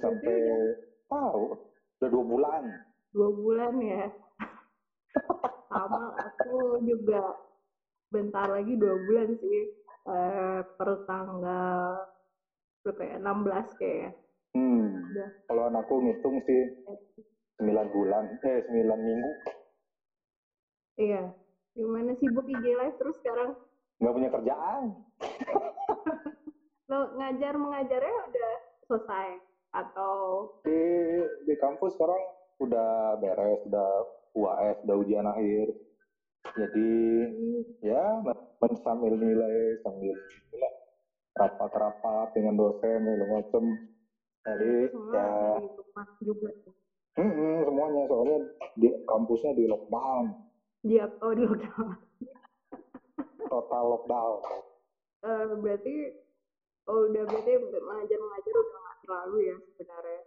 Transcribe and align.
sampai 0.00 0.36
tahu 1.06 1.56
udah 2.00 2.08
dua 2.08 2.24
bulan. 2.24 2.62
Dua 3.12 3.30
bulan 3.30 3.74
ya. 3.84 4.04
Sama 5.70 6.16
aku 6.16 6.80
juga 6.82 7.36
bentar 8.10 8.48
lagi 8.50 8.74
dua 8.74 8.96
bulan 9.06 9.28
sih. 9.38 9.60
Uh, 10.00 10.64
per 10.80 11.04
tanggal 11.04 12.08
berapa 12.80 13.02
ya? 13.04 13.16
16 13.20 13.78
kayak. 13.78 14.12
Hmm. 14.56 15.12
Kalau 15.46 15.68
anakku 15.68 16.00
ngitung 16.00 16.40
sih 16.48 16.62
sembilan 17.60 17.86
bulan, 17.92 18.24
eh 18.40 18.64
sembilan 18.64 18.98
minggu. 18.98 19.32
Iya. 21.04 21.24
Gimana 21.76 22.16
sibuk 22.18 22.48
IG 22.48 22.64
live 22.64 22.96
terus 22.98 23.16
sekarang? 23.22 23.54
Nggak 24.00 24.14
punya 24.16 24.30
kerjaan. 24.32 24.84
Lo 26.90 27.14
ngajar 27.14 27.54
mengajarnya 27.54 28.14
udah 28.26 28.52
selesai 28.88 29.49
atau? 29.74 30.46
Di 30.66 30.80
di 31.46 31.54
kampus 31.58 31.94
sekarang 31.94 32.22
udah 32.60 33.18
beres, 33.18 33.60
udah 33.66 33.90
UAS, 34.36 34.76
udah 34.86 34.96
ujian 35.00 35.26
akhir. 35.26 35.74
Jadi 36.56 36.92
hmm. 37.30 37.62
ya 37.84 38.02
sambil 38.82 39.12
nilai 39.14 39.78
sambil 39.84 40.16
nilai 40.50 40.72
rapat-rapat 41.36 42.28
dengan 42.34 42.54
dosen 42.58 43.00
segala 43.06 43.26
macam. 43.38 43.64
Jadi 44.40 44.72
ya 45.12 45.28
juga. 46.24 46.50
Hmm, 47.18 47.66
semuanya 47.66 48.02
soalnya 48.06 48.38
di 48.78 48.88
kampusnya 49.04 49.52
di 49.52 49.64
lockdown. 49.68 50.24
Di 50.80 50.96
oh 51.00 51.32
di 51.36 51.44
lockdown. 51.44 51.88
Total 53.50 53.84
lockdown. 53.84 54.38
Uh, 55.20 55.52
berarti 55.60 56.16
oh 56.88 57.12
udah 57.12 57.22
berarti 57.28 57.52
mengajar 57.60 58.18
mengajar 58.18 58.54
udah 58.56 58.89
terlalu 59.10 59.50
ya 59.50 59.56
sebenarnya. 59.74 60.22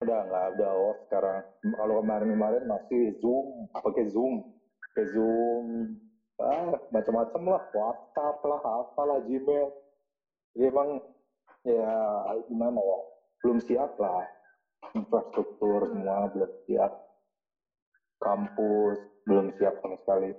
Udah 0.00 0.20
nggak 0.24 0.44
ada 0.56 0.68
oh 0.72 0.96
sekarang. 1.04 1.40
Kalau 1.60 1.94
kemarin-kemarin 2.00 2.64
masih 2.64 3.12
zoom, 3.20 3.68
pakai 3.76 4.08
zoom, 4.08 4.40
pakai 4.88 5.04
zoom, 5.12 5.64
ah 6.40 6.72
macam-macam 6.88 7.42
lah, 7.44 7.62
WhatsApp 7.76 8.36
lah, 8.40 8.60
apalah 8.64 9.20
Gmail. 9.28 9.68
Jadi 10.56 10.64
emang 10.64 11.04
ya 11.68 11.92
gimana 12.48 12.80
ya, 12.80 12.98
belum 13.44 13.58
siap 13.60 14.00
lah. 14.00 14.24
Infrastruktur 14.96 15.92
semua 15.92 16.32
belum 16.32 16.52
siap. 16.64 16.92
Kampus 18.16 18.96
belum 19.28 19.52
siap 19.60 19.76
sama 19.84 20.00
sekali. 20.00 20.32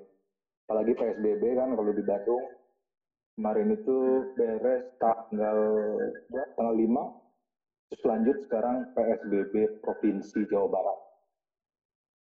Apalagi 0.65 0.97
PSBB 0.97 1.43
kan 1.53 1.77
kalau 1.77 1.93
di 1.93 2.01
Bandung. 2.01 2.41
Kemarin 3.37 3.69
itu 3.69 3.97
beres 4.33 4.97
tanggal 4.97 5.57
ya, 6.33 6.41
tanggal 6.57 6.73
5 6.73 7.26
terus 7.87 8.03
lanjut 8.03 8.37
sekarang 8.47 8.87
PSBB 8.95 9.83
provinsi 9.83 10.43
Jawa 10.51 10.67
Barat 10.67 10.99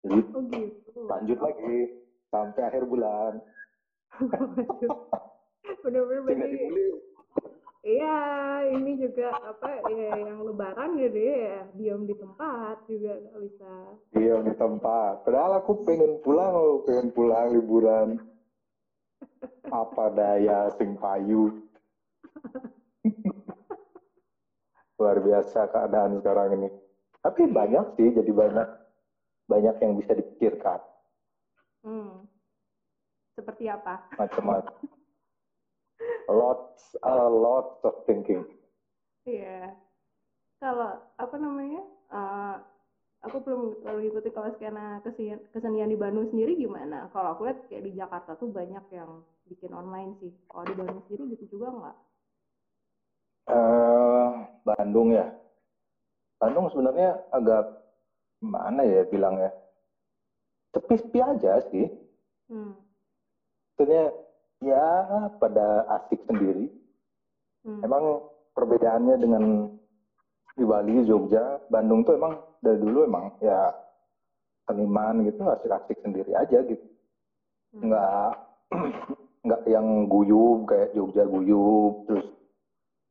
jadi 0.02 0.22
oh 0.34 0.44
gitu. 0.50 1.00
lanjut 1.06 1.40
lagi 1.40 1.78
sampai 2.34 2.62
akhir 2.66 2.84
bulan 2.90 3.34
benar-benar 5.86 6.50
Iya, 7.82 8.22
ini 8.78 8.94
juga 9.02 9.34
apa 9.42 9.82
ya 9.90 10.14
yang 10.14 10.46
lebaran 10.46 11.02
gitu 11.02 11.18
ya, 11.18 11.66
diam 11.74 12.06
di 12.06 12.14
tempat 12.14 12.86
juga 12.86 13.18
nggak 13.18 13.42
bisa. 13.42 13.74
Diam 14.14 14.46
di 14.46 14.54
tempat. 14.54 15.26
Padahal 15.26 15.66
aku 15.66 15.82
pengen 15.82 16.22
pulang 16.22 16.54
loh, 16.54 16.86
pengen 16.86 17.10
pulang 17.10 17.50
liburan. 17.50 18.22
apa 19.82 20.14
daya 20.14 20.70
sing 20.78 20.94
payu. 21.02 21.66
Luar 25.02 25.18
biasa 25.18 25.74
keadaan 25.74 26.22
sekarang 26.22 26.62
ini. 26.62 26.70
Tapi 27.26 27.50
banyak 27.50 27.98
sih, 27.98 28.14
jadi 28.14 28.30
banyak 28.30 28.70
banyak 29.50 29.76
yang 29.82 29.94
bisa 29.98 30.14
dipikirkan. 30.14 30.78
Hmm. 31.82 32.30
Seperti 33.34 33.66
apa? 33.66 34.06
Macam-macam 34.22 35.02
lots 36.32 36.96
a 37.04 37.16
lot 37.28 37.82
of 37.84 37.96
thinking. 38.08 38.46
Iya. 39.28 39.42
Yeah. 39.42 39.68
Kalau 40.62 41.02
apa 41.18 41.36
namanya? 41.38 41.84
Uh, 42.12 42.56
aku 43.26 43.42
belum 43.46 43.62
terlalu 43.82 44.12
ikuti 44.12 44.30
kalau 44.34 44.50
skena 44.58 45.00
kesenian, 45.06 45.40
kesenian 45.54 45.90
di 45.90 45.98
Bandung 45.98 46.30
sendiri 46.30 46.58
gimana? 46.58 47.10
Kalau 47.14 47.38
aku 47.38 47.50
lihat 47.50 47.66
kayak 47.70 47.86
di 47.86 47.92
Jakarta 47.98 48.38
tuh 48.38 48.50
banyak 48.50 48.86
yang 48.94 49.26
bikin 49.50 49.72
online 49.74 50.18
sih. 50.22 50.32
Kalau 50.50 50.64
di 50.66 50.76
Bandung 50.78 51.02
sendiri 51.06 51.24
gitu 51.38 51.58
juga 51.58 51.68
nggak? 51.74 51.98
Uh, 53.52 53.81
Bandung 54.64 55.14
ya. 55.14 55.28
Bandung 56.42 56.70
sebenarnya 56.74 57.22
agak 57.30 57.66
mana 58.42 58.82
ya 58.82 59.06
bilangnya? 59.10 59.52
Sepi-sepi 60.74 61.20
aja 61.22 61.62
sih. 61.70 61.88
Hmm. 62.50 62.74
Maksudnya 63.76 64.14
ya 64.62 64.86
pada 65.38 65.86
asik 66.00 66.22
sendiri. 66.26 66.70
Hmm. 67.62 67.82
Emang 67.86 68.26
perbedaannya 68.58 69.16
dengan 69.22 69.44
di 70.58 70.64
Bali, 70.68 71.06
Jogja, 71.08 71.62
Bandung 71.72 72.04
tuh 72.04 72.18
emang 72.18 72.42
dari 72.62 72.78
dulu 72.78 73.08
emang 73.08 73.34
ya 73.42 73.72
seniman 74.68 75.26
gitu 75.26 75.42
asik-asik 75.46 75.98
sendiri 76.02 76.34
aja 76.34 76.62
gitu. 76.66 76.86
Hmm. 77.76 77.90
Nggak 77.90 78.30
nggak 79.46 79.62
yang 79.66 80.06
guyub 80.06 80.70
kayak 80.70 80.94
Jogja 80.94 81.26
guyub 81.26 82.06
terus 82.06 82.26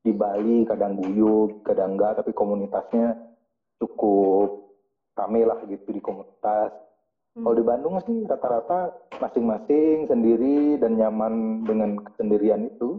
di 0.01 0.13
Bali 0.17 0.65
kadang 0.65 0.97
guyub 0.97 1.65
kadang 1.65 1.97
enggak 1.97 2.21
tapi 2.21 2.33
komunitasnya 2.33 3.17
cukup 3.77 4.73
rame 5.17 5.45
lah 5.45 5.61
gitu 5.69 5.93
di 5.93 6.01
komunitas 6.01 6.73
Hmm. 7.31 7.47
Kalau 7.47 7.55
di 7.55 7.65
Bandung 7.65 7.95
sih 8.03 8.27
rata-rata 8.27 8.91
masing-masing 9.23 10.11
sendiri 10.11 10.83
dan 10.83 10.99
nyaman 10.99 11.63
dengan 11.63 12.03
kesendirian 12.03 12.67
itu. 12.67 12.99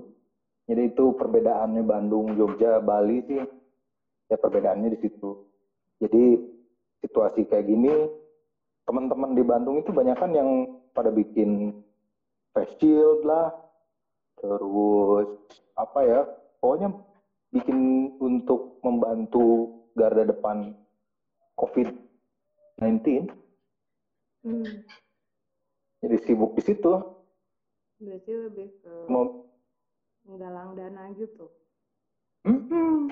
Jadi 0.71 0.95
itu 0.95 1.11
perbedaannya 1.19 1.83
Bandung, 1.83 2.31
Jogja, 2.39 2.79
Bali 2.79 3.19
sih 3.27 3.43
ya 4.31 4.37
perbedaannya 4.39 4.95
di 4.95 4.99
situ. 5.03 5.35
Jadi 5.99 6.39
situasi 7.03 7.43
kayak 7.43 7.67
gini 7.67 7.91
teman-teman 8.87 9.35
di 9.35 9.43
Bandung 9.43 9.83
itu 9.83 9.91
banyak 9.91 10.15
kan 10.15 10.31
yang 10.31 10.79
pada 10.95 11.11
bikin 11.11 11.75
face 12.55 12.71
shield 12.79 13.27
lah, 13.27 13.51
terus 14.39 15.27
apa 15.75 15.99
ya, 16.07 16.21
pokoknya 16.61 16.93
bikin 17.51 18.13
untuk 18.21 18.79
membantu 18.85 19.75
garda 19.97 20.23
depan 20.23 20.77
COVID-19 21.59 23.27
Hmm. 24.41 24.65
Jadi 26.01 26.17
sibuk 26.25 26.57
di 26.57 26.65
situ. 26.65 26.93
Berarti 28.01 28.31
lebih 28.33 28.73
ke 28.81 28.93
Mau... 29.05 29.45
menggalang 30.25 30.73
dana 30.73 31.13
gitu. 31.13 31.45
Hmm. 32.41 33.09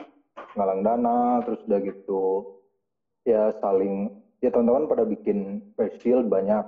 Ngalang 0.57 0.81
dana, 0.81 1.41
terus 1.45 1.61
udah 1.69 1.79
gitu 1.85 2.21
ya 3.29 3.53
saling 3.61 4.09
ya 4.41 4.49
teman-teman 4.49 4.89
pada 4.89 5.03
bikin 5.05 5.69
face 5.77 6.01
shield 6.01 6.31
banyak 6.31 6.65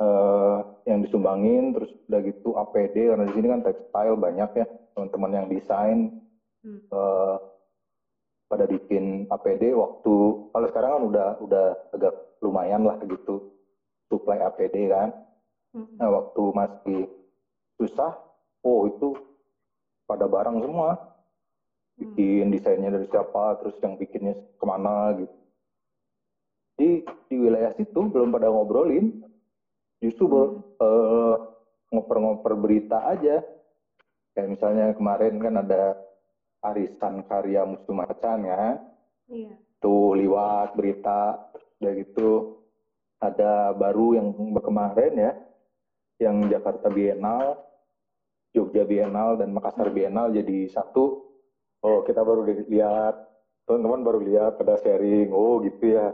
uh, 0.00 0.69
yang 0.88 1.04
disumbangin, 1.04 1.76
terus 1.76 1.90
udah 2.08 2.20
gitu 2.24 2.48
APD 2.56 2.96
karena 3.10 3.24
di 3.28 3.34
sini 3.36 3.46
kan 3.48 3.62
textile 3.64 4.16
banyak 4.16 4.50
ya 4.56 4.66
teman-teman 4.96 5.32
yang 5.32 5.46
desain 5.48 5.98
hmm. 6.64 6.80
uh, 6.92 7.36
pada 8.50 8.66
bikin 8.66 9.30
APD 9.30 9.72
waktu 9.72 10.14
kalau 10.50 10.66
sekarang 10.68 10.90
kan 10.90 11.04
udah 11.06 11.28
udah 11.40 11.66
agak 11.94 12.14
lumayan 12.42 12.82
lah 12.82 12.98
gitu 13.04 13.54
supply 14.10 14.42
APD 14.42 14.90
kan. 14.90 15.14
Hmm. 15.70 15.86
Nah 15.96 16.10
waktu 16.10 16.42
masih 16.50 17.00
susah, 17.78 18.18
oh 18.66 18.90
itu 18.90 19.14
pada 20.10 20.26
barang 20.26 20.58
semua. 20.66 20.98
Hmm. 20.98 22.16
Bikin 22.16 22.50
desainnya 22.50 22.90
dari 22.90 23.06
siapa, 23.06 23.62
terus 23.62 23.78
yang 23.78 23.94
bikinnya 23.94 24.34
ke 24.34 24.64
mana 24.66 25.14
gitu. 25.14 25.36
Di, 26.80 27.04
di 27.28 27.36
wilayah 27.36 27.76
situ 27.76 28.08
belum 28.08 28.32
pada 28.32 28.48
ngobrolin, 28.48 29.20
justru 30.00 30.26
hmm. 30.26 30.80
uh, 30.80 31.36
ngoper-ngoper 31.92 32.56
berita 32.56 33.06
aja. 33.06 33.44
Kayak 34.34 34.48
misalnya 34.56 34.86
kemarin 34.96 35.36
kan 35.38 35.54
ada 35.60 36.00
arisan 36.64 37.24
karya 37.28 37.62
musuh 37.68 37.94
macan 37.94 38.48
ya. 38.48 38.80
Iya. 39.30 39.54
Tuh 39.80 40.12
liwat 40.16 40.76
berita 40.76 41.48
udah 41.80 41.92
gitu 41.96 42.60
ada 43.24 43.72
baru 43.72 44.20
yang 44.20 44.28
kemarin 44.60 45.12
ya 45.16 45.32
yang 46.20 46.44
Jakarta 46.52 46.92
Bienal 46.92 47.56
Jogja 48.52 48.84
Bienal 48.84 49.40
dan 49.40 49.56
Makassar 49.56 49.88
Bienal 49.88 50.28
jadi 50.28 50.68
satu 50.68 51.24
oh 51.80 52.04
kita 52.04 52.20
baru 52.20 52.44
lihat 52.68 53.16
teman-teman 53.64 54.04
baru 54.04 54.20
lihat 54.20 54.60
pada 54.60 54.76
sharing 54.84 55.32
oh 55.32 55.64
gitu 55.64 55.96
ya 55.96 56.12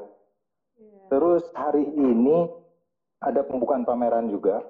yeah. 0.78 1.06
terus 1.10 1.42
hari 1.54 1.82
ini 1.82 2.46
ada 3.22 3.40
pembukaan 3.46 3.86
pameran 3.86 4.28
juga. 4.28 4.60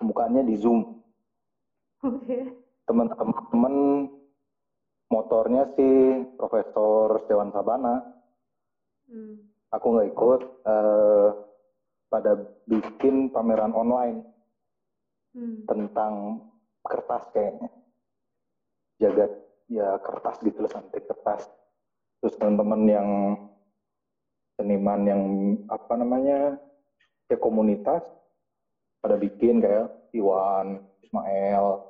Pembukaannya 0.00 0.42
di 0.44 0.54
Zoom. 0.58 1.00
Oke. 2.04 2.20
Okay. 2.24 2.42
Teman-teman 2.84 3.74
motornya 5.08 5.64
sih 5.78 6.26
Profesor 6.36 7.24
Dewan 7.30 7.54
Sabana. 7.54 8.04
Hmm. 9.08 9.40
Aku 9.72 9.86
nggak 9.96 10.08
ikut. 10.12 10.40
Uh, 10.66 11.30
pada 12.14 12.38
bikin 12.70 13.26
pameran 13.34 13.74
online 13.74 14.22
hmm. 15.34 15.66
tentang 15.66 16.46
kertas 16.86 17.26
kayaknya. 17.34 17.70
Jagat 19.02 19.32
ya 19.66 19.98
kertas 19.98 20.38
gitu 20.46 20.62
loh, 20.62 20.70
santai 20.70 21.02
kertas. 21.02 21.50
Terus 22.22 22.38
teman-teman 22.38 22.82
yang 22.86 23.08
seniman 24.54 25.00
yang 25.02 25.22
apa 25.66 25.92
namanya 25.98 26.54
ya 27.28 27.36
komunitas 27.40 28.04
pada 29.00 29.20
bikin 29.20 29.60
kayak 29.60 29.92
Iwan, 30.16 30.80
Ismail, 31.04 31.84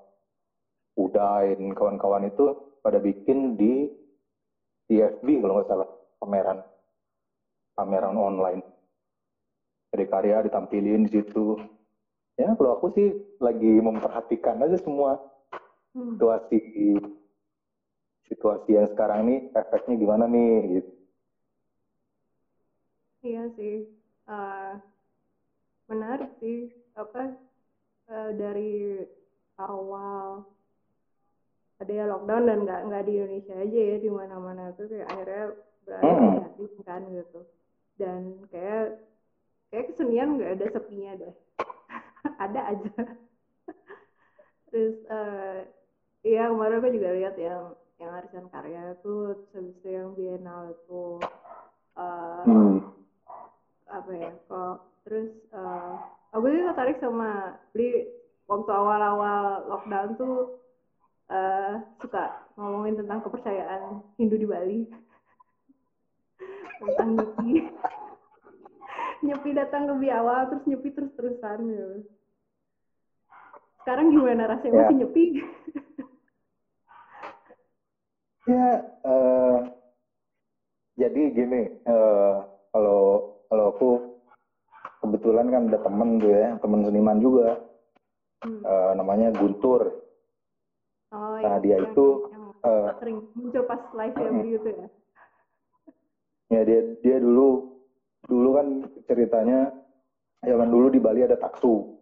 Udain, 0.94 1.60
kawan-kawan 1.74 2.30
itu 2.30 2.54
pada 2.82 2.98
bikin 3.02 3.58
di 3.58 3.90
TFB 4.86 5.26
kalau 5.42 5.54
nggak 5.58 5.68
salah 5.70 5.88
pameran 6.22 6.58
pameran 7.74 8.16
online. 8.18 8.62
Jadi 9.90 10.04
karya 10.10 10.42
ditampilin 10.46 11.06
di 11.06 11.10
situ. 11.18 11.58
Ya 12.34 12.50
kalau 12.58 12.78
aku 12.78 12.90
sih 12.98 13.14
lagi 13.38 13.78
memperhatikan 13.78 14.58
aja 14.58 14.74
semua 14.82 15.22
hmm. 15.94 16.18
situasi 16.18 16.60
situasi 18.26 18.70
yang 18.74 18.90
sekarang 18.90 19.30
ini 19.30 19.36
efeknya 19.54 19.94
gimana 19.94 20.24
nih 20.26 20.82
gitu. 20.82 20.90
Iya 23.24 23.44
sih. 23.54 23.76
Uh, 24.26 24.76
menarik 25.90 26.30
sih 26.40 26.72
apa 26.96 27.36
uh, 28.08 28.30
dari 28.32 29.02
awal 29.60 30.46
ada 31.82 31.92
ya 31.92 32.04
lockdown 32.06 32.44
dan 32.46 32.58
nggak 32.64 32.80
nggak 32.88 33.04
di 33.04 33.12
Indonesia 33.18 33.54
aja 33.58 33.80
ya 33.92 33.96
di 33.98 34.10
mana-mana 34.10 34.72
tuh 34.78 34.86
kayak 34.88 35.08
akhirnya 35.10 35.44
berada 35.84 36.12
hmm. 36.56 36.80
kan 36.86 37.02
gitu 37.12 37.40
dan 38.00 38.20
kayak 38.48 39.04
kayak 39.68 39.86
kesenian 39.92 40.38
nggak 40.38 40.54
ada 40.56 40.66
sepinya 40.72 41.12
deh 41.18 41.34
ada 42.44 42.60
aja 42.72 42.92
terus 44.70 44.96
uh, 45.10 45.66
iya 46.24 46.48
kemarin 46.48 46.78
aku 46.80 46.88
juga 46.94 47.10
lihat 47.14 47.34
yang 47.36 47.74
yang 48.00 48.10
arisan 48.16 48.46
karya 48.50 48.96
tuh 49.04 49.46
habis 49.54 49.76
itu 49.78 49.88
yang 49.92 50.16
bienal 50.16 50.72
itu 50.72 51.20
uh, 51.98 52.42
hmm. 52.42 52.80
apa 53.86 54.10
ya 54.14 54.32
kok 54.48 54.93
terus 55.04 55.30
uh, 55.52 56.00
aku 56.32 56.48
juga 56.48 56.72
tertarik 56.72 56.98
sama 56.98 57.60
beli 57.76 58.08
waktu 58.48 58.70
awal-awal 58.72 59.68
lockdown 59.68 60.16
tuh 60.16 60.36
uh, 61.28 61.80
suka 62.00 62.48
ngomongin 62.56 63.00
tentang 63.00 63.20
kepercayaan 63.24 64.04
Hindu 64.20 64.36
di 64.40 64.46
Bali. 64.48 64.80
Tentang 66.80 67.08
nyepi. 67.16 67.52
Nyepi 69.24 69.50
datang 69.56 69.88
lebih 69.88 70.10
awal 70.12 70.52
terus 70.52 70.64
nyepi 70.68 70.88
terus 70.92 71.12
terusan 71.16 71.58
gitu. 71.64 71.88
Sekarang 73.84 74.12
gimana 74.12 74.48
rasanya? 74.48 74.72
Ya. 74.72 74.80
masih 74.84 74.96
nyepi? 75.00 75.24
Ya 78.44 78.84
uh, 79.08 79.72
jadi 81.00 81.32
gini 81.32 81.80
uh, 81.88 82.44
kalau 82.76 83.00
kalau 83.48 83.64
aku 83.72 84.13
kebetulan 85.04 85.46
kan 85.52 85.62
ada 85.68 85.78
temen 85.84 86.10
tuh 86.16 86.32
ya, 86.32 86.56
temen 86.64 86.80
seniman 86.88 87.18
juga. 87.20 87.60
Hmm. 88.44 88.60
Uh, 88.60 88.92
namanya 88.96 89.32
Guntur. 89.36 90.04
Oh, 91.14 91.38
nah, 91.38 91.60
dia 91.62 91.78
yang, 91.78 91.92
itu 91.92 92.06
yang 92.28 92.44
uh, 92.66 92.90
sering 92.98 93.18
muncul 93.38 93.62
pas 93.64 93.80
live 93.94 94.16
ya 94.18 94.30
gitu 94.42 94.68
ya. 94.68 94.86
Ya 96.52 96.60
dia 96.66 96.80
dia 97.00 97.16
dulu 97.22 97.78
dulu 98.28 98.48
kan 98.58 98.66
ceritanya 99.08 99.72
zaman 100.44 100.68
dulu 100.68 100.92
di 100.92 101.00
Bali 101.00 101.24
ada 101.24 101.40
taksu. 101.40 101.96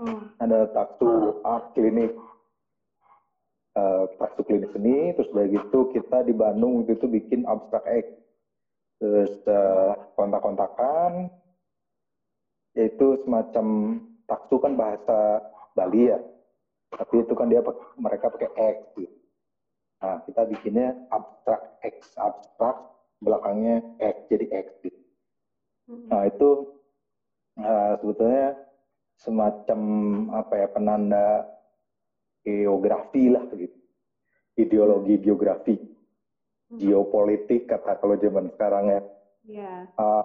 Hmm. 0.00 0.34
Ada 0.42 0.74
taksu 0.74 1.38
art 1.46 1.70
klinik. 1.76 2.14
Uh, 3.74 4.06
taksu 4.22 4.46
klinik 4.46 4.70
seni, 4.70 5.10
terus 5.18 5.30
dari 5.34 5.50
gitu 5.50 5.90
kita 5.90 6.22
di 6.22 6.34
Bandung 6.34 6.86
itu 6.86 7.06
bikin 7.06 7.42
abstrak 7.46 7.82
X. 7.86 8.06
Terus 9.02 9.34
uh, 9.50 9.98
kontak-kontakan, 10.14 11.26
yaitu 12.74 13.22
semacam 13.22 13.98
taksu 14.26 14.58
kan 14.58 14.74
bahasa 14.74 15.40
Bali 15.74 16.10
ya 16.10 16.18
tapi 16.94 17.26
itu 17.26 17.34
kan 17.34 17.50
dia 17.50 17.62
mereka 17.98 18.30
pakai 18.30 18.50
X 18.54 18.78
gitu. 18.98 19.16
nah 19.98 20.22
kita 20.26 20.42
bikinnya 20.46 20.94
abstrak 21.10 21.62
X 21.82 22.14
abstrak 22.18 22.76
belakangnya 23.18 23.82
X 23.98 24.16
jadi 24.30 24.46
X 24.50 24.66
gitu. 24.84 25.00
Hmm. 25.90 26.06
nah 26.10 26.22
itu 26.26 26.50
uh, 27.58 27.94
sebetulnya 27.98 28.56
semacam 29.18 29.80
apa 30.34 30.54
ya 30.58 30.68
penanda 30.70 31.26
geografi 32.42 33.30
lah 33.30 33.44
gitu 33.54 33.78
ideologi 34.58 35.14
geografi 35.22 35.74
hmm. 35.78 36.78
geopolitik 36.78 37.70
kata 37.70 37.98
kalau 37.98 38.18
zaman 38.18 38.50
sekarang 38.54 38.84
ya 38.90 39.00
yeah. 39.46 39.78
uh, 39.98 40.24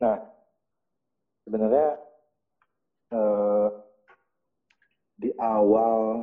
nah 0.00 0.29
sebenarnya 1.50 1.98
eh, 3.10 3.68
di 5.18 5.34
awal 5.42 6.22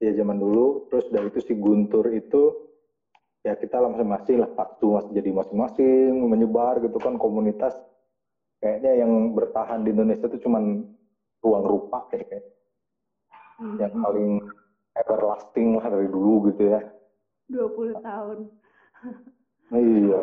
ya 0.00 0.16
zaman 0.16 0.40
dulu 0.40 0.88
terus 0.88 1.12
dari 1.12 1.28
itu 1.28 1.44
si 1.44 1.52
Guntur 1.52 2.08
itu 2.08 2.64
ya 3.44 3.52
kita 3.60 3.84
masing-masing 3.84 4.40
lah 4.40 4.48
waktu 4.56 4.84
masih 4.88 5.12
jadi 5.12 5.30
masing-masing 5.36 6.24
menyebar 6.24 6.80
gitu 6.80 6.96
kan 6.96 7.20
komunitas. 7.20 7.76
Kayaknya 8.64 9.04
yang 9.04 9.36
bertahan 9.36 9.84
di 9.84 9.92
Indonesia 9.92 10.24
itu 10.24 10.48
cuman 10.48 10.88
ruang 11.44 11.64
rupa 11.68 12.08
kayak, 12.08 12.32
kayak. 12.32 12.44
Hmm. 13.54 13.76
yang 13.78 13.92
paling 14.00 14.42
everlasting 14.96 15.76
lah 15.76 15.86
dari 15.92 16.08
dulu 16.08 16.48
gitu 16.48 16.72
ya. 16.72 16.80
20 17.52 18.00
tahun. 18.00 18.38
Iya. 19.68 20.20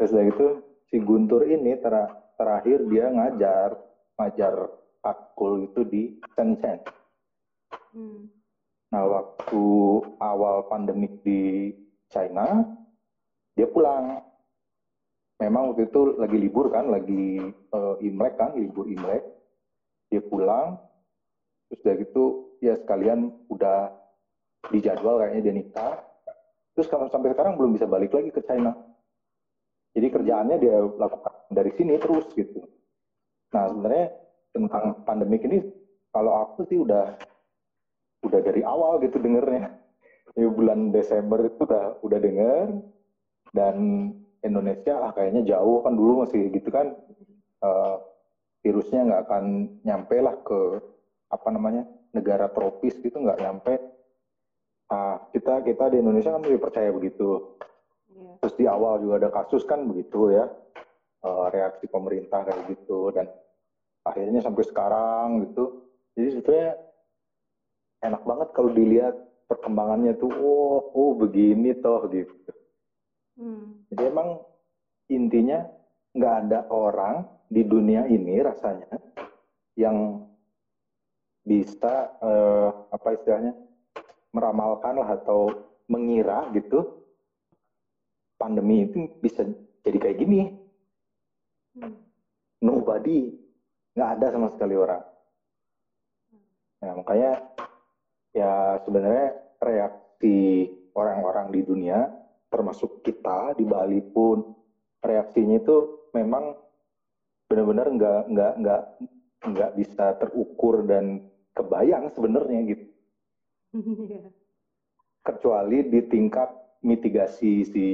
Terus 0.00 0.10
dari 0.16 0.32
itu 0.32 0.46
si 0.88 0.96
Guntur 1.04 1.44
ini 1.44 1.76
ter 1.76 1.92
terakhir 2.36 2.84
dia 2.88 3.08
ngajar 3.10 3.76
ngajar 4.16 4.54
akul 5.04 5.68
itu 5.68 5.80
di 5.84 6.02
Shenzhen. 6.36 6.80
Hmm. 7.92 8.28
Nah 8.92 9.04
waktu 9.04 9.64
awal 10.20 10.68
pandemik 10.68 11.20
di 11.24 11.72
China 12.08 12.64
dia 13.56 13.68
pulang. 13.68 14.20
Memang 15.36 15.72
waktu 15.72 15.92
itu 15.92 16.16
lagi 16.16 16.36
libur 16.40 16.72
kan, 16.72 16.88
lagi 16.88 17.36
uh, 17.76 18.00
Imlek 18.00 18.40
kan, 18.40 18.56
libur 18.56 18.88
Imlek. 18.88 19.20
Dia 20.08 20.24
pulang, 20.24 20.80
terus 21.68 21.82
dari 21.84 22.08
itu 22.08 22.56
ya 22.64 22.72
sekalian 22.72 23.44
udah 23.52 23.92
dijadwal 24.72 25.20
kayaknya 25.20 25.40
dia 25.44 25.54
nikah. 25.60 25.94
Terus 26.72 26.88
kalau 26.88 27.12
sampai 27.12 27.36
sekarang 27.36 27.60
belum 27.60 27.76
bisa 27.76 27.84
balik 27.84 28.16
lagi 28.16 28.32
ke 28.32 28.40
China. 28.48 28.72
Jadi 29.92 30.08
kerjaannya 30.08 30.56
dia 30.56 30.76
lakukan 30.80 31.35
dari 31.50 31.70
sini 31.74 31.98
terus 31.98 32.26
gitu. 32.34 32.64
Nah 33.54 33.70
sebenarnya 33.70 34.06
tentang 34.52 34.84
pandemik 35.04 35.42
ini 35.46 35.62
kalau 36.10 36.44
aku 36.46 36.64
sih 36.68 36.80
udah 36.80 37.16
udah 38.24 38.40
dari 38.42 38.62
awal 38.64 38.98
gitu 39.04 39.20
dengernya. 39.20 39.70
Di 40.36 40.44
bulan 40.44 40.92
Desember 40.92 41.40
itu 41.46 41.64
udah 41.64 42.02
udah 42.04 42.18
denger 42.20 42.66
dan 43.56 43.76
Indonesia 44.44 45.00
ah 45.00 45.12
kayaknya 45.16 45.56
jauh 45.56 45.80
kan 45.80 45.96
dulu 45.96 46.26
masih 46.26 46.52
gitu 46.52 46.68
kan 46.68 46.92
uh, 47.64 47.96
virusnya 48.60 49.06
nggak 49.06 49.22
akan 49.30 49.44
nyampe 49.86 50.16
lah 50.20 50.36
ke 50.42 50.82
apa 51.30 51.48
namanya 51.50 51.86
negara 52.14 52.50
tropis 52.50 52.98
gitu 52.98 53.16
nggak 53.20 53.40
nyampe. 53.40 53.74
Nah, 54.86 55.18
kita 55.34 55.66
kita 55.66 55.90
di 55.90 55.98
Indonesia 55.98 56.30
kan 56.30 56.42
lebih 56.46 56.62
percaya 56.62 56.90
begitu. 56.94 57.58
Iya. 58.10 58.30
Terus 58.42 58.54
di 58.54 58.64
awal 58.70 59.02
juga 59.02 59.14
ada 59.26 59.30
kasus 59.34 59.66
kan 59.66 59.82
begitu 59.86 60.30
ya, 60.30 60.46
uh, 61.26 61.50
reaksi 61.50 61.90
pemerintah 61.90 62.46
kayak 62.46 62.70
gitu 62.70 63.10
dan 63.10 63.26
akhirnya 64.06 64.38
sampai 64.38 64.62
sekarang 64.62 65.50
gitu. 65.50 65.90
Jadi 66.14 66.28
sebetulnya 66.32 66.70
enak 68.06 68.22
banget 68.22 68.48
kalau 68.54 68.70
dilihat 68.70 69.14
perkembangannya 69.50 70.14
tuh, 70.16 70.30
oh, 70.30 70.94
oh 70.94 71.10
begini 71.18 71.74
toh 71.82 72.06
gitu. 72.08 72.52
Hmm. 73.36 73.82
Jadi 73.90 74.02
emang 74.06 74.40
intinya 75.10 75.66
nggak 76.16 76.34
ada 76.46 76.60
orang 76.72 77.26
di 77.50 77.62
dunia 77.62 78.08
ini 78.08 78.40
rasanya 78.40 78.96
yang 79.76 80.24
bisa 81.46 82.16
uh, 82.18 82.90
apa 82.90 83.14
istilahnya 83.14 83.54
meramalkan 84.34 84.98
lah 84.98 85.14
atau 85.20 85.52
mengira 85.86 86.50
gitu 86.50 87.06
pandemi 88.34 88.88
itu 88.88 89.06
bisa 89.22 89.46
jadi 89.86 89.98
kayak 90.00 90.18
gini. 90.18 90.65
Nobody 92.64 93.46
nggak 93.96 94.10
ada 94.20 94.26
sama 94.28 94.48
sekali 94.52 94.76
orang 94.76 95.02
nah 96.76 96.92
makanya 96.92 97.32
ya 98.36 98.76
sebenarnya 98.84 99.32
reaksi 99.64 100.68
orang-orang 100.92 101.48
di 101.56 101.60
dunia 101.64 102.04
termasuk 102.52 103.00
kita 103.00 103.56
di 103.56 103.64
Bali 103.64 104.04
pun 104.04 104.44
reaksinya 105.00 105.56
itu 105.56 106.06
memang 106.12 106.52
benar-benar 107.48 107.88
nggak 107.96 108.22
nggak 108.28 108.52
nggak 108.60 108.82
nggak 109.56 109.70
bisa 109.80 110.20
terukur 110.20 110.84
dan 110.84 111.24
kebayang 111.56 112.12
sebenarnya 112.12 112.76
gitu 112.76 112.86
iya. 114.04 114.28
kecuali 115.24 115.88
di 115.88 116.00
tingkat 116.04 116.52
mitigasi 116.84 117.64
si 117.64 117.86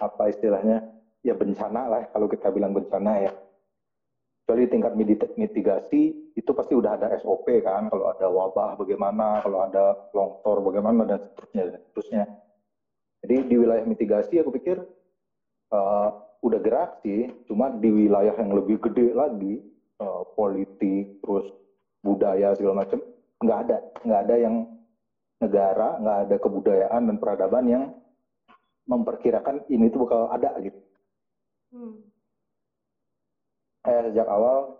apa 0.00 0.32
istilahnya 0.32 0.80
ya 1.20 1.36
bencana 1.36 1.82
lah 1.88 2.02
kalau 2.12 2.26
kita 2.28 2.48
bilang 2.52 2.72
bencana 2.72 3.28
ya. 3.28 3.32
Kecuali 4.40 4.66
tingkat 4.66 4.98
mitigasi 5.38 6.34
itu 6.34 6.50
pasti 6.50 6.74
udah 6.74 6.98
ada 6.98 7.14
SOP 7.22 7.46
kan 7.62 7.86
kalau 7.86 8.10
ada 8.10 8.26
wabah 8.26 8.74
bagaimana 8.74 9.38
kalau 9.46 9.62
ada 9.62 10.10
longsor 10.10 10.58
bagaimana 10.66 11.06
dan 11.06 11.22
seterusnya 11.22 11.62
dan 11.70 11.80
seterusnya. 11.86 12.24
Jadi 13.22 13.36
di 13.46 13.54
wilayah 13.60 13.84
mitigasi 13.86 14.42
aku 14.42 14.50
pikir 14.58 14.82
uh, 15.70 16.08
udah 16.42 16.58
gerak 16.66 16.98
sih 17.06 17.30
cuma 17.46 17.70
di 17.70 17.94
wilayah 17.94 18.34
yang 18.34 18.50
lebih 18.50 18.82
gede 18.90 19.14
lagi 19.14 19.62
uh, 20.02 20.26
politik 20.34 21.22
terus 21.22 21.46
budaya 22.02 22.50
segala 22.58 22.82
macam 22.82 22.98
nggak 23.38 23.58
ada. 23.70 23.78
Nggak 24.02 24.20
ada 24.26 24.34
yang 24.34 24.54
negara 25.38 25.88
nggak 26.02 26.18
ada 26.26 26.36
kebudayaan 26.42 27.02
dan 27.06 27.16
peradaban 27.22 27.64
yang 27.70 27.84
memperkirakan 28.90 29.62
ini 29.70 29.86
tuh 29.94 30.10
bakal 30.10 30.26
ada 30.34 30.58
gitu 30.58 30.89
hmm. 31.74 31.94
Saya 33.80 34.00
sejak 34.12 34.28
awal 34.28 34.76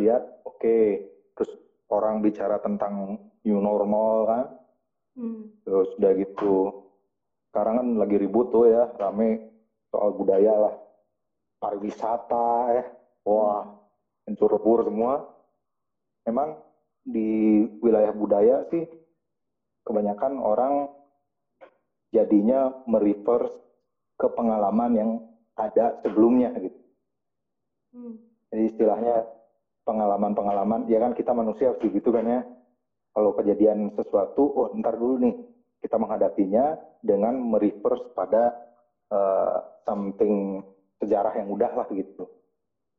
lihat 0.00 0.22
oke 0.46 0.56
okay, 0.56 1.04
terus 1.36 1.52
orang 1.92 2.24
bicara 2.24 2.56
tentang 2.62 3.18
new 3.44 3.58
normal 3.60 4.14
kan? 4.26 4.46
Hmm. 5.18 5.50
terus 5.66 5.90
udah 5.98 6.14
gitu 6.14 6.86
sekarang 7.50 7.74
kan 7.82 7.88
lagi 7.98 8.22
ribut 8.22 8.54
tuh 8.54 8.70
ya 8.70 8.86
rame 9.02 9.50
soal 9.90 10.14
budaya 10.14 10.54
lah 10.54 10.74
pariwisata 11.58 12.48
ya. 12.76 12.84
Wah 13.26 13.66
hancur 14.24 14.54
lebur 14.54 14.86
semua. 14.86 15.26
Memang 16.28 16.60
di 17.02 17.64
wilayah 17.80 18.12
budaya 18.12 18.68
sih 18.68 18.84
kebanyakan 19.88 20.38
orang 20.38 20.92
jadinya 22.12 22.68
mereverse 22.84 23.56
ke 24.20 24.28
pengalaman 24.36 24.92
yang 24.92 25.10
ada 25.58 25.98
sebelumnya 26.06 26.54
gitu. 26.62 26.78
Hmm. 27.92 28.14
Jadi 28.48 28.62
istilahnya 28.70 29.26
pengalaman-pengalaman, 29.82 30.86
ya 30.86 31.02
kan 31.02 31.12
kita 31.12 31.34
manusia 31.34 31.74
harus 31.74 31.82
gitu 31.82 32.08
kan 32.14 32.24
ya. 32.24 32.40
Kalau 33.12 33.34
kejadian 33.34 33.90
sesuatu, 33.98 34.46
oh 34.46 34.66
ntar 34.78 34.94
dulu 34.94 35.18
nih, 35.18 35.34
kita 35.82 35.98
menghadapinya 35.98 36.78
dengan 37.02 37.34
mereverse 37.42 38.14
pada 38.14 38.54
uh, 39.10 39.58
something 39.82 40.62
sejarah 41.02 41.34
yang 41.34 41.48
udah 41.50 41.72
lah 41.74 41.88
gitu. 41.90 42.30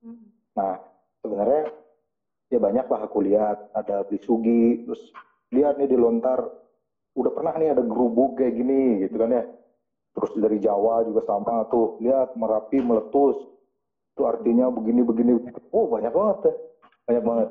Hmm. 0.03 0.33
Nah, 0.57 0.75
sebenarnya 1.23 1.71
ya 2.49 2.59
banyak 2.59 2.85
lah 2.89 3.01
aku 3.05 3.19
lihat, 3.23 3.71
ada 3.77 4.03
Blisugi, 4.03 4.83
terus 4.83 5.01
lihat 5.53 5.77
nih 5.77 5.87
di 5.87 5.97
lontar, 5.97 6.41
udah 7.15 7.31
pernah 7.31 7.53
nih 7.55 7.73
ada 7.77 7.83
gerubuk 7.85 8.39
kayak 8.39 8.57
gini 8.57 9.05
gitu 9.05 9.15
kan 9.19 9.31
ya. 9.33 9.43
Terus 10.15 10.31
dari 10.35 10.57
Jawa 10.59 11.05
juga 11.05 11.21
sama 11.23 11.63
tuh, 11.69 12.01
lihat 12.01 12.33
Merapi 12.35 12.81
meletus, 12.81 13.37
itu 14.19 14.27
artinya 14.27 14.67
begini 14.67 15.01
begini 15.05 15.31
oh 15.71 15.87
banyak 15.87 16.11
banget 16.11 16.37
ya. 16.51 16.53
Banyak 17.07 17.23
banget. 17.23 17.49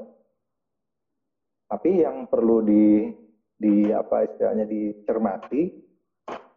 Tapi 1.69 1.91
yang 2.05 2.17
perlu 2.29 2.61
di 2.61 3.09
di 3.59 3.89
apa 3.91 4.29
istilahnya 4.29 4.69
dicermati 4.69 5.73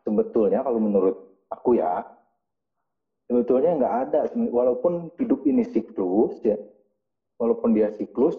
sebetulnya 0.04 0.62
kalau 0.62 0.80
menurut 0.84 1.16
aku 1.48 1.80
ya 1.80 2.04
sebetulnya 3.32 3.80
nggak 3.80 3.96
ada. 4.08 4.20
Walaupun 4.36 5.16
hidup 5.16 5.48
ini 5.48 5.64
siklus 5.72 6.36
ya 6.44 6.60
walaupun 7.40 7.74
dia 7.74 7.90
siklus 7.96 8.38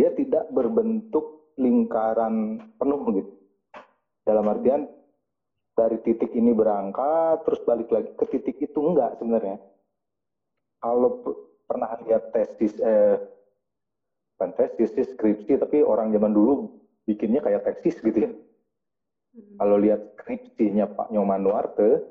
dia 0.00 0.14
tidak 0.16 0.48
berbentuk 0.54 1.52
lingkaran 1.60 2.56
penuh 2.80 3.00
gitu 3.18 3.32
dalam 4.24 4.48
artian 4.48 4.88
dari 5.80 5.96
titik 6.04 6.36
ini 6.36 6.52
berangkat 6.52 7.40
terus 7.48 7.64
balik 7.64 7.88
lagi 7.88 8.12
ke 8.12 8.24
titik 8.28 8.60
itu 8.60 8.78
enggak 8.84 9.16
sebenarnya. 9.16 9.56
Kalau 10.84 11.24
pernah 11.64 11.96
lihat 12.04 12.36
tesis 12.36 12.76
eh 12.84 13.16
bukan 14.36 14.50
tesis 14.56 14.92
sih 14.92 15.06
skripsi 15.16 15.56
tapi 15.56 15.80
orang 15.80 16.12
zaman 16.12 16.36
dulu 16.36 16.68
bikinnya 17.08 17.40
kayak 17.40 17.64
tesis 17.64 17.96
gitu 18.04 18.28
ya. 18.28 18.32
Hmm. 19.30 19.62
kalau 19.62 19.78
lihat 19.78 20.18
skripsinya 20.18 20.90
Pak 20.90 21.14
Nyoman 21.14 21.46
Nuarte 21.46 22.02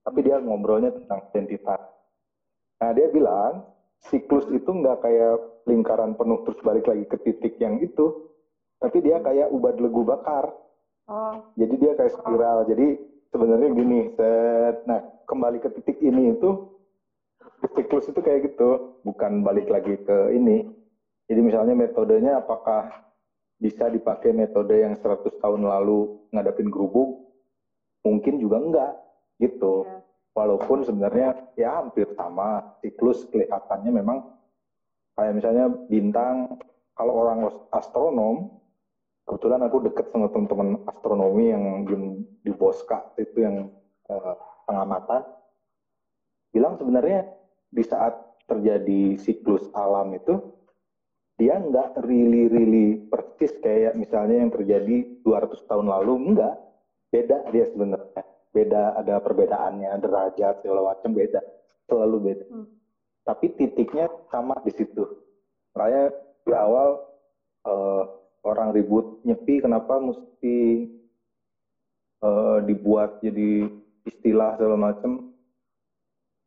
tapi 0.00 0.18
dia 0.24 0.40
ngobrolnya 0.40 0.94
tentang 0.94 1.28
identitas. 1.28 1.82
Nah 2.80 2.90
dia 2.96 3.10
bilang 3.12 3.68
siklus 4.08 4.48
itu 4.48 4.70
nggak 4.70 5.02
kayak 5.02 5.36
lingkaran 5.66 6.14
penuh 6.14 6.40
terus 6.46 6.62
balik 6.62 6.86
lagi 6.88 7.04
ke 7.04 7.16
titik 7.26 7.58
yang 7.58 7.82
itu 7.82 8.32
tapi 8.78 9.02
dia 9.02 9.18
kayak 9.20 9.50
ubah 9.50 9.76
legu 9.76 10.06
bakar 10.06 10.52
oh. 11.10 11.34
jadi 11.58 11.74
dia 11.78 11.92
kayak 11.98 12.12
spiral 12.14 12.66
jadi 12.70 12.86
sebenarnya 13.30 13.68
gini 13.74 13.98
set 14.14 14.86
nah 14.86 15.00
kembali 15.26 15.58
ke 15.58 15.68
titik 15.80 15.98
ini 16.02 16.34
itu 16.34 16.76
siklus 17.74 18.08
itu 18.10 18.20
kayak 18.20 18.52
gitu, 18.52 19.00
bukan 19.02 19.42
balik 19.42 19.66
lagi 19.70 19.96
ke 20.04 20.32
ini. 20.36 20.68
Jadi 21.26 21.40
misalnya 21.42 21.74
metodenya 21.74 22.38
apakah 22.38 22.92
bisa 23.56 23.88
dipakai 23.88 24.36
metode 24.36 24.76
yang 24.76 24.94
100 24.94 25.42
tahun 25.42 25.62
lalu 25.64 26.28
ngadapin 26.30 26.70
gerubuk? 26.70 27.32
Mungkin 28.06 28.38
juga 28.38 28.56
enggak, 28.62 28.92
gitu. 29.42 29.82
Ya. 29.82 29.98
Walaupun 30.36 30.84
sebenarnya 30.84 31.34
ya 31.56 31.80
hampir 31.82 32.06
sama, 32.14 32.76
siklus 32.84 33.24
kelihatannya 33.32 33.90
memang 33.90 34.22
kayak 35.16 35.40
misalnya 35.40 35.66
bintang, 35.88 36.60
kalau 36.92 37.12
orang 37.24 37.48
astronom, 37.72 38.52
kebetulan 39.26 39.60
aku 39.66 39.76
deket 39.90 40.06
sama 40.14 40.30
teman-teman 40.30 40.86
astronomi 40.86 41.50
yang 41.50 41.64
di, 41.82 41.94
di 42.46 42.50
Boska 42.54 43.10
itu 43.18 43.42
yang 43.42 43.68
uh, 44.06 44.34
pengamatan, 44.64 45.26
bilang 46.54 46.78
sebenarnya 46.78 47.26
di 47.68 47.82
saat 47.82 48.14
terjadi 48.46 49.18
siklus 49.18 49.66
alam 49.74 50.14
itu 50.14 50.38
dia 51.36 51.58
nggak 51.60 52.00
really 52.06 52.48
really 52.48 52.88
persis 53.10 53.52
kayak 53.60 53.98
misalnya 53.98 54.40
yang 54.46 54.52
terjadi 54.54 55.20
200 55.20 55.68
tahun 55.68 55.86
lalu. 55.90 56.32
Enggak 56.32 56.56
beda 57.12 57.36
dia 57.52 57.66
sebenarnya. 57.74 58.24
Beda 58.56 58.96
ada 58.96 59.20
perbedaannya 59.20 60.00
derajat 60.00 60.64
segala 60.64 60.96
macam 60.96 61.12
beda. 61.12 61.40
Selalu 61.90 62.16
beda. 62.32 62.46
Hmm. 62.48 62.66
tapi 63.26 63.50
titiknya 63.58 64.06
sama 64.30 64.54
di 64.62 64.70
situ. 64.70 65.02
Makanya 65.74 66.14
di 66.46 66.54
awal 66.54 67.02
uh, 67.66 68.06
orang 68.46 68.70
ribut 68.70 69.18
nyepi 69.26 69.58
kenapa 69.58 69.98
mesti 69.98 70.86
uh, 72.22 72.62
dibuat 72.62 73.18
jadi 73.18 73.66
istilah 74.06 74.54
segala 74.54 74.94
macam 74.94 75.34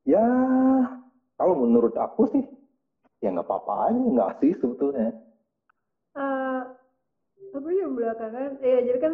ya 0.08 0.24
kalau 1.40 1.56
menurut 1.56 1.96
aku 1.96 2.28
sih, 2.36 2.44
ya 3.24 3.32
nggak 3.32 3.48
apa-apa 3.48 3.74
aja, 3.88 3.96
nggak 3.96 4.32
sih 4.44 4.52
sebetulnya. 4.60 5.16
Uh, 6.12 6.76
aku 7.56 7.72
juga 7.72 7.96
belakangan, 7.96 8.60
ya 8.60 8.84
jadi 8.84 9.00
kan 9.00 9.14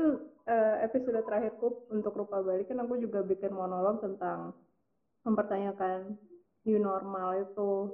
uh, 0.49 0.75
episode 0.81 1.21
terakhirku 1.21 1.85
untuk 1.93 2.17
Rupa 2.17 2.41
Bali 2.41 2.65
kan 2.65 2.81
aku 2.81 2.97
juga 2.97 3.21
bikin 3.21 3.53
monolog 3.53 4.01
tentang 4.01 4.57
mempertanyakan 5.21 6.17
new 6.65 6.81
normal 6.81 7.45
itu 7.45 7.93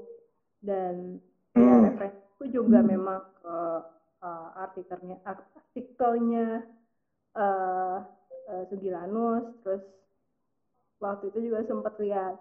dan 0.64 1.20
ya, 1.52 1.60
hmm. 1.60 1.68
ya 1.68 1.78
referensiku 1.92 2.44
juga 2.48 2.80
hmm. 2.80 2.88
memang 2.88 3.20
ke 3.44 3.52
uh, 3.52 3.80
artikelnya 4.22 5.18
artikelnya 5.26 6.62
uh, 7.34 7.98
uh, 8.52 8.64
Sugilanus 8.70 9.50
terus 9.66 9.82
waktu 11.02 11.34
itu 11.34 11.50
juga 11.50 11.66
sempat 11.66 11.98
lihat 11.98 12.38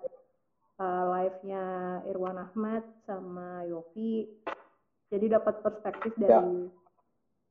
uh, 0.81 1.05
live-nya 1.17 1.65
Irwan 2.09 2.41
Ahmad 2.41 2.85
sama 3.05 3.65
Yofi. 3.69 4.29
Jadi 5.11 5.27
dapat 5.27 5.59
perspektif 5.65 6.15
dari 6.15 6.71
ya. 6.71 6.71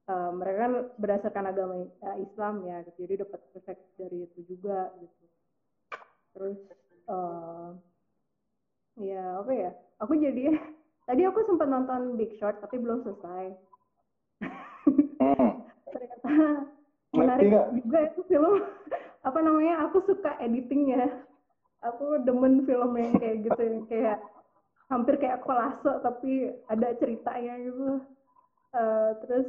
uh, 0.08 0.32
mereka 0.32 0.58
kan 0.64 0.74
berdasarkan 0.96 1.46
agama 1.52 1.76
uh, 1.84 2.18
Islam 2.24 2.64
ya, 2.64 2.82
gitu. 2.88 3.04
jadi 3.04 3.28
dapat 3.28 3.40
perspektif 3.52 3.90
dari 4.00 4.18
itu 4.24 4.40
juga 4.48 4.88
gitu. 4.96 5.26
Terus 6.38 6.60
uh, 7.12 7.76
ya 9.02 9.44
apa 9.44 9.52
ya? 9.52 9.72
Aku 10.00 10.16
jadi 10.16 10.56
tadi 11.10 11.22
aku 11.28 11.44
sempat 11.52 11.68
nonton 11.68 12.16
Big 12.16 12.40
Short 12.40 12.64
tapi 12.64 12.80
belum 12.80 13.04
selesai. 13.04 13.69
Hmm. 15.36 15.54
Ternyata 15.90 16.30
menarik 17.14 17.52
juga 17.82 18.00
itu 18.10 18.22
film 18.30 18.56
apa 19.28 19.40
namanya? 19.42 19.90
Aku 19.90 20.02
suka 20.06 20.38
editingnya 20.42 21.28
aku 21.84 22.20
demen 22.28 22.68
film 22.68 22.92
yang 23.00 23.16
kayak 23.20 23.38
gitu 23.48 23.62
yang 23.64 23.80
kayak 23.88 24.18
hampir 24.92 25.16
kayak 25.22 25.42
kolase 25.46 25.92
tapi 26.04 26.52
ada 26.68 26.88
ceritanya 27.00 27.54
gitu 27.62 28.04
uh, 28.76 29.10
terus 29.24 29.48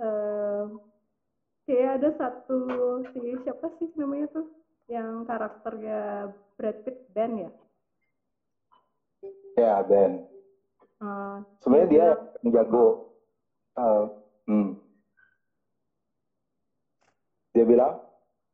uh, 0.00 0.64
kayak 1.68 2.00
ada 2.00 2.10
satu 2.16 2.60
si 3.12 3.36
siapa 3.44 3.66
sih 3.76 3.90
namanya 3.98 4.30
tuh 4.32 4.46
yang 4.88 5.22
karakternya 5.28 6.32
Brad 6.56 6.76
Pitt 6.86 6.98
Ben 7.12 7.44
ya 7.44 7.50
ya 9.58 9.74
Ben 9.84 10.24
uh, 11.04 11.44
sebenarnya 11.60 11.88
dia 11.90 12.06
menjago 12.40 13.12
uh, 13.76 14.08
hmm. 14.48 14.80
Dia 17.54 17.64
bilang? 17.66 17.94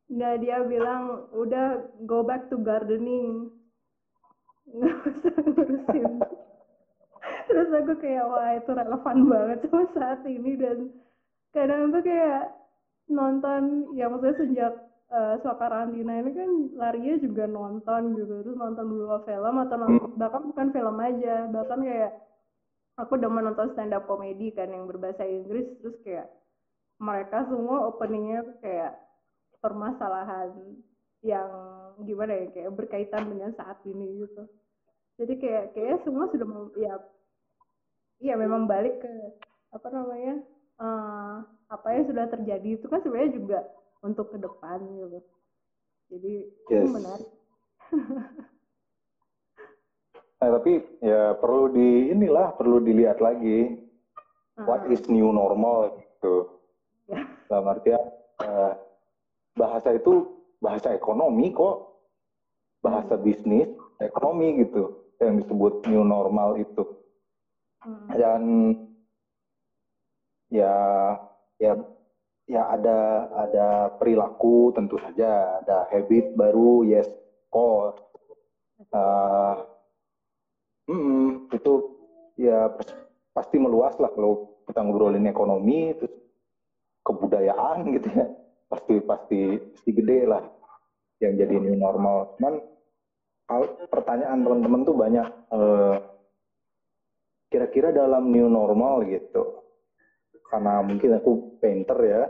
Nah 0.07 0.33
dia 0.39 0.63
bilang 0.63 1.27
udah 1.35 1.83
go 2.07 2.23
back 2.23 2.47
to 2.47 2.57
gardening. 2.63 3.51
Nggak 4.67 4.97
usah 5.07 5.35
ngurusin. 5.43 6.11
Terus 7.47 7.69
aku 7.71 7.93
kayak 8.03 8.25
wah 8.27 8.51
itu 8.55 8.71
relevan 8.71 9.17
banget 9.27 9.59
sama 9.67 9.85
saat 9.95 10.21
ini. 10.27 10.55
Dan 10.59 10.77
kadang 11.51 11.91
tuh 11.91 12.03
kayak 12.03 12.51
nonton 13.07 13.91
ya 13.95 14.11
maksudnya 14.11 14.35
sejak 14.43 14.73
uh, 15.11 15.39
suaka 15.39 15.71
karantina 15.71 16.19
ini 16.19 16.31
kan 16.35 16.49
larinya 16.75 17.15
juga 17.19 17.43
nonton 17.47 18.15
gitu. 18.15 18.33
Terus 18.43 18.57
nonton 18.59 18.85
dulu 18.87 19.05
film 19.23 19.55
atau 19.63 19.77
nonton, 19.79 20.11
bahkan 20.15 20.41
bukan 20.51 20.67
film 20.71 20.97
aja 20.99 21.47
bahkan 21.51 21.79
kayak 21.83 22.11
aku 22.97 23.15
udah 23.15 23.29
menonton 23.29 23.71
stand 23.77 23.93
up 23.93 24.09
komedi 24.09 24.49
kan 24.51 24.73
yang 24.73 24.89
berbahasa 24.89 25.23
Inggris 25.23 25.69
terus 25.79 25.95
kayak 26.01 26.27
mereka 26.97 27.45
semua 27.45 27.93
openingnya 27.93 28.41
kayak 28.61 28.97
permasalahan 29.61 30.53
yang 31.25 31.49
gimana 32.05 32.33
ya 32.33 32.45
kayak 32.53 32.71
berkaitan 32.77 33.29
dengan 33.29 33.53
saat 33.57 33.77
ini 33.85 34.25
gitu 34.25 34.45
jadi 35.17 35.33
kayak 35.37 35.65
kayak 35.73 35.97
semua 36.05 36.29
sudah 36.29 36.45
mau 36.45 36.69
ya 36.77 36.93
iya 38.21 38.37
memang 38.37 38.69
balik 38.69 39.01
ke 39.01 39.09
apa 39.73 39.87
namanya 39.89 40.45
uh, 40.77 41.41
apa 41.69 41.87
yang 41.93 42.05
sudah 42.09 42.25
terjadi 42.29 42.77
itu 42.77 42.85
kan 42.85 43.01
sebenarnya 43.01 43.33
juga 43.33 43.59
untuk 44.05 44.29
ke 44.33 44.37
depan 44.37 44.77
gitu 44.85 45.19
jadi 46.13 46.33
yes. 46.69 46.69
itu 46.69 46.87
menarik 46.89 47.29
nah, 50.37 50.49
tapi 50.61 50.73
ya 51.01 51.33
perlu 51.37 51.69
di 51.73 52.13
inilah 52.13 52.53
perlu 52.57 52.77
dilihat 52.81 53.21
lagi 53.21 53.89
uh. 54.61 54.65
what 54.69 54.85
is 54.89 55.01
new 55.09 55.33
normal 55.33 55.97
gitu. 55.97 56.56
Dalam 57.47 57.71
artian 57.71 58.03
uh, 58.43 58.73
bahasa 59.57 59.95
itu 59.95 60.43
bahasa 60.61 60.93
ekonomi 60.93 61.51
kok. 61.51 61.97
Bahasa 62.83 63.17
bisnis 63.17 63.67
ekonomi 63.97 64.61
gitu 64.61 65.11
yang 65.17 65.41
disebut 65.41 65.87
new 65.89 66.05
normal 66.05 66.55
itu. 66.61 66.85
Hmm. 67.77 68.09
dan 68.09 68.41
ya 70.49 70.73
ya 71.61 71.77
ya 72.49 72.63
ada 72.73 73.29
ada 73.37 73.67
perilaku 74.01 74.73
tentu 74.73 74.97
saja 74.97 75.61
ada 75.61 75.85
habit 75.93 76.33
baru 76.33 76.87
yes 76.87 77.07
course. 77.53 78.01
Uh, 78.93 79.61
mm, 80.89 81.49
itu 81.53 81.73
ya 82.37 82.69
pasti 83.33 83.57
meluas 83.57 83.97
lah 83.97 84.09
kalau 84.13 84.61
kita 84.69 84.79
ngobrolin 84.81 85.25
ekonomi 85.29 85.93
terus 85.97 86.13
kebudayaan 87.07 87.87
gitu 87.95 88.11
ya 88.11 88.27
pasti 88.67 88.99
pasti 88.99 89.39
pasti 89.55 89.89
gede 89.95 90.27
lah 90.27 90.43
yang 91.23 91.33
jadi 91.39 91.55
new 91.57 91.77
normal. 91.79 92.35
Cuman 92.37 92.61
pertanyaan 93.89 94.43
teman-teman 94.43 94.81
tuh 94.83 94.95
banyak 94.95 95.27
eh, 95.55 95.95
kira-kira 97.47 97.95
dalam 97.95 98.29
new 98.29 98.51
normal 98.51 99.07
gitu. 99.07 99.63
Karena 100.47 100.83
mungkin 100.83 101.17
aku 101.17 101.59
painter 101.59 101.99
ya. 102.03 102.23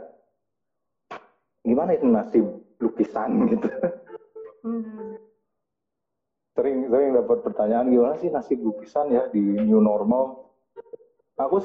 Gimana 1.65 1.97
itu 1.97 2.07
nasib 2.07 2.45
lukisan 2.79 3.49
gitu. 3.51 3.67
Hmm. 4.63 5.19
Sering 6.57 6.89
sering 6.89 7.13
dapat 7.13 7.45
pertanyaan 7.45 7.91
gimana 7.91 8.15
sih 8.17 8.29
nasib 8.33 8.61
lukisan 8.63 9.13
ya 9.13 9.29
di 9.29 9.41
new 9.41 9.83
normal. 9.83 10.53
Aku 11.37 11.61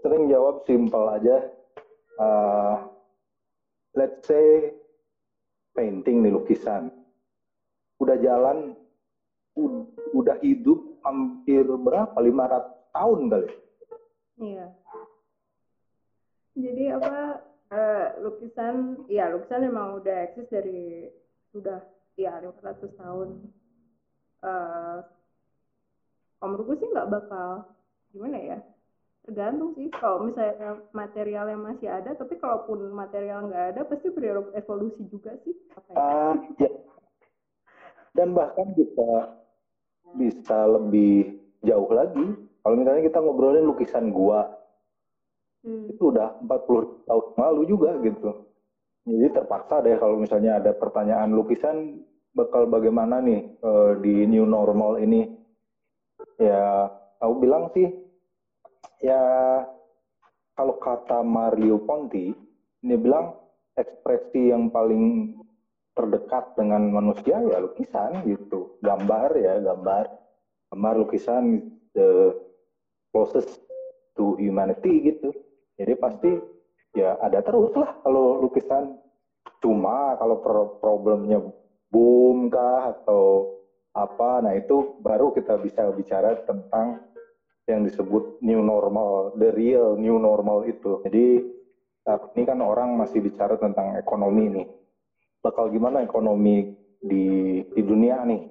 sering 0.00 0.30
jawab 0.30 0.64
simpel 0.64 1.04
aja. 1.10 1.52
Uh, 2.20 2.88
let's 3.96 4.24
say 4.28 4.72
painting 5.72 6.20
nih 6.24 6.32
lukisan. 6.32 6.92
Udah 8.00 8.16
jalan 8.20 8.76
udah 10.12 10.36
hidup 10.40 11.00
hampir 11.04 11.64
berapa? 11.64 12.16
500 12.16 12.92
tahun 12.92 13.20
kali. 13.28 13.48
Iya. 14.40 14.66
Jadi 16.52 16.84
apa 16.92 17.40
uh, 17.72 18.06
lukisan 18.20 19.08
ya 19.08 19.32
lukisan 19.32 19.64
memang 19.64 20.00
udah 20.00 20.28
eksis 20.28 20.48
dari 20.52 21.08
sudah 21.52 21.80
ya 22.16 22.40
500 22.40 23.00
tahun. 23.00 23.28
Uh, 24.42 24.98
menurutku 26.42 26.74
sih 26.82 26.90
nggak 26.90 27.08
bakal 27.08 27.70
gimana 28.10 28.36
ya 28.36 28.58
tergantung 29.22 29.70
sih 29.78 29.86
kalau 29.94 30.26
misalnya 30.26 30.82
material 30.90 31.46
yang 31.46 31.62
masih 31.62 31.86
ada 31.86 32.10
tapi 32.18 32.34
kalaupun 32.42 32.90
material 32.90 33.46
nggak 33.46 33.66
ada 33.74 33.80
pasti 33.86 34.10
berevolusi 34.10 35.06
juga 35.06 35.30
sih. 35.46 35.54
Uh, 35.94 36.34
ya. 36.58 36.70
dan 38.18 38.34
bahkan 38.34 38.74
bisa 38.74 39.38
bisa 40.18 40.58
lebih 40.66 41.38
jauh 41.62 41.90
lagi. 41.94 42.26
Kalau 42.62 42.74
misalnya 42.78 43.02
kita 43.06 43.18
ngobrolin 43.22 43.66
lukisan 43.66 44.10
gua 44.10 44.46
hmm. 45.62 45.94
itu 45.94 46.02
udah 46.10 46.42
40 46.42 47.06
tahun 47.06 47.26
lalu 47.38 47.62
juga 47.70 47.90
gitu. 48.02 48.30
Jadi 49.02 49.26
terpaksa 49.34 49.82
deh 49.82 49.98
kalau 49.98 50.18
misalnya 50.18 50.62
ada 50.62 50.70
pertanyaan 50.74 51.34
lukisan 51.34 52.06
bakal 52.34 52.66
bagaimana 52.70 53.18
nih 53.22 53.58
uh, 53.62 53.98
di 53.98 54.26
new 54.26 54.46
normal 54.46 54.98
ini? 54.98 55.30
Ya 56.38 56.90
aku 57.18 57.34
bilang 57.42 57.70
sih 57.74 57.86
ya 59.02 59.22
kalau 60.54 60.78
kata 60.78 61.20
Mario 61.26 61.82
Ponti, 61.82 62.30
dia 62.80 62.98
bilang 62.98 63.34
ekspresi 63.74 64.54
yang 64.54 64.70
paling 64.70 65.36
terdekat 65.92 66.56
dengan 66.56 66.88
manusia 66.88 67.36
ya 67.42 67.60
lukisan 67.60 68.24
gitu, 68.24 68.80
gambar 68.80 69.36
ya 69.36 69.60
gambar, 69.60 70.08
gambar 70.72 70.94
lukisan 71.04 71.68
the 71.92 72.32
closest 73.12 73.60
to 74.16 74.36
humanity 74.40 75.12
gitu. 75.12 75.34
Jadi 75.76 75.92
pasti 76.00 76.30
ya 76.96 77.16
ada 77.20 77.44
terus 77.44 77.72
lah 77.76 78.00
kalau 78.00 78.40
lukisan. 78.40 78.96
Cuma 79.62 80.16
kalau 80.18 80.42
problemnya 80.82 81.38
boom 81.92 82.50
kah 82.50 82.96
atau 82.96 83.56
apa, 83.92 84.40
nah 84.40 84.56
itu 84.56 84.96
baru 85.04 85.30
kita 85.36 85.60
bisa 85.60 85.92
bicara 85.92 86.40
tentang 86.48 87.11
yang 87.70 87.86
disebut 87.86 88.42
new 88.42 88.58
normal, 88.58 89.34
the 89.38 89.54
real 89.54 89.94
new 89.94 90.18
normal 90.18 90.66
itu. 90.66 90.98
Jadi 91.06 91.46
saat 92.02 92.34
ini 92.34 92.42
kan 92.42 92.58
orang 92.58 92.98
masih 92.98 93.22
bicara 93.22 93.54
tentang 93.54 93.94
ekonomi 93.94 94.50
nih. 94.50 94.66
Bakal 95.42 95.70
gimana 95.70 96.02
ekonomi 96.02 96.74
di 96.98 97.58
di 97.62 97.82
dunia 97.82 98.26
nih 98.26 98.42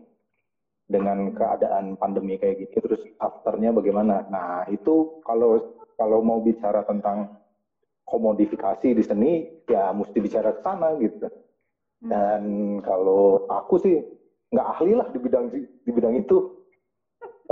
dengan 0.88 1.32
keadaan 1.32 1.96
pandemi 1.96 2.36
kayak 2.40 2.68
gini 2.68 2.78
terus 2.80 3.04
afternya 3.20 3.76
bagaimana? 3.76 4.28
Nah, 4.32 4.68
itu 4.72 5.20
kalau 5.28 5.76
kalau 6.00 6.24
mau 6.24 6.40
bicara 6.40 6.88
tentang 6.88 7.36
komodifikasi 8.08 8.96
di 8.96 9.04
seni 9.04 9.32
ya 9.68 9.92
mesti 9.92 10.18
bicara 10.20 10.56
ke 10.56 10.62
sana 10.64 10.96
gitu. 11.00 11.28
Hmm. 12.04 12.10
Dan 12.12 12.44
kalau 12.84 13.48
aku 13.52 13.76
sih 13.80 13.96
nggak 14.52 14.68
ahli 14.68 14.92
lah 14.96 15.08
di 15.12 15.20
bidang 15.20 15.46
di 15.56 15.92
bidang 15.92 16.16
itu 16.20 16.61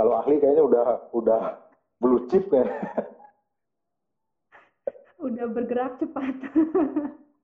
kalau 0.00 0.16
ahli 0.16 0.40
kayaknya 0.40 0.64
udah 0.64 1.12
udah 1.12 1.42
blue 2.00 2.24
chip 2.32 2.48
kan. 2.48 2.64
udah 5.28 5.44
bergerak 5.52 6.00
cepat. 6.00 6.40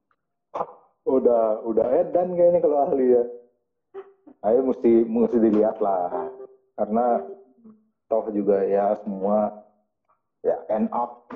udah 1.21 1.61
udah 1.69 1.87
edan 2.01 2.33
kayaknya 2.33 2.65
kalau 2.65 2.89
ahli 2.89 3.13
ya. 3.13 3.25
Ayo 4.49 4.65
mesti 4.65 5.05
mesti 5.05 5.37
dilihat 5.37 5.85
lah 5.85 6.33
karena 6.81 7.29
toh 8.09 8.25
juga 8.33 8.65
ya 8.65 8.97
semua 9.05 9.53
ya 10.41 10.57
end 10.73 10.89
up 10.97 11.29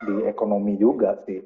di 0.00 0.24
ekonomi 0.24 0.80
juga 0.80 1.20
sih. 1.28 1.44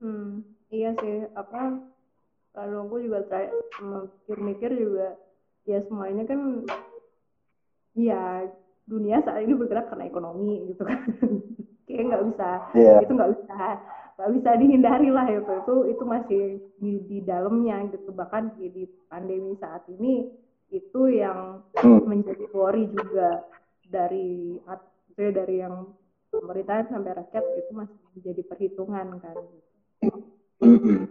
Hmm, 0.00 0.48
iya 0.72 0.96
sih 0.96 1.28
apa 1.36 1.76
kalau 2.56 2.88
aku 2.88 3.04
juga 3.04 3.20
mikir-mikir 3.84 4.72
juga 4.72 5.27
ya 5.68 5.84
semuanya 5.84 6.24
kan 6.24 6.64
ya 7.92 8.48
dunia 8.88 9.20
saat 9.20 9.44
ini 9.44 9.52
bergerak 9.52 9.92
karena 9.92 10.08
ekonomi 10.08 10.72
gitu 10.72 10.82
kan 10.88 11.04
kayak 11.86 12.04
nggak 12.08 12.24
bisa 12.32 12.50
yeah. 12.72 12.98
itu 13.04 13.12
nggak 13.12 13.32
bisa 13.36 13.56
nggak 14.16 14.30
bisa 14.40 14.50
dihindari 14.56 15.08
lah 15.12 15.26
itu 15.28 15.52
itu 15.52 15.74
itu 15.92 16.02
masih 16.08 16.42
di 16.80 16.92
di 17.04 17.18
dalamnya 17.22 17.84
gitu 17.92 18.10
bahkan 18.16 18.50
di, 18.56 18.72
di 18.72 18.84
pandemi 19.12 19.52
saat 19.60 19.84
ini 19.92 20.32
itu 20.72 21.00
yang 21.12 21.64
hmm. 21.80 22.04
menjadi 22.04 22.44
worry 22.52 22.88
juga 22.92 23.44
dari 23.88 24.56
dari 25.16 25.56
yang 25.64 25.88
pemerintahan 26.28 26.92
sampai 26.92 27.12
rakyat 27.16 27.44
itu 27.56 27.72
masih 27.72 27.98
menjadi 28.16 28.42
perhitungan 28.44 29.06
kan. 29.20 29.36
Hmm. 30.60 31.08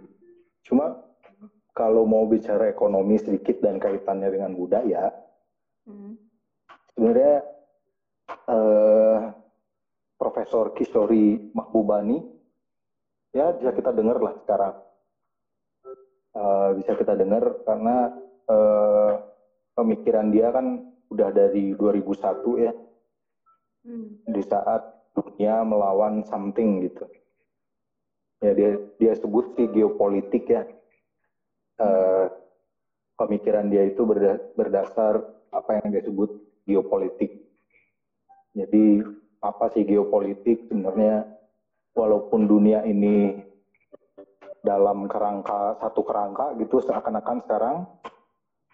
Cuma 0.62 1.07
kalau 1.78 2.10
mau 2.10 2.26
bicara 2.26 2.74
ekonomi 2.74 3.22
sedikit 3.22 3.62
dan 3.62 3.78
kaitannya 3.78 4.34
dengan 4.34 4.58
budaya, 4.58 5.14
hmm. 5.86 6.18
sebenarnya 6.98 7.46
eh, 8.50 9.20
Profesor 10.18 10.74
Kishori 10.74 11.54
Mahbubani 11.54 12.18
ya 13.38 13.54
bisa 13.54 13.70
kita 13.70 13.94
dengar 13.94 14.18
lah 14.18 14.34
sekarang 14.42 14.76
uh, 16.34 16.70
bisa 16.74 16.98
kita 16.98 17.14
dengar 17.14 17.62
karena 17.62 18.18
uh, 18.50 19.14
pemikiran 19.78 20.34
dia 20.34 20.50
kan 20.50 20.90
udah 21.14 21.30
dari 21.30 21.78
2001 21.78 22.66
ya 22.66 22.74
hmm. 23.86 24.26
di 24.34 24.42
saat 24.42 24.82
dunia 25.14 25.62
melawan 25.62 26.26
something 26.26 26.82
gitu 26.90 27.06
ya 28.42 28.58
dia 28.58 28.70
dia 28.98 29.14
sebut 29.14 29.54
sih 29.54 29.70
geopolitik 29.70 30.50
ya 30.50 30.66
uh, 31.82 32.26
pemikiran 33.18 33.68
dia 33.72 33.86
itu 33.88 34.06
berda, 34.06 34.38
berdasar 34.54 35.22
apa 35.50 35.82
yang 35.82 35.94
dia 35.94 36.04
sebut 36.06 36.30
geopolitik. 36.68 37.42
Jadi 38.54 39.02
apa 39.42 39.70
sih 39.74 39.86
geopolitik? 39.86 40.70
Sebenarnya 40.70 41.26
walaupun 41.98 42.46
dunia 42.46 42.86
ini 42.86 43.42
dalam 44.62 45.08
kerangka 45.08 45.80
satu 45.80 46.02
kerangka 46.04 46.54
gitu 46.60 46.84
seakan-akan 46.84 47.38
sekarang 47.48 47.78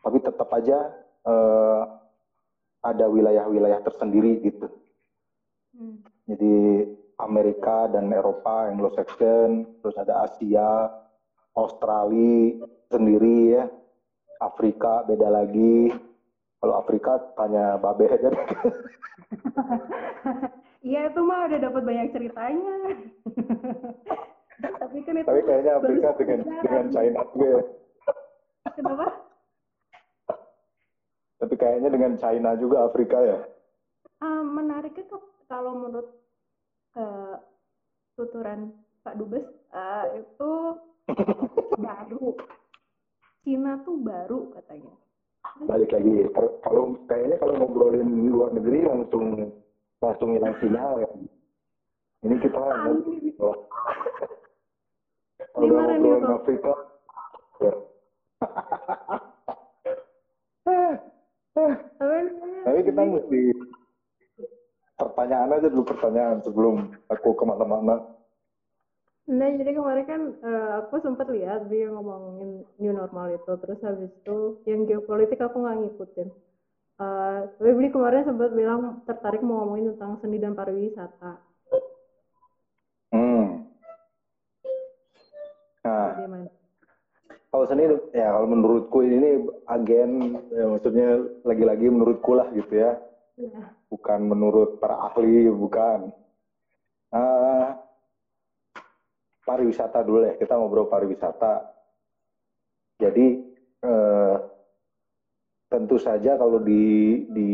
tapi 0.04 0.18
tetap 0.20 0.50
aja 0.52 0.90
uh, 1.24 1.84
ada 2.84 3.06
wilayah-wilayah 3.08 3.80
tersendiri 3.86 4.44
gitu. 4.44 4.68
Hmm. 5.74 6.06
jadi 6.30 6.86
Amerika 7.18 7.90
dan 7.90 8.14
Eropa 8.14 8.70
Anglo-Saxon 8.70 9.82
terus 9.82 9.96
ada 9.98 10.30
Asia 10.30 10.86
Australia 11.58 12.62
sendiri 12.94 13.58
ya 13.58 13.66
Afrika 14.38 15.02
beda 15.10 15.34
lagi 15.34 15.90
kalau 16.62 16.80
Afrika 16.80 17.18
tanya 17.34 17.82
Babe 17.82 18.06
aja 18.08 18.30
Iya 20.84 21.08
itu 21.08 21.20
mah 21.24 21.48
udah 21.48 21.60
dapat 21.64 21.82
banyak 21.88 22.12
ceritanya. 22.12 22.76
Tapi 24.84 24.98
kan 25.08 25.16
itu. 25.16 25.28
Tapi 25.32 25.42
kayaknya 25.48 25.72
Afrika 25.80 26.08
dengan 26.20 26.40
dengan 26.44 26.86
China 26.92 27.22
juga 27.32 27.48
ya. 27.48 27.62
Kenapa? 28.76 29.08
Tapi 31.40 31.56
kayaknya 31.56 31.90
dengan 31.90 32.14
China 32.20 32.50
juga 32.60 32.78
Afrika 32.84 33.18
ya. 33.24 33.40
Uh, 34.20 34.44
menariknya 34.44 35.08
kalau 35.48 35.88
menurut 35.88 36.08
uh, 37.00 37.40
tuturan 38.20 38.76
Pak 39.08 39.16
Dubes 39.16 39.48
uh, 39.72 40.06
itu 40.20 40.52
baru. 41.84 42.36
Cina 43.44 43.76
tuh 43.84 44.00
baru 44.00 44.48
katanya. 44.56 44.96
Balik 45.68 45.92
lagi, 45.92 46.32
kalau 46.64 46.96
kayaknya 47.12 47.36
kalau 47.36 47.60
ngobrolin 47.60 48.32
luar 48.32 48.56
negeri 48.56 48.88
langsung 48.88 49.52
langsung 50.00 50.30
hilang 50.32 50.56
sinyal 50.64 51.04
ya. 51.04 51.10
Ini 52.24 52.36
kita. 52.40 52.64
Kalau 55.52 55.68
ngobrolin 55.68 56.24
Afrika, 56.32 56.74
ya. 57.60 57.74
Tapi 62.64 62.80
kita 62.88 63.02
mesti 63.04 63.42
pertanyaan 64.96 65.54
aja 65.60 65.68
dulu 65.68 65.84
pertanyaan 65.84 66.40
sebelum 66.48 66.96
aku 67.12 67.36
ke 67.36 67.44
mana-mana. 67.44 68.23
Nah, 69.24 69.48
jadi 69.56 69.72
kemarin 69.72 70.04
kan 70.04 70.22
uh, 70.44 70.72
aku 70.84 71.00
sempat 71.00 71.32
lihat 71.32 71.72
dia 71.72 71.88
ngomongin 71.88 72.68
new 72.76 72.92
normal 72.92 73.32
itu, 73.32 73.52
terus 73.56 73.80
habis 73.80 74.12
itu 74.12 74.60
yang 74.68 74.84
geopolitik 74.84 75.40
aku 75.40 75.64
nggak 75.64 75.80
ngikutin. 75.80 76.28
Uh, 77.00 77.48
tapi 77.56 77.72
beli 77.72 77.90
kemarin 77.90 78.28
sempat 78.28 78.52
bilang 78.52 79.00
tertarik 79.08 79.40
mau 79.40 79.64
ngomongin 79.64 79.96
tentang 79.96 80.20
seni 80.20 80.44
dan 80.44 80.54
pariwisata. 80.60 81.40
Hmm. 83.16 83.64
Nah, 85.88 86.20
kalau 87.48 87.66
seni 87.72 87.88
ya 88.12 88.28
kalau 88.28 88.48
menurutku 88.52 89.08
ini 89.08 89.48
agen 89.72 90.36
ya 90.52 90.68
maksudnya 90.68 91.08
lagi-lagi 91.48 91.88
menurutku 91.88 92.36
lah 92.36 92.52
gitu 92.52 92.76
ya. 92.76 93.00
ya. 93.40 93.72
Bukan 93.88 94.20
menurut 94.28 94.84
para 94.84 95.00
ahli, 95.00 95.48
bukan. 95.48 96.12
Pariwisata 99.44 100.00
dulu 100.02 100.28
ya, 100.28 100.34
kita 100.40 100.56
ngobrol 100.56 100.88
pariwisata. 100.88 101.68
Jadi 103.00 103.44
uh, 103.84 104.38
tentu 105.74 105.98
saja 105.98 106.38
kalau 106.38 106.62
di 106.62 107.26
di 107.34 107.52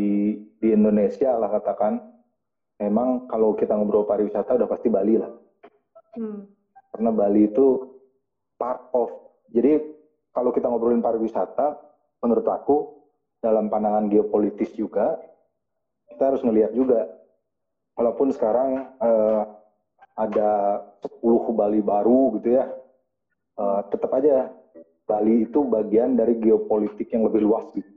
di 0.59 0.67
Indonesia 0.75 1.39
lah 1.39 1.47
katakan 1.55 2.03
memang 2.83 3.31
kalau 3.31 3.55
kita 3.55 3.79
ngobrol 3.79 4.03
pariwisata 4.03 4.59
udah 4.59 4.67
pasti 4.67 4.91
Bali 4.91 5.15
lah 5.15 5.31
hmm. 6.19 6.41
karena 6.95 7.09
Bali 7.15 7.47
itu 7.47 7.95
part 8.59 8.91
of 8.91 9.07
jadi 9.55 9.79
kalau 10.35 10.51
kita 10.51 10.67
ngobrolin 10.67 10.99
pariwisata 10.99 11.79
menurut 12.19 12.43
aku 12.43 12.77
dalam 13.39 13.71
pandangan 13.71 14.11
geopolitis 14.11 14.75
juga 14.75 15.15
kita 16.11 16.35
harus 16.35 16.43
ngelihat 16.43 16.75
juga 16.75 17.07
walaupun 17.95 18.35
sekarang 18.35 18.99
uh, 18.99 19.43
ada 20.19 20.83
10 21.19 21.59
Bali 21.59 21.79
baru 21.83 22.39
gitu 22.39 22.55
ya 22.55 22.65
uh, 23.59 23.81
tetap 23.91 24.11
aja 24.15 24.49
Bali 25.09 25.49
itu 25.49 25.65
bagian 25.65 26.13
dari 26.15 26.37
geopolitik 26.37 27.09
yang 27.11 27.25
lebih 27.25 27.49
luas 27.49 27.65
gitu 27.73 27.89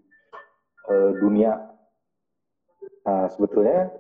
uh, 0.89 1.11
dunia. 1.21 1.53
Nah, 3.03 3.29
sebetulnya 3.35 3.93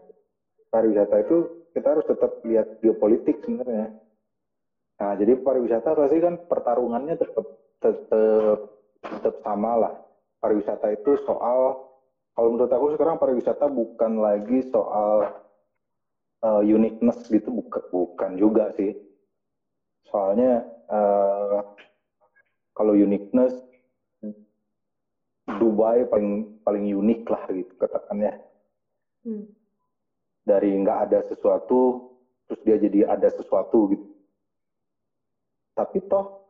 pariwisata 0.72 1.20
itu 1.20 1.68
kita 1.76 1.86
harus 1.92 2.06
tetap 2.08 2.40
lihat 2.46 2.80
geopolitik 2.80 3.44
sebenarnya. 3.44 3.92
Nah, 4.96 5.12
jadi 5.18 5.36
pariwisata 5.44 5.92
pasti 5.92 6.18
kan 6.22 6.40
pertarungannya 6.46 7.20
tetap 7.20 7.46
tetap 7.82 8.58
tetap 9.02 9.34
sama 9.42 9.72
lah. 9.76 9.94
Pariwisata 10.40 10.88
itu 10.94 11.18
soal 11.28 11.90
kalau 12.32 12.48
menurut 12.56 12.72
aku 12.72 12.96
sekarang 12.96 13.20
pariwisata 13.20 13.68
bukan 13.68 14.24
lagi 14.24 14.64
soal 14.72 15.36
uh, 16.40 16.62
uniqueness 16.64 17.28
gitu 17.28 17.52
bukan 17.92 18.40
juga 18.40 18.72
sih. 18.72 18.96
Soalnya 20.08 20.66
uh, 20.90 21.62
kalau 22.72 22.96
uniqueness 22.96 23.54
Dubai 25.42 26.06
paling 26.06 26.62
paling 26.62 26.86
unik 26.86 27.22
lah 27.26 27.44
gitu 27.50 27.72
katakannya. 27.74 28.38
Hmm. 29.26 29.46
Dari 30.46 30.70
nggak 30.70 30.98
ada 31.10 31.18
sesuatu 31.26 32.10
terus 32.46 32.60
dia 32.62 32.76
jadi 32.78 33.10
ada 33.10 33.28
sesuatu 33.30 33.90
gitu. 33.90 34.06
Tapi 35.74 35.98
toh 36.06 36.46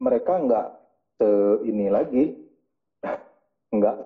mereka 0.00 0.40
nggak 0.40 0.68
se 1.20 1.28
ini 1.68 1.86
lagi 1.92 2.24
nggak 3.76 3.96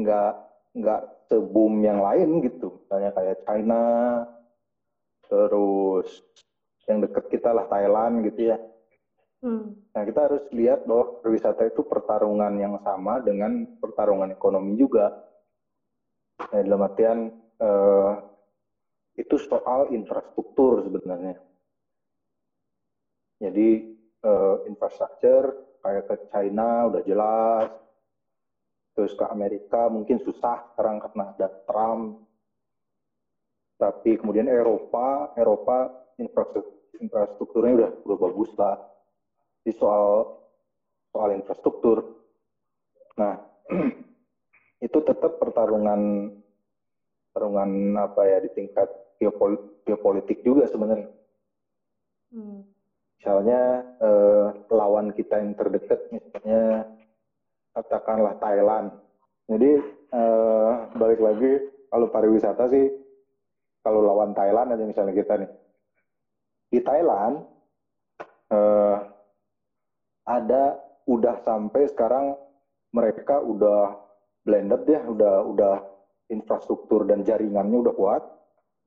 nggak 0.00 0.32
nggak 0.72 1.02
seboom 1.28 1.84
yang 1.84 2.00
lain 2.00 2.40
gitu. 2.40 2.80
Misalnya 2.84 3.10
kayak 3.12 3.44
China, 3.44 3.84
terus 5.28 6.24
yang 6.90 6.98
deket 7.02 7.30
kita 7.30 7.54
lah 7.54 7.66
Thailand 7.70 8.26
gitu 8.26 8.52
ya 8.54 8.58
Hmm. 9.42 9.74
Nah, 9.90 10.02
kita 10.06 10.30
harus 10.30 10.46
lihat 10.54 10.86
bahwa 10.86 11.18
pariwisata 11.18 11.66
itu 11.66 11.82
pertarungan 11.82 12.54
yang 12.62 12.78
sama 12.86 13.18
dengan 13.18 13.66
pertarungan 13.82 14.30
ekonomi 14.30 14.78
juga. 14.78 15.18
Nah, 16.38 16.62
dalam 16.62 16.86
artian 16.86 17.18
eh, 17.58 18.12
itu 19.18 19.36
soal 19.42 19.90
infrastruktur 19.90 20.86
sebenarnya. 20.86 21.42
Jadi 23.42 23.68
eh, 24.22 24.56
infrastruktur 24.70 25.74
kayak 25.82 26.06
ke 26.06 26.16
China 26.30 26.94
udah 26.94 27.02
jelas, 27.02 27.68
terus 28.94 29.10
ke 29.18 29.26
Amerika 29.26 29.90
mungkin 29.90 30.22
susah 30.22 30.70
sekarang 30.70 31.02
karena 31.02 31.34
ada 31.34 31.48
Trump. 31.66 32.22
Tapi 33.74 34.22
kemudian 34.22 34.46
Eropa, 34.46 35.34
Eropa 35.34 36.01
infrastruktur 36.20 36.82
infrastrukturnya 37.02 37.72
udah 37.82 37.90
udah 38.06 38.18
bagus 38.30 38.50
lah 38.54 38.76
di 39.66 39.72
soal 39.74 40.38
soal 41.10 41.34
infrastruktur. 41.34 42.22
Nah, 43.18 43.36
itu 44.86 44.98
tetap 45.02 45.42
pertarungan 45.42 46.32
pertarungan 47.30 47.70
apa 47.98 48.22
ya 48.28 48.38
di 48.40 48.50
tingkat 48.54 48.88
geopolitik, 49.18 49.82
geopolitik 49.84 50.38
juga 50.46 50.64
sebenarnya. 50.70 51.10
Hmm. 52.32 52.64
Misalnya 53.18 53.60
eh, 54.02 54.46
lawan 54.72 55.14
kita 55.14 55.38
yang 55.42 55.54
terdekat, 55.54 56.00
misalnya 56.10 56.86
katakanlah 57.76 58.36
Thailand. 58.40 58.88
Jadi 59.52 59.80
uh, 60.14 60.88
balik 60.96 61.20
lagi 61.20 61.60
kalau 61.92 62.08
pariwisata 62.08 62.72
sih 62.72 62.88
kalau 63.84 64.00
lawan 64.06 64.32
Thailand 64.32 64.72
aja 64.72 64.84
misalnya 64.86 65.12
kita 65.12 65.34
nih 65.44 65.50
di 66.72 66.80
Thailand 66.80 67.44
uh, 68.48 68.96
ada 70.24 70.80
udah 71.04 71.36
sampai 71.44 71.92
sekarang 71.92 72.32
mereka 72.96 73.44
udah 73.44 74.00
blended 74.42 74.88
ya 74.88 75.04
udah 75.04 75.36
udah 75.44 75.76
infrastruktur 76.32 77.04
dan 77.04 77.20
jaringannya 77.20 77.76
udah 77.84 77.94
kuat 77.94 78.22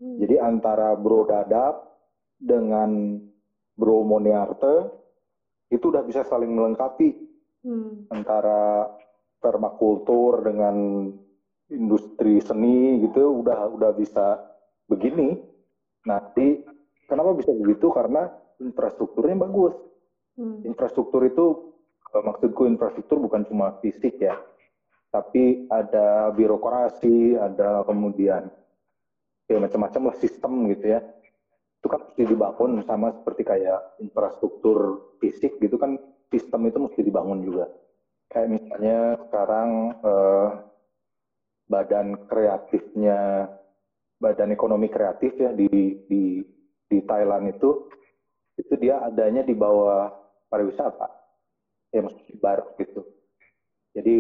hmm. 0.01 0.17
jadi 0.25 0.41
antara 0.41 0.97
Bro 0.97 1.29
Dadap 1.29 1.85
dengan 2.41 3.21
Bro 3.77 4.09
Moniarte 4.09 4.89
itu 5.69 5.93
udah 5.93 6.01
bisa 6.01 6.25
saling 6.25 6.49
melengkapi 6.49 7.13
hmm. 7.61 8.09
antara 8.09 8.89
permakultur 9.37 10.41
dengan 10.41 11.05
industri 11.69 12.41
seni 12.41 13.01
gitu 13.05 13.41
udah 13.41 13.69
udah 13.73 13.91
bisa 13.93 14.41
begini. 14.89 15.37
Nanti 16.05 16.61
kenapa 17.05 17.37
bisa 17.37 17.51
begitu? 17.53 17.89
Karena 17.93 18.29
infrastrukturnya 18.59 19.37
bagus. 19.39 19.75
Hmm. 20.35 20.61
Infrastruktur 20.67 21.23
itu 21.23 21.75
maksudku 22.11 22.67
infrastruktur 22.67 23.19
bukan 23.19 23.43
cuma 23.47 23.75
fisik 23.83 24.19
ya, 24.19 24.39
tapi 25.11 25.67
ada 25.71 26.31
birokrasi, 26.31 27.35
ada 27.35 27.83
kemudian 27.83 28.47
ya 29.47 29.57
macam-macam 29.59 30.11
lah 30.11 30.15
sistem 30.19 30.67
gitu 30.71 30.95
ya. 30.95 30.99
Itu 31.79 31.87
kan 31.91 32.03
mesti 32.07 32.23
dibangun 32.27 32.83
sama 32.87 33.15
seperti 33.15 33.43
kayak 33.47 33.99
infrastruktur 33.99 35.11
fisik 35.19 35.59
gitu 35.59 35.75
kan 35.79 35.99
sistem 36.31 36.67
itu 36.67 36.79
mesti 36.83 37.01
dibangun 37.03 37.43
juga. 37.43 37.67
Kayak 38.31 38.59
misalnya 38.59 38.99
sekarang 39.27 39.69
eh, 40.03 40.49
badan 41.67 42.07
kreatifnya 42.27 43.49
badan 44.19 44.55
ekonomi 44.55 44.87
kreatif 44.87 45.35
ya 45.35 45.51
di 45.51 45.67
di 46.07 46.41
di 46.89 47.01
Thailand 47.03 47.51
itu 47.51 47.89
itu 48.55 48.73
dia 48.79 49.03
adanya 49.03 49.43
di 49.43 49.51
bawah 49.51 50.11
pariwisata 50.47 51.07
ya 51.91 52.05
maksudnya 52.05 52.35
baru 52.39 52.65
gitu 52.79 53.01
jadi 53.95 54.15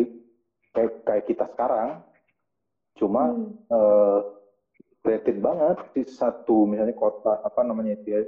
kayak 0.75 0.91
kayak 1.07 1.25
kita 1.27 1.45
sekarang 1.55 2.03
cuma 2.95 3.31
hmm. 3.31 3.51
uh, 3.71 4.19
creative 5.03 5.39
banget 5.39 5.77
di 5.93 6.03
satu 6.07 6.65
misalnya 6.65 6.95
kota 6.97 7.43
apa 7.43 7.61
namanya 7.61 7.99
itu 7.99 8.07
ya 8.09 8.21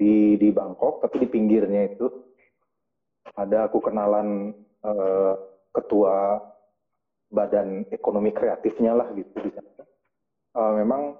di 0.00 0.14
di 0.40 0.48
Bangkok 0.54 1.02
tapi 1.04 1.24
di 1.24 1.28
pinggirnya 1.28 1.92
itu 1.92 2.08
ada 3.36 3.68
aku 3.68 3.80
kenalan 3.84 4.54
uh, 4.84 5.34
ketua 5.72 6.40
badan 7.30 7.86
ekonomi 7.94 8.34
kreatifnya 8.34 8.96
lah 8.96 9.08
gitu 9.14 9.30
di 9.38 9.50
sana. 9.54 9.84
Uh, 10.50 10.72
memang 10.82 11.14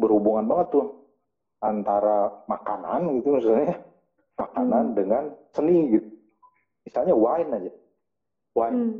berhubungan 0.00 0.48
banget 0.48 0.66
tuh 0.72 0.86
antara 1.58 2.44
makanan 2.46 3.18
gitu 3.18 3.38
misalnya 3.38 3.82
makanan 4.38 4.84
hmm. 4.92 4.96
dengan 4.96 5.24
seni 5.50 5.78
gitu. 5.98 6.10
Misalnya 6.86 7.14
wine 7.18 7.50
aja. 7.54 7.72
Wine. 8.54 8.76
Hmm. 8.78 8.94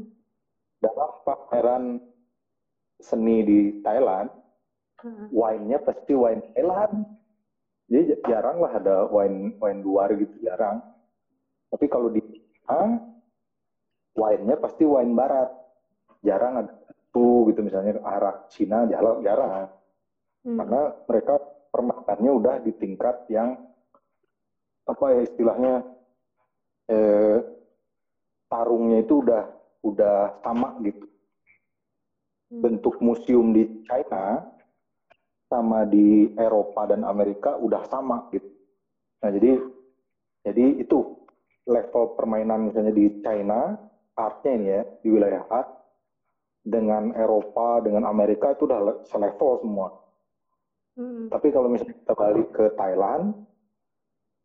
Dalam 0.78 1.10
pameran 1.26 1.84
seni 3.02 3.42
di 3.42 3.60
Thailand, 3.82 4.30
hmm. 5.02 5.34
wine-nya 5.34 5.78
pasti 5.82 6.14
wine 6.14 6.42
Thailand. 6.54 7.02
Jadi 7.88 8.20
jarang 8.28 8.62
lah 8.62 8.72
ada 8.78 8.96
wine 9.10 9.58
wine 9.58 9.80
luar 9.82 10.12
gitu 10.14 10.38
jarang. 10.42 10.78
Tapi 11.70 11.86
kalau 11.90 12.14
di 12.14 12.22
ah, 12.70 12.94
wine-nya 14.14 14.54
pasti 14.58 14.86
wine 14.86 15.14
barat 15.14 15.50
jarang 16.22 16.62
ada 16.62 16.78
itu 17.08 17.50
gitu 17.50 17.60
misalnya 17.64 17.96
arah 18.04 18.36
Cina 18.52 18.84
jarang 18.84 19.24
jarang 19.24 19.72
hmm. 20.44 20.58
karena 20.60 20.80
mereka 21.08 21.34
permakannya 21.70 22.32
udah 22.32 22.54
di 22.64 22.72
tingkat 22.76 23.28
yang 23.32 23.56
apa 24.88 25.04
ya 25.12 25.20
istilahnya 25.24 25.74
eh, 26.88 27.38
tarungnya 28.48 29.04
itu 29.04 29.20
udah 29.20 29.44
udah 29.84 30.40
sama 30.40 30.80
gitu 30.84 31.04
hmm. 32.50 32.60
bentuk 32.64 32.96
museum 33.04 33.52
di 33.52 33.84
China 33.84 34.48
sama 35.48 35.84
di 35.88 36.32
Eropa 36.36 36.88
dan 36.88 37.04
Amerika 37.04 37.56
udah 37.60 37.84
sama 37.88 38.32
gitu 38.32 38.48
nah 39.20 39.28
jadi 39.28 39.60
jadi 40.48 40.80
itu 40.80 40.98
level 41.68 42.16
permainan 42.16 42.72
misalnya 42.72 42.96
di 42.96 43.20
China 43.20 43.76
artnya 44.16 44.50
ini 44.56 44.66
ya 44.72 44.82
di 45.04 45.08
wilayah 45.12 45.44
art 45.52 45.78
dengan 46.68 47.16
Eropa, 47.16 47.80
dengan 47.80 48.04
Amerika 48.04 48.52
itu 48.52 48.68
udah 48.68 49.02
selevel 49.08 49.64
semua. 49.64 49.88
Hmm. 50.98 51.30
Tapi 51.30 51.54
kalau 51.54 51.70
misalnya 51.70 51.94
kita 51.94 52.14
balik 52.18 52.48
ke 52.50 52.64
Thailand, 52.74 53.46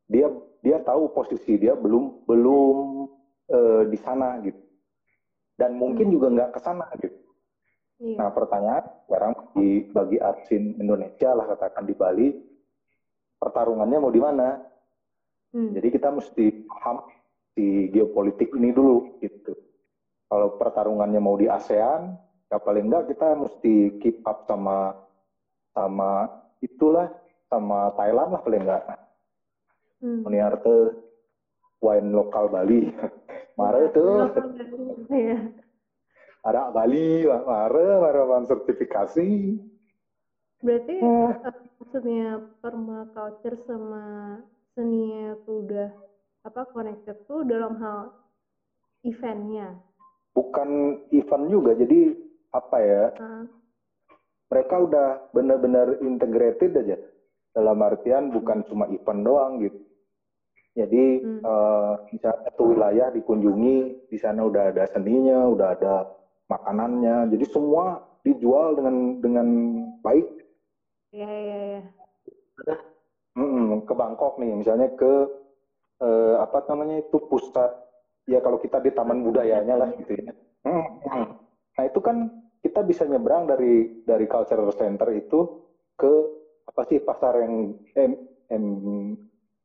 dia 0.05 0.29
dia 0.61 0.77
tahu 0.85 1.09
posisi 1.09 1.57
dia 1.57 1.73
belum 1.73 2.29
belum 2.29 2.77
uh, 3.49 3.83
di 3.89 3.97
sana 3.97 4.37
gitu, 4.45 4.61
dan 5.57 5.73
mungkin 5.73 6.07
hmm. 6.07 6.13
juga 6.13 6.27
nggak 6.29 6.51
ke 6.53 6.59
sana 6.61 6.85
gitu. 7.01 7.17
Yeah. 7.97 8.21
Nah 8.21 8.29
pertanyaan 8.29 8.85
sekarang 9.09 9.33
di 9.57 9.89
bagi 9.89 10.21
artsin 10.21 10.77
Indonesia 10.77 11.33
lah 11.33 11.49
katakan 11.57 11.89
di 11.89 11.97
Bali, 11.97 12.29
pertarungannya 13.41 13.97
mau 13.97 14.13
di 14.13 14.21
mana? 14.21 14.61
Hmm. 15.57 15.73
Jadi 15.73 15.87
kita 15.89 16.13
mesti 16.13 16.69
paham 16.69 17.01
di 17.57 17.89
geopolitik 17.89 18.53
ini 18.53 18.69
dulu 18.69 19.17
gitu 19.21 19.53
kalau 20.33 20.57
pertarungannya 20.57 21.21
mau 21.21 21.37
di 21.37 21.45
ASEAN, 21.45 22.17
ya 22.49 22.57
paling 22.57 22.89
enggak 22.89 23.13
kita 23.13 23.37
mesti 23.37 24.01
keep 24.01 24.25
up 24.25 24.49
sama 24.49 24.97
sama 25.73 26.29
itulah 26.61 27.09
sama 27.49 27.91
Thailand 27.97 28.29
lah 28.33 28.41
paling 28.41 28.63
enggak. 28.63 28.83
Hmm. 29.99 30.21
Meniarte 30.25 30.97
wine 31.83 32.09
lokal 32.13 32.49
Bali. 32.49 32.89
Mare 33.59 33.93
tuh. 33.93 34.33
Iya. 35.13 35.53
Ada 36.43 36.73
Bali, 36.73 37.23
mare, 37.23 37.87
mare 38.01 38.43
sertifikasi. 38.49 39.29
Berarti 40.59 40.95
eh. 40.97 41.31
maksudnya 41.77 42.41
permaculture 42.59 43.61
sama 43.63 44.39
seni 44.73 45.29
itu 45.37 45.69
udah 45.69 45.93
apa 46.43 46.67
connected 46.73 47.15
tuh 47.29 47.45
dalam 47.45 47.77
hal 47.77 48.11
eventnya 49.05 49.77
bukan 50.33 50.99
event 51.13 51.45
juga 51.47 51.71
jadi 51.77 52.17
apa 52.51 52.77
ya 52.81 53.03
uh. 53.21 53.45
Mereka 54.53 54.75
udah 54.77 55.07
benar-benar 55.33 55.97
integrated 56.05 56.77
aja 56.77 56.97
dalam 57.57 57.81
artian 57.81 58.29
bukan 58.29 58.61
cuma 58.69 58.85
event 58.93 59.25
doang 59.25 59.53
gitu 59.65 59.81
jadi 60.77 61.03
hmm. 61.25 61.41
uh, 61.41 62.05
misalnya 62.13 62.39
satu 62.49 62.63
wilayah 62.77 63.09
dikunjungi 63.09 64.09
di 64.13 64.17
sana 64.21 64.45
udah 64.45 64.69
ada 64.69 64.85
seninya 64.93 65.49
udah 65.49 65.67
ada 65.73 65.93
makanannya 66.53 67.33
jadi 67.33 67.45
semua 67.49 68.05
dijual 68.21 68.77
dengan 68.77 69.17
dengan 69.19 69.47
baik 70.05 70.43
Iya 71.13 71.29
iya 71.29 71.55
iya. 71.69 71.81
ke 73.85 73.93
Bangkok 73.93 74.41
nih 74.41 74.57
misalnya 74.57 74.89
ke 74.97 75.29
uh, 76.01 76.35
apa 76.41 76.65
namanya 76.73 77.05
itu 77.05 77.21
pusat 77.29 77.69
ya 78.25 78.41
kalau 78.41 78.57
kita 78.57 78.81
di 78.81 78.89
taman 78.89 79.21
budayanya 79.21 79.77
lah 79.77 79.89
gitu 79.93 80.17
ya. 80.17 80.33
Hmm, 80.65 80.85
hmm. 81.05 81.27
Nah 81.77 81.83
itu 81.85 81.99
kan 82.01 82.33
kita 82.63 82.79
bisa 82.87 83.03
nyebrang 83.03 83.43
dari 83.43 84.01
dari 84.07 84.23
cultural 84.23 84.71
center 84.71 85.11
itu 85.11 85.67
ke 85.99 86.11
apa 86.63 86.81
sih 86.87 87.03
pasar 87.03 87.43
yang 87.43 87.75
M, 87.99 88.11
M, 88.47 88.65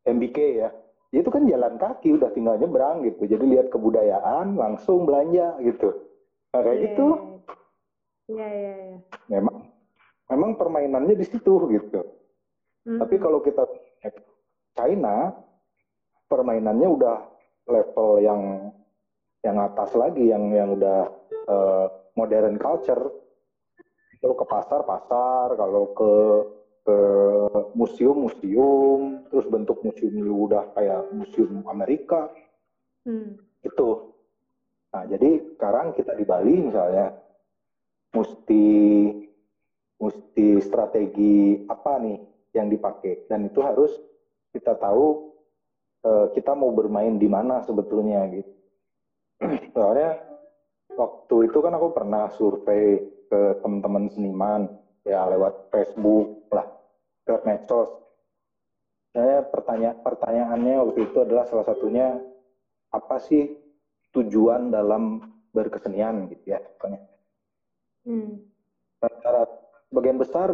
MBK 0.02 0.38
ya. 0.58 0.68
Itu 1.14 1.30
kan 1.30 1.46
jalan 1.46 1.78
kaki 1.78 2.18
udah 2.18 2.34
tinggal 2.34 2.58
nyebrang 2.58 3.06
gitu. 3.06 3.24
Jadi 3.24 3.44
lihat 3.54 3.70
kebudayaan 3.70 4.58
langsung 4.58 5.06
belanja 5.06 5.56
gitu. 5.62 5.94
Nah, 6.52 6.60
kayak 6.60 6.74
yeah. 6.74 6.84
gitu. 6.90 7.06
Iya 8.28 8.48
iya 8.50 8.74
iya. 8.76 8.98
Memang 9.30 9.56
memang 10.28 10.50
permainannya 10.58 11.14
di 11.16 11.24
situ 11.24 11.70
gitu. 11.70 12.00
Mm. 12.84 12.98
Tapi 13.00 13.14
kalau 13.22 13.40
kita 13.40 13.64
China 14.76 15.32
permainannya 16.28 16.88
udah 16.92 17.16
level 17.70 18.10
yang 18.20 18.42
yang 19.46 19.56
atas 19.64 19.94
lagi 19.94 20.28
yang 20.28 20.50
yang 20.50 20.76
udah 20.76 21.08
uh, 21.46 21.86
modern 22.18 22.58
culture 22.58 23.06
kalau 24.18 24.34
ke 24.34 24.46
pasar 24.50 24.80
pasar 24.82 25.54
kalau 25.54 25.94
ke 25.94 26.12
ke 26.82 26.98
museum 27.78 28.26
museum 28.26 29.22
terus 29.30 29.46
bentuk 29.46 29.78
museum 29.86 30.18
udah 30.26 30.74
kayak 30.74 31.06
museum 31.14 31.62
Amerika 31.70 32.26
hmm. 33.06 33.38
itu 33.62 33.88
nah 34.90 35.06
jadi 35.06 35.54
sekarang 35.54 35.94
kita 35.94 36.18
di 36.18 36.24
Bali 36.26 36.58
misalnya 36.58 37.14
mesti 38.10 38.66
mesti 40.02 40.46
strategi 40.64 41.62
apa 41.70 42.02
nih 42.02 42.18
yang 42.56 42.72
dipakai 42.72 43.28
dan 43.30 43.46
itu 43.46 43.60
harus 43.62 43.92
kita 44.50 44.74
tahu 44.80 45.28
uh, 46.04 46.26
kita 46.32 46.56
mau 46.56 46.72
bermain 46.72 47.20
di 47.20 47.28
mana 47.28 47.62
sebetulnya 47.64 48.24
gitu. 48.32 48.52
Soalnya 49.74 50.27
waktu 50.98 51.46
itu 51.46 51.58
kan 51.62 51.72
aku 51.78 51.94
pernah 51.94 52.26
survei 52.34 52.98
ke 53.30 53.62
teman-teman 53.62 54.10
seniman 54.10 54.66
ya 55.06 55.22
lewat 55.30 55.70
Facebook 55.70 56.50
lah, 56.50 56.66
lewat 57.30 57.42
medsos. 57.46 57.90
Saya 59.14 59.46
pertanya 59.46 59.94
pertanyaannya 60.02 60.74
waktu 60.82 61.00
itu 61.06 61.16
adalah 61.22 61.46
salah 61.46 61.64
satunya 61.64 62.18
apa 62.90 63.16
sih 63.22 63.54
tujuan 64.10 64.74
dalam 64.74 65.22
berkesenian 65.54 66.26
gitu 66.34 66.58
ya 66.58 66.58
pokoknya. 66.60 67.00
Hmm. 68.04 68.42
Bagian 69.94 70.18
besar 70.20 70.52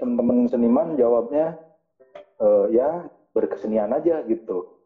teman-teman 0.00 0.50
seniman 0.50 0.98
jawabnya 0.98 1.54
e, 2.40 2.46
ya 2.74 3.06
berkesenian 3.36 3.92
aja 3.92 4.24
gitu. 4.26 4.78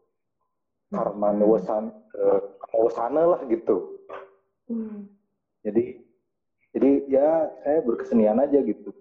Karena 0.87 1.35
hmm. 1.35 1.43
wasan, 1.51 1.91
uh, 2.15 3.27
lah 3.27 3.41
gitu. 3.51 3.99
Hmm. 4.67 5.07
Jadi 5.63 5.99
jadi 6.75 6.91
ya 7.09 7.49
saya 7.63 7.79
berkesenian 7.81 8.37
aja 8.37 8.59
gitu. 8.61 8.93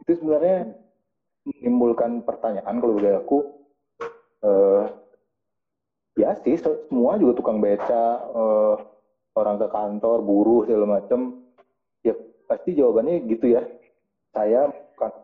Itu 0.00 0.10
sebenarnya 0.16 0.72
menimbulkan 1.44 2.24
pertanyaan 2.24 2.80
kalau 2.80 2.96
bagi 2.96 3.12
aku 3.12 3.38
uh, 4.40 4.84
ya 6.16 6.32
sih 6.40 6.56
semua 6.56 7.20
juga 7.20 7.36
tukang 7.36 7.60
beca 7.60 8.24
uh, 8.32 8.76
orang 9.34 9.60
ke 9.60 9.68
kantor 9.68 10.18
buruh 10.24 10.64
segala 10.64 11.02
macam 11.02 11.44
ya 12.00 12.14
pasti 12.48 12.78
jawabannya 12.78 13.28
gitu 13.28 13.52
ya 13.52 13.62
saya 14.32 14.70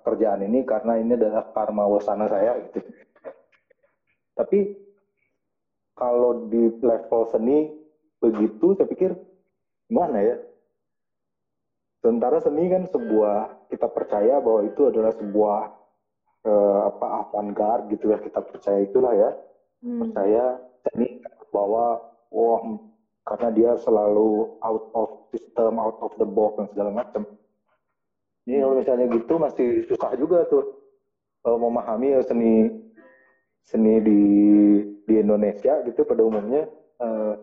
kerjaan 0.05 0.45
ini 0.45 0.67
karena 0.67 0.99
ini 0.99 1.15
adalah 1.15 1.47
karma 1.55 1.87
wasana 1.87 2.27
saya 2.27 2.59
gitu 2.69 2.85
tapi 4.35 4.77
kalau 5.95 6.51
di 6.51 6.75
level 6.83 7.23
seni 7.31 7.71
begitu 8.19 8.75
saya 8.75 8.89
pikir 8.91 9.15
gimana 9.90 10.18
ya 10.22 10.37
sementara 12.00 12.38
seni 12.38 12.70
kan 12.70 12.87
sebuah 12.87 13.68
kita 13.68 13.90
percaya 13.90 14.38
bahwa 14.38 14.64
itu 14.70 14.87
adalah 14.87 15.12
sebuah 15.18 15.59
eh, 16.46 16.81
apa 16.94 17.07
avant-garde 17.26 17.90
gitu 17.98 18.14
ya 18.14 18.22
kita 18.22 18.40
percaya 18.40 18.79
itulah 18.87 19.12
ya 19.12 19.31
hmm. 19.83 19.98
percaya 20.07 20.44
seni 20.87 21.20
bahwa 21.50 21.98
wah 22.31 22.62
karena 23.26 23.48
dia 23.53 23.70
selalu 23.79 24.59
out 24.64 24.85
of 24.96 25.09
system, 25.31 25.79
out 25.79 25.98
of 26.03 26.11
the 26.18 26.26
box 26.26 26.59
dan 26.59 26.66
segala 26.72 26.90
macam. 26.90 27.22
Ini 28.48 28.64
kalau 28.64 28.74
misalnya 28.81 29.07
gitu 29.12 29.35
masih 29.37 29.68
susah 29.87 30.11
juga 30.16 30.48
tuh 30.48 30.64
kalau 31.44 31.68
memahami 31.68 32.18
seni 32.26 32.53
seni 33.62 34.03
di 34.03 34.20
di 35.07 35.14
Indonesia 35.20 35.85
gitu 35.87 36.03
pada 36.03 36.24
umumnya 36.24 36.66
eh, 36.98 37.35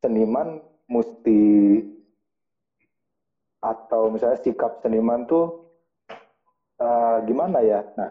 seniman 0.00 0.62
mesti 0.88 1.42
atau 3.58 4.08
misalnya 4.14 4.38
sikap 4.40 4.78
seniman 4.80 5.26
tuh 5.26 5.74
uh, 6.78 7.18
gimana 7.26 7.58
ya? 7.60 7.82
Nah, 7.98 8.10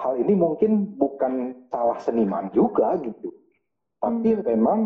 hal 0.00 0.16
ini 0.16 0.32
mungkin 0.32 0.96
bukan 0.96 1.64
salah 1.68 2.00
seniman 2.00 2.48
juga 2.50 2.96
gitu 3.04 3.30
tapi 4.00 4.32
hmm. 4.32 4.42
memang 4.48 4.80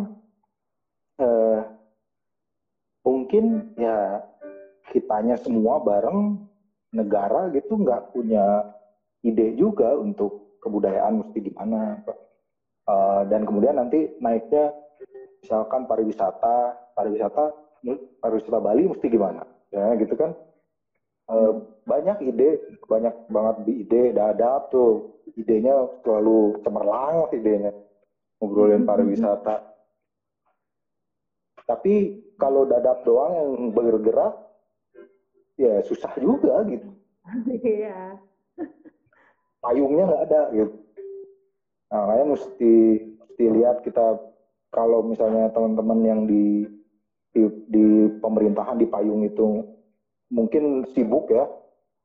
eh, 1.22 1.61
mungkin 3.07 3.74
ya 3.78 4.20
kitanya 4.90 5.38
semua 5.38 5.78
bareng 5.80 6.42
negara 6.90 7.50
gitu 7.54 7.78
nggak 7.78 8.11
punya 8.11 8.74
ide 9.22 9.54
juga 9.54 9.94
untuk 9.98 10.59
kebudayaan 10.62 11.20
mesti 11.20 11.50
gimana 11.50 12.00
uh, 12.87 13.26
dan 13.28 13.42
kemudian 13.44 13.76
nanti 13.76 14.14
naiknya 14.22 14.70
misalkan 15.44 15.85
pariwisata 15.85 16.72
pariwisata 16.96 17.52
pariwisata 18.24 18.59
Bali 18.64 18.88
mesti 18.88 19.07
gimana 19.12 19.44
ya 19.68 19.92
gitu 20.00 20.16
kan 20.16 20.33
uh, 21.28 21.52
banyak 21.85 22.33
ide 22.33 22.80
banyak 22.88 23.12
banget 23.28 23.57
ide 23.68 24.02
dadap 24.16 24.72
tuh 24.72 25.20
idenya 25.37 25.85
selalu 26.00 26.64
cemerlang 26.64 27.28
idenya 27.37 27.76
ngobrolin 28.44 28.85
pariwisata. 28.85 29.72
Tapi 31.64 32.20
kalau 32.37 32.68
dadap 32.68 33.09
doang 33.09 33.33
yang 33.33 33.50
bergerak, 33.72 34.37
ya 35.57 35.80
susah 35.88 36.12
juga 36.20 36.61
gitu. 36.68 36.92
Iya. 37.64 38.20
Payungnya 39.64 40.04
nggak 40.04 40.24
ada 40.28 40.42
gitu. 40.52 40.76
Nah, 41.88 42.04
makanya 42.04 42.26
mesti 42.37 42.74
mesti 43.16 43.44
lihat 43.48 43.80
kita 43.80 44.20
kalau 44.74 45.06
misalnya 45.06 45.54
teman-teman 45.54 46.00
yang 46.02 46.20
di, 46.26 46.66
di 47.30 47.42
di 47.70 47.87
pemerintahan 48.18 48.74
di 48.74 48.90
payung 48.90 49.22
itu 49.22 49.62
mungkin 50.34 50.82
sibuk 50.90 51.30
ya, 51.30 51.46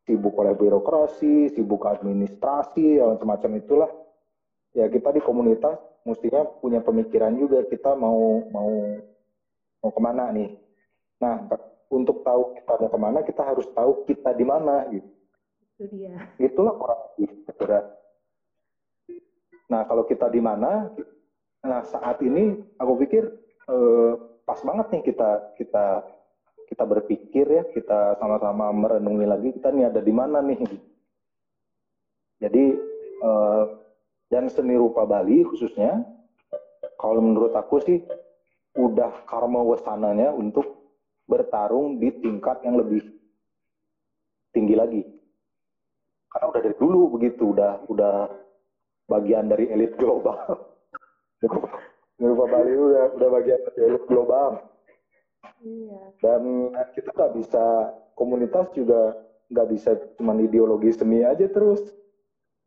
sibuk 0.06 0.38
oleh 0.38 0.54
birokrasi, 0.54 1.50
sibuk 1.58 1.90
administrasi, 1.90 3.02
yang 3.02 3.18
semacam 3.18 3.58
itulah. 3.58 3.92
Ya 4.78 4.86
kita 4.86 5.10
di 5.10 5.22
komunitas 5.26 5.82
mestinya 6.06 6.46
punya 6.62 6.86
pemikiran 6.86 7.34
juga 7.42 7.66
kita 7.66 7.98
mau 7.98 8.46
mau 8.54 8.70
mau 9.82 9.90
ke 9.90 10.02
mana 10.02 10.30
nih. 10.30 10.54
Nah, 11.18 11.50
untuk 11.90 12.22
tahu 12.22 12.54
kita 12.54 12.74
mau 12.78 12.90
ke 12.94 13.00
mana, 13.02 13.20
kita 13.26 13.42
harus 13.42 13.66
tahu 13.74 14.06
kita 14.06 14.38
di 14.38 14.46
mana 14.46 14.86
gitu. 14.94 15.10
Itu 15.80 15.84
dia. 15.90 16.16
Itulah 16.38 16.76
orang. 16.78 17.02
Nah, 19.70 19.86
kalau 19.86 20.04
kita 20.10 20.30
di 20.34 20.42
mana, 20.42 20.90
nah 21.60 21.84
saat 21.84 22.24
ini 22.24 22.56
aku 22.80 22.94
pikir 23.04 23.24
eh, 23.68 24.14
pas 24.48 24.60
banget 24.66 24.88
nih 24.96 25.04
kita 25.14 25.30
kita 25.60 25.86
kita 26.70 26.86
berpikir 26.86 27.50
ya, 27.50 27.64
kita 27.74 28.22
sama-sama 28.22 28.70
merenungi 28.70 29.26
lagi 29.26 29.50
kita 29.58 29.74
nih 29.74 29.90
ada 29.90 30.02
di 30.06 30.14
mana 30.14 30.38
nih. 30.46 30.62
Jadi 32.38 32.66
eh, 33.26 33.64
dan 34.30 34.46
seni 34.54 34.78
rupa 34.78 35.10
Bali 35.10 35.42
khususnya, 35.42 36.06
kalau 37.02 37.26
menurut 37.26 37.58
aku 37.58 37.82
sih 37.82 38.06
udah 38.78 39.26
karma 39.26 39.66
wasananya 39.66 40.30
untuk 40.30 40.94
bertarung 41.26 41.98
di 41.98 42.14
tingkat 42.22 42.62
yang 42.62 42.78
lebih 42.78 43.02
tinggi 44.54 44.78
lagi. 44.78 45.02
Karena 46.30 46.46
udah 46.54 46.62
dari 46.62 46.78
dulu 46.78 47.18
begitu, 47.18 47.58
udah 47.58 47.90
udah 47.90 48.30
bagian 49.10 49.50
dari 49.50 49.74
elit 49.74 49.98
global. 49.98 50.38
Seni 51.40 52.26
rupa 52.28 52.46
Bali 52.52 52.72
itu 52.76 52.84
udah, 52.92 53.06
udah 53.16 53.30
bagian 53.40 53.62
dari 53.76 53.96
global. 54.12 54.50
Iya. 55.64 56.02
Dan 56.20 56.72
kita 56.92 57.16
nggak 57.16 57.34
bisa 57.40 57.64
komunitas 58.20 58.68
juga 58.76 59.16
nggak 59.50 59.68
bisa 59.72 59.92
cuma 60.20 60.38
ideologi 60.38 60.94
seni 60.94 61.26
aja 61.26 61.50
terus 61.50 61.82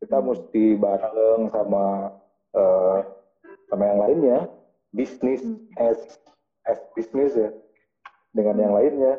kita 0.02 0.18
hmm. 0.18 0.26
mesti 0.26 0.64
bareng 0.74 1.46
sama 1.54 2.10
uh, 2.58 2.98
sama 3.70 3.82
yang 3.86 4.00
lainnya 4.02 4.38
bisnis 4.90 5.46
hmm. 5.46 5.62
as 5.78 6.18
as 6.66 6.82
bisnis 6.98 7.38
ya 7.38 7.54
dengan 8.34 8.58
yang 8.58 8.74
lainnya 8.74 9.14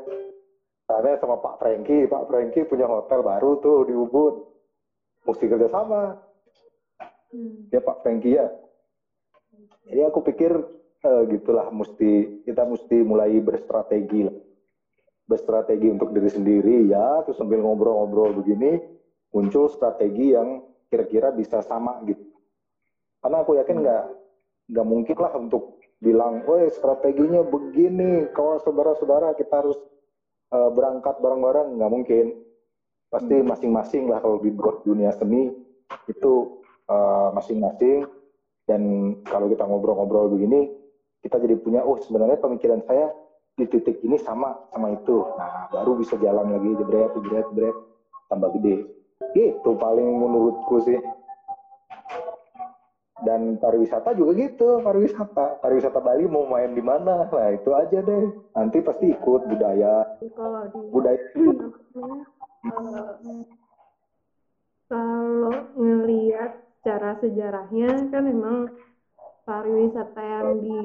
karena 0.91 1.16
sama 1.24 1.39
Pak 1.39 1.64
Franky 1.64 2.04
Pak 2.04 2.28
Franky 2.28 2.68
punya 2.68 2.84
hotel 2.84 3.24
baru 3.24 3.64
tuh 3.64 3.88
di 3.88 3.95
Ubud 3.95 4.43
mesti 5.24 5.47
kerjasama 5.47 6.20
hmm. 7.32 7.72
ya 7.72 7.80
Pak 7.80 8.04
Franky 8.04 8.36
ya 8.36 8.51
jadi 9.88 10.01
aku 10.10 10.20
pikir 10.24 10.51
uh, 11.04 11.24
gitulah 11.28 11.68
mesti 11.70 12.43
kita 12.47 12.64
mesti 12.66 13.04
mulai 13.04 13.38
berstrategi 13.43 14.28
lah 14.28 14.38
berstrategi 15.24 15.88
untuk 15.88 16.12
diri 16.12 16.28
sendiri 16.28 16.91
ya 16.91 17.24
terus 17.24 17.39
sambil 17.39 17.64
ngobrol-ngobrol 17.64 18.43
begini 18.43 18.80
muncul 19.34 19.68
strategi 19.68 20.38
yang 20.38 20.62
kira-kira 20.93 21.34
bisa 21.34 21.66
sama 21.66 21.97
gitu. 22.06 22.22
Karena 23.18 23.41
aku 23.41 23.58
yakin 23.58 23.82
nggak 23.82 24.06
nggak 24.70 24.88
mungkin 24.88 25.18
lah 25.18 25.34
untuk 25.41 25.82
bilang, 25.97 26.45
woi 26.45 26.70
strateginya 26.70 27.41
begini, 27.41 28.30
kalau 28.32 28.62
saudara-saudara 28.62 29.34
kita 29.34 29.66
harus 29.66 29.76
uh, 30.54 30.70
berangkat 30.70 31.18
bareng-bareng, 31.18 31.82
nggak 31.82 31.91
mungkin. 31.91 32.26
Pasti 33.10 33.36
hmm. 33.41 33.49
masing-masing 33.49 34.04
lah 34.10 34.22
kalau 34.22 34.38
di 34.41 34.54
dunia 34.86 35.14
seni 35.14 35.54
itu 36.10 36.34
eh, 36.89 37.30
masing-masing. 37.38 38.10
Uh, 38.10 38.12
Dan 38.64 38.82
kalau 39.28 39.51
kita 39.51 39.68
ngobrol-ngobrol 39.68 40.32
begini, 40.32 40.72
kita 41.20 41.39
jadi 41.39 41.55
punya, 41.59 41.84
oh 41.84 41.99
sebenarnya 41.99 42.39
pemikiran 42.39 42.84
saya 42.88 43.11
di 43.53 43.70
titik 43.70 44.01
ini 44.01 44.18
sama 44.18 44.55
sama 44.74 44.97
itu. 44.97 45.22
Nah 45.38 45.70
baru 45.70 45.99
bisa 45.99 46.18
jalan 46.18 46.57
lagi 46.57 46.74
jebret 46.74 47.11
jebret 47.14 47.45
jebret 47.53 47.76
tambah 48.32 48.49
gede. 48.57 48.88
Gitu 49.38 49.70
paling 49.78 50.09
menurutku 50.09 50.82
sih. 50.84 50.99
Dan 53.24 53.55
pariwisata 53.55 54.11
juga 54.20 54.36
gitu, 54.36 54.84
pariwisata. 54.84 55.64
Pariwisata 55.64 56.03
Bali 56.03 56.28
mau 56.28 56.43
main 56.43 56.76
di 56.76 56.84
mana? 56.84 57.24
Nah, 57.32 57.49
itu 57.55 57.72
aja 57.72 58.03
deh. 58.03 58.36
Nanti 58.51 58.84
pasti 58.84 59.16
ikut 59.16 59.47
budaya. 59.47 60.20
Kalau 60.36 60.68
di 60.68 60.80
budaya 60.91 61.24
uh, 62.68 63.16
kalau 64.91 65.55
ngelihat 65.80 66.51
cara 66.84 67.16
sejarahnya 67.24 68.12
kan 68.12 68.24
memang 68.28 68.68
pariwisata 69.48 70.20
yang 70.20 70.60
di 70.60 70.80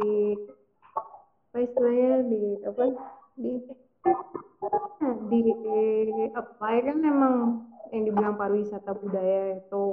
apa 1.50 1.58
istilahnya 1.58 2.14
di 2.30 2.42
apa 2.62 2.82
di 3.34 3.52
di 5.30 5.40
apply 6.32 6.74
kan 6.86 6.98
emang 7.02 7.36
yang 7.90 8.02
dibilang 8.06 8.34
pariwisata 8.38 8.94
budaya 8.94 9.58
itu 9.58 9.86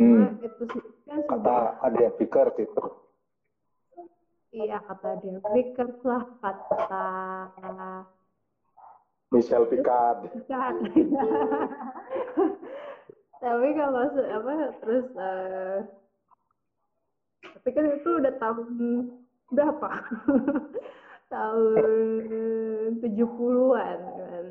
Hmm. 0.00 0.24
Cuma 0.32 0.40
itu 0.40 0.62
sih 0.72 0.82
kan 1.04 1.20
Kata 1.28 1.36
sudah 1.36 1.62
ada 1.84 2.06
Fikar 2.16 2.48
itu. 2.56 2.82
iya 4.56 4.80
kata 4.88 5.20
dia 5.20 5.36
Vickers 5.52 6.00
lah 6.00 6.24
kata 6.40 7.04
Michelle 9.32 9.68
Picard. 9.68 10.28
Bukan. 10.28 10.74
Tapi 13.42 13.68
kalau 13.74 14.06
apa 14.06 14.52
terus 14.78 15.06
eh, 15.18 15.78
tapi 17.42 17.68
kan 17.74 17.84
itu 17.90 18.10
udah 18.22 18.34
tahun 18.38 18.68
berapa? 19.50 19.90
tahun 21.32 23.00
70-an 23.02 23.98
kan. 23.98 24.46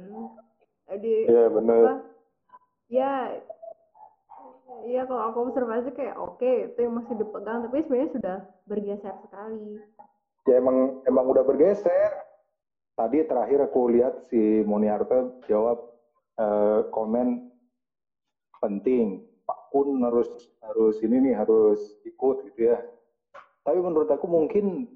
Jadi 0.91 1.13
Iya 1.29 1.43
apa? 1.47 1.55
bener. 1.55 1.83
Ya 2.91 3.13
ya 4.91 5.01
kalau 5.07 5.23
aku 5.29 5.37
observasi 5.47 5.93
kayak 5.95 6.17
oke 6.17 6.41
itu 6.73 6.79
yang 6.81 6.99
masih 6.99 7.15
dipegang 7.15 7.63
tapi 7.63 7.85
sebenarnya 7.85 8.11
sudah 8.17 8.37
bergeser 8.67 9.15
sekali. 9.23 9.79
Ya 10.49 10.59
emang 10.59 10.99
emang 11.07 11.31
udah 11.31 11.47
bergeser. 11.47 12.11
Tadi 12.99 13.23
terakhir 13.23 13.71
aku 13.71 13.87
lihat 13.87 14.27
si 14.27 14.67
Moniarto 14.67 15.39
jawab 15.47 15.79
eh, 16.35 16.81
komen 16.91 17.50
penting. 18.61 19.25
Pak 19.43 19.73
Kun 19.73 19.99
harus 20.05 20.29
harus 20.61 20.95
ini 21.01 21.17
nih 21.27 21.35
harus 21.35 21.81
ikut 22.05 22.45
gitu 22.53 22.71
ya. 22.71 22.77
Tapi 23.65 23.77
menurut 23.81 24.07
aku 24.07 24.29
mungkin 24.29 24.87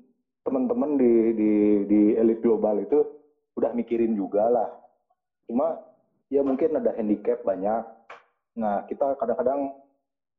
teman-teman 0.45 0.95
di 0.95 1.33
di 1.33 1.51
di 1.89 2.01
elit 2.15 2.39
global 2.45 2.77
itu 2.79 3.01
udah 3.57 3.73
mikirin 3.73 4.13
juga 4.13 4.47
lah. 4.47 4.69
Cuma 5.49 5.81
ya 6.29 6.45
mungkin 6.45 6.77
ada 6.77 6.93
handicap 6.93 7.41
banyak. 7.41 7.83
Nah 8.61 8.85
kita 8.85 9.17
kadang-kadang 9.17 9.73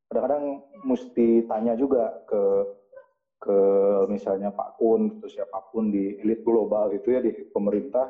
kadang-kadang 0.06 0.44
mesti 0.86 1.44
tanya 1.50 1.74
juga 1.74 2.22
ke 2.30 2.42
ke 3.36 3.58
misalnya 4.08 4.48
Pak 4.54 4.80
Kun 4.80 5.18
atau 5.18 5.28
siapa 5.28 5.60
pun 5.68 5.92
di 5.92 6.16
elit 6.22 6.40
global 6.40 6.94
itu 6.94 7.12
ya 7.12 7.20
di 7.20 7.34
pemerintah 7.52 8.08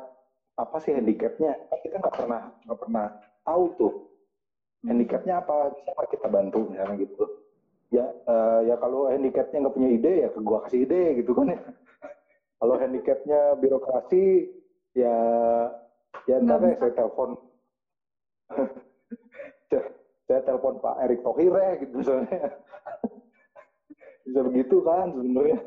apa 0.55 0.77
sih 0.79 0.93
handicapnya? 0.95 1.57
Kita 1.83 1.99
nggak 1.99 2.15
pernah 2.15 2.41
nggak 2.63 2.79
pernah 2.79 3.05
tahu 3.43 3.63
tuh 3.75 3.93
handicapnya 4.87 5.43
apa? 5.43 5.75
Bisa 5.75 5.89
nggak 5.93 6.09
kita 6.15 6.27
bantu 6.31 6.59
misalnya 6.71 6.95
gitu? 7.03 7.23
Ya 7.91 8.05
eh, 8.11 8.59
ya 8.71 8.75
kalau 8.79 9.07
handicapnya 9.07 9.57
nggak 9.67 9.75
punya 9.75 9.89
ide 9.91 10.13
ya 10.27 10.29
ke 10.31 10.39
gua 10.43 10.63
kasih 10.67 10.87
ide 10.87 11.21
gitu 11.23 11.31
kan 11.35 11.53
ya. 11.55 11.59
Kalau 12.57 12.73
handicapnya 12.81 13.53
birokrasi 13.61 14.49
ya 14.97 15.17
ya 16.25 16.35
ntar 16.41 16.57
deh 16.57 16.73
saya 16.81 16.91
telepon. 16.97 17.37
Saya- 19.69 19.93
saya 20.27 20.43
telepon 20.43 20.83
Pak 20.83 20.95
Erick 21.07 21.23
Thohir 21.23 21.53
ya 21.55 21.71
gitu 21.79 21.93
misalnya. 22.03 22.27
Bisa 24.27 24.39
begitu 24.43 24.83
kan 24.83 25.13
sebenarnya. 25.15 25.59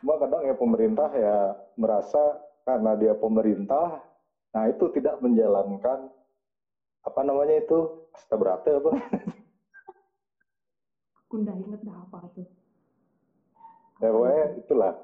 Cuma 0.00 0.14
kadang 0.22 0.42
ya 0.48 0.54
pemerintah 0.56 1.10
ya 1.12 1.36
merasa 1.76 2.40
karena 2.64 2.92
dia 2.98 3.14
pemerintah 3.18 4.02
nah 4.52 4.68
itu 4.68 4.84
tidak 4.92 5.16
menjalankan 5.24 6.12
apa 7.02 7.20
namanya 7.26 7.58
itu? 7.58 8.06
Asta 8.14 8.34
berata 8.38 8.78
apa? 8.78 8.90
Aku 11.26 11.34
nggak 11.42 11.56
inget 11.58 11.80
dah 11.82 11.96
apa 12.06 12.18
tuh. 12.34 12.46
ya 14.02 14.10
pokoknya 14.10 14.44
itulah. 14.58 14.94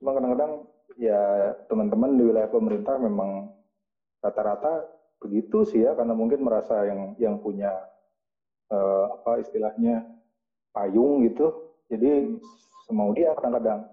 Cuma 0.00 0.10
kadang-kadang 0.16 0.52
ya 0.96 1.20
teman-teman 1.68 2.16
di 2.16 2.22
wilayah 2.24 2.50
pemerintah 2.50 2.96
memang 2.96 3.52
rata-rata 4.24 4.88
begitu 5.20 5.64
sih 5.68 5.84
ya 5.84 5.92
karena 5.92 6.16
mungkin 6.16 6.44
merasa 6.44 6.84
yang 6.88 7.12
yang 7.20 7.36
punya 7.40 7.72
eh, 8.72 9.04
apa 9.20 9.40
istilahnya 9.44 10.04
payung 10.72 11.24
gitu. 11.28 11.76
Jadi 11.92 12.40
semau 12.88 13.12
dia 13.12 13.36
kadang-kadang. 13.36 13.88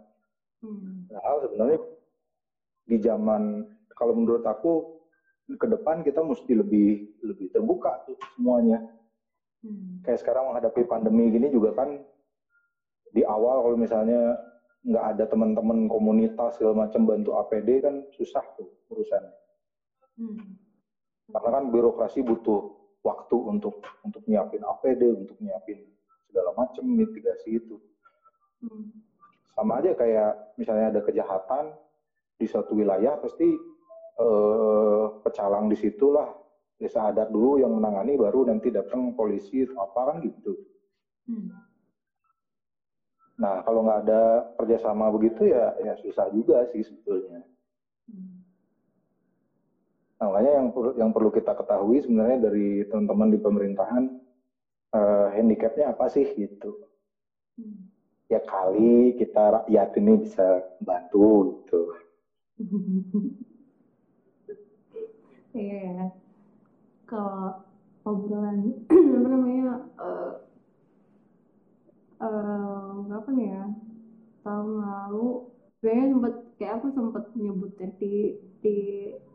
Hmm. 0.63 1.07
Padahal 1.11 1.37
sebenarnya 1.45 1.79
di 2.87 2.97
zaman 2.99 3.41
kalau 3.95 4.13
menurut 4.17 4.43
aku 4.47 5.00
ke 5.49 5.67
depan 5.67 6.05
kita 6.05 6.21
mesti 6.21 6.53
lebih 6.53 7.19
lebih 7.25 7.47
terbuka 7.51 8.03
tuh 8.07 8.17
semuanya. 8.37 8.79
Hmm. 9.61 10.01
Kayak 10.05 10.21
sekarang 10.25 10.51
menghadapi 10.51 10.81
pandemi 10.89 11.29
gini 11.29 11.51
juga 11.53 11.75
kan 11.77 12.01
di 13.11 13.21
awal 13.27 13.61
kalau 13.61 13.77
misalnya 13.77 14.37
nggak 14.81 15.05
ada 15.13 15.23
teman-teman 15.29 15.85
komunitas 15.85 16.57
segala 16.57 16.87
macam 16.87 17.05
bantu 17.05 17.37
APD 17.37 17.69
kan 17.83 17.95
susah 18.15 18.41
tuh 18.57 18.69
urusan. 18.89 19.23
Hmm. 20.17 20.57
Karena 21.31 21.49
kan 21.61 21.65
birokrasi 21.69 22.25
butuh 22.25 22.81
waktu 23.05 23.37
untuk 23.37 23.81
untuk 24.05 24.21
nyiapin 24.25 24.61
APD, 24.65 25.01
untuk 25.13 25.37
nyiapin 25.41 25.85
segala 26.29 26.53
macam 26.57 26.83
mitigasi 26.85 27.59
itu. 27.61 27.77
Hmm. 28.61 28.93
sama 29.57 29.81
aja 29.81 29.97
kayak 29.97 30.53
misalnya 30.53 30.93
ada 30.93 31.01
kejahatan 31.01 31.73
di 32.37 32.45
suatu 32.45 32.77
wilayah 32.77 33.17
pasti 33.17 33.45
eh, 34.21 35.05
pecalang 35.25 35.65
di 35.67 35.77
situlah 35.77 36.29
desa 36.81 37.13
adat 37.13 37.29
dulu 37.29 37.61
yang 37.61 37.77
menangani 37.77 38.17
baru 38.17 38.49
nanti 38.49 38.73
datang 38.73 39.13
polisi 39.13 39.61
atau 39.69 39.85
apa 39.85 40.01
kan 40.09 40.17
gitu. 40.25 40.53
Hmm. 41.29 41.53
Nah 43.37 43.61
kalau 43.61 43.85
nggak 43.85 44.01
ada 44.09 44.21
kerjasama 44.57 45.13
begitu 45.13 45.45
ya 45.53 45.77
ya 45.81 45.93
susah 46.01 46.33
juga 46.33 46.65
sih 46.73 46.81
sebetulnya. 46.81 47.45
Hmm. 48.09 48.41
Nah, 50.21 50.29
makanya 50.29 50.51
yang 50.61 50.69
perlu 50.69 50.91
yang 51.01 51.11
perlu 51.13 51.29
kita 51.33 51.57
ketahui 51.57 51.97
sebenarnya 52.05 52.37
dari 52.45 52.85
teman-teman 52.85 53.29
di 53.33 53.39
pemerintahan 53.41 54.03
eh, 54.93 55.27
handicapnya 55.33 55.97
apa 55.97 56.05
sih 56.13 56.29
gitu. 56.37 56.77
Hmm. 57.57 57.89
Ya 58.29 58.41
kali 58.41 59.17
kita 59.17 59.65
rakyat 59.65 59.89
ini 59.97 60.13
bisa 60.21 60.65
bantu 60.81 61.61
gitu. 61.61 61.81
Iya 65.53 65.75
ya. 65.95 66.05
Kalau 67.09 67.61
obrolan 68.07 68.57
apa 69.17 69.27
namanya 69.29 69.71
eh 70.01 70.33
eh, 72.21 72.95
apa 73.17 73.29
nih 73.37 73.47
ya 73.55 73.63
tahun 74.45 74.71
lalu 74.85 75.27
kayaknya 75.81 76.05
sempet 76.13 76.33
kayak 76.57 76.73
aku 76.79 76.87
sempet 76.97 77.23
ya 77.37 77.51
di 78.01 78.13
di 78.63 78.77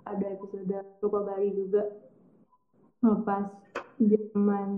ada 0.07 0.27
episode 0.35 0.77
lupa 1.03 1.19
Bali 1.27 1.49
juga 1.55 1.83
pas 3.27 3.47
zaman 4.01 4.71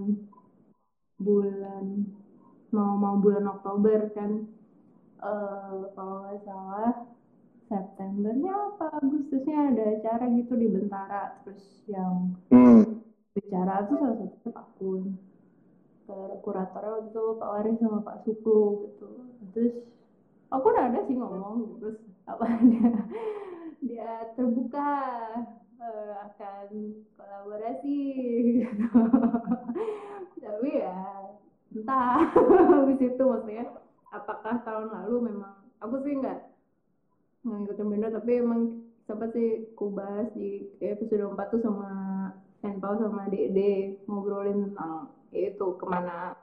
bulan 1.18 1.86
mau 2.74 2.92
mau 3.02 3.16
bulan 3.24 3.44
Oktober 3.54 3.98
kan 4.16 4.30
eh 5.30 5.78
kalau 5.94 6.14
nggak 6.22 6.38
salah 6.46 6.92
Septembernya 7.68 8.52
apa 8.72 8.96
Agustusnya 8.98 9.72
ada 9.72 9.84
acara 9.94 10.24
gitu 10.32 10.56
di 10.56 10.68
Bentara 10.72 11.36
terus 11.44 11.84
yang 11.86 12.32
Hmm. 12.48 13.04
bicara 13.36 13.84
tuh 13.86 13.96
salah 14.00 14.16
satunya 14.18 14.50
Pak 14.50 14.66
Kun. 14.80 15.04
Kuratornya 16.40 16.88
waktu 16.88 17.08
itu 17.12 17.24
Pak 17.36 17.50
Waris 17.52 17.76
sama 17.78 18.00
Pak 18.00 18.16
Suklu 18.24 18.88
gitu. 18.88 19.06
Terus 19.52 19.74
aku 20.48 20.64
udah 20.72 20.84
ada 20.88 21.00
sih 21.04 21.14
ngomong 21.14 21.76
terus 21.84 22.00
apa 22.24 22.44
dia 22.72 22.88
dia 23.84 24.10
terbuka 24.32 24.90
eh, 25.78 26.12
akan 26.32 26.66
kolaborasi 27.14 27.98
gitu. 28.64 29.00
Tapi 30.42 30.68
ya 30.80 30.96
entah 31.76 32.32
habis 32.72 33.00
itu 33.04 33.22
maksudnya 33.22 33.68
apakah 34.08 34.64
tahun 34.64 34.88
lalu 34.88 35.28
memang 35.28 35.68
aku 35.84 36.00
sih 36.00 36.16
nggak 36.16 36.40
ngikutin 37.46 37.86
benda 37.86 38.08
tapi 38.10 38.42
emang 38.42 38.82
sempat 39.06 39.32
sih 39.32 39.70
ku 39.78 39.90
bahas 39.94 40.28
di 40.36 40.68
episode 40.82 41.32
4 41.32 41.52
tuh 41.54 41.62
sama 41.64 41.90
Enpau 42.66 42.98
sama 42.98 43.30
Dede 43.30 44.02
ngobrolin 44.10 44.70
tentang 44.70 45.14
itu 45.30 45.66
ke 45.78 45.84
mana 45.86 46.34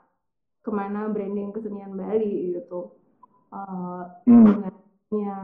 ke 0.64 0.70
mana 0.72 1.12
branding 1.12 1.52
kesenian 1.52 1.94
Bali 1.94 2.56
gitu 2.56 2.96
Hmm. 4.26 4.44
dengannya 4.44 5.38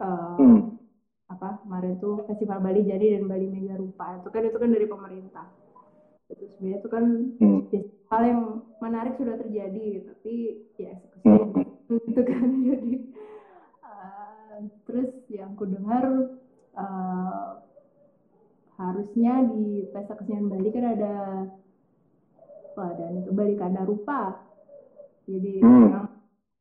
eh, 0.00 0.36
Hmm. 0.40 0.74
apa 1.28 1.60
kemarin 1.62 2.00
tuh 2.00 2.24
Festival 2.24 2.64
Bali 2.64 2.82
Jadi 2.82 3.14
dan 3.14 3.28
Bali 3.28 3.46
Mega 3.46 3.76
Rupa 3.76 4.16
itu 4.18 4.28
kan 4.32 4.42
itu 4.42 4.56
kan 4.56 4.70
dari 4.72 4.86
pemerintah 4.88 5.46
itu 6.32 6.42
sebenarnya 6.56 6.78
itu 6.80 6.88
kan 6.88 7.04
Hmm. 7.38 7.60
ya, 7.70 7.82
hal 8.10 8.22
yang 8.24 8.42
menarik 8.80 9.14
sudah 9.20 9.36
terjadi 9.38 10.08
tapi 10.08 10.34
ya 10.80 10.96
eksekusinya 10.96 11.62
gitu 12.08 12.22
kan 12.24 12.48
jadi 12.64 12.94
terus 14.88 15.10
yang 15.28 15.52
ku 15.58 15.64
dengar 15.68 16.32
eh, 16.76 17.50
harusnya 18.76 19.34
di 19.56 19.88
pesta 19.92 20.14
kesenian 20.16 20.52
Bali 20.52 20.68
kan 20.68 20.84
ada 20.84 21.16
wah 22.76 22.92
dan 22.92 23.24
itu 23.24 23.32
Bali 23.32 23.54
Kada 23.56 23.88
Rupa 23.88 24.36
jadi 25.26 25.52
Hmm. 25.64 25.88
yang 25.90 26.06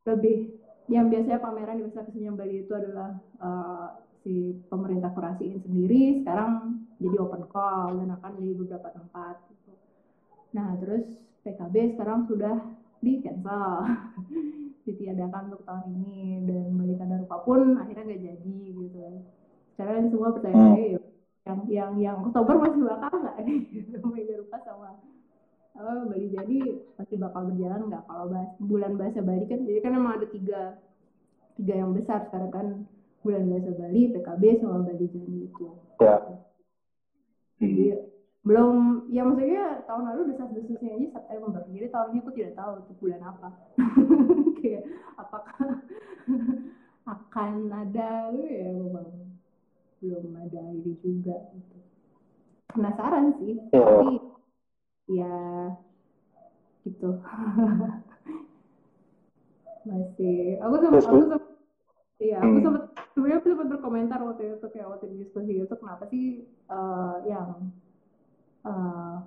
lebih 0.05 0.37
yang 0.85 1.09
biasanya 1.09 1.41
pameran 1.41 1.81
di 1.81 1.83
Pesta 1.89 2.05
Kesenian 2.05 2.37
Bali 2.37 2.61
itu 2.61 2.73
adalah 2.77 3.17
uh, 3.41 3.97
si 4.21 4.53
pemerintah 4.69 5.09
kurasiin 5.13 5.61
sendiri 5.65 6.21
sekarang 6.21 6.81
jadi 7.01 7.17
open 7.21 7.45
call 7.49 7.97
dan 8.01 8.13
akan 8.13 8.33
di 8.37 8.53
beberapa 8.53 8.89
tempat 8.93 9.35
gitu. 9.49 9.73
Nah 10.53 10.77
terus 10.77 11.05
PKB 11.41 11.97
sekarang 11.97 12.29
sudah 12.29 12.57
di 13.01 13.21
cancel 13.21 13.85
ditiadakan 14.85 15.49
untuk 15.49 15.65
tahun 15.65 15.85
ini 15.97 16.45
dan 16.45 16.77
Bali 16.77 16.93
Rupa 16.95 17.37
pun 17.41 17.81
akhirnya 17.81 18.05
nggak 18.05 18.21
jadi 18.21 18.57
gitu 18.69 19.01
sekarang 19.75 20.07
semua 20.13 20.29
percaya 20.31 20.55
hmm. 20.55 20.67
saya 20.71 20.85
ya 20.95 21.01
yang 21.45 21.59
yang 21.69 21.91
yang 22.01 22.17
Oktober 22.25 22.57
masih 22.57 22.81
bakal 22.89 23.21
nggak? 23.21 23.37
Nih 23.45 23.59
Bali 24.01 24.33
Rupa 24.33 24.57
sama 24.65 24.97
oh, 25.77 26.01
Bali 26.09 26.27
jadi 26.33 26.57
masih 26.97 27.17
bakal 27.21 27.41
berjalan 27.53 27.81
nggak? 27.85 28.03
Kalau 28.09 28.25
bahas, 28.33 28.49
bulan 28.57 28.93
bahasa 28.97 29.19
Bali 29.21 29.45
kan 29.45 29.61
jadi 29.61 29.79
kan 29.85 29.93
emang 29.93 30.13
ada 30.17 30.27
tiga 30.33 30.81
tiga 31.55 31.73
yang 31.77 31.93
besar 31.93 32.25
sekarang 32.29 32.51
kan. 32.51 32.67
Bulan 33.25 33.49
bahasa 33.49 33.73
Bali 33.73 34.13
PKB 34.13 34.43
sama 34.61 34.85
Bali 34.85 35.05
jadi 35.09 35.35
itu. 35.49 35.67
Ya. 36.01 36.17
Jadi 37.61 37.85
belum 38.45 39.09
ya 39.09 39.25
maksudnya 39.25 39.81
tahun 39.89 40.03
lalu 40.13 40.21
desas-desusnya 40.33 40.97
aja 40.97 41.07
September. 41.17 41.61
Jadi 41.69 41.87
tahun 41.89 42.07
ini 42.13 42.19
aku 42.21 42.31
tidak 42.37 42.53
tahu 42.57 42.71
itu 42.85 42.93
bulan 43.01 43.21
apa 43.25 43.49
kayak 44.65 44.83
apakah 45.21 45.57
akan 47.13 47.69
ada 47.69 48.33
ya 48.33 48.65
memang 48.73 49.29
belum 50.01 50.25
ada 50.41 50.61
ini 50.73 50.97
juga 51.05 51.37
gitu. 51.53 51.77
penasaran 52.73 53.37
sih 53.37 53.61
ya. 53.69 53.77
tapi 53.77 54.09
ya 55.05 55.37
gitu 56.81 57.09
masih 59.85 60.57
aku 60.65 60.75
sama 60.81 60.97
aku 60.97 61.17
sama 61.29 61.37
iya 62.17 62.37
aku 62.41 62.57
hmm. 62.57 62.63
sempat 62.65 62.83
sebenarnya 63.13 63.37
aku 63.37 63.47
sempat 63.53 63.67
berkomentar 63.69 64.19
waktu 64.25 64.57
itu 64.57 64.67
kayak 64.73 64.89
waktu 64.89 65.05
di 65.13 65.15
diskusi 65.21 65.61
itu 65.61 65.75
kenapa 65.77 66.09
sih 66.09 66.49
uh, 66.73 67.21
yang 67.29 67.69
uh, 68.65 69.21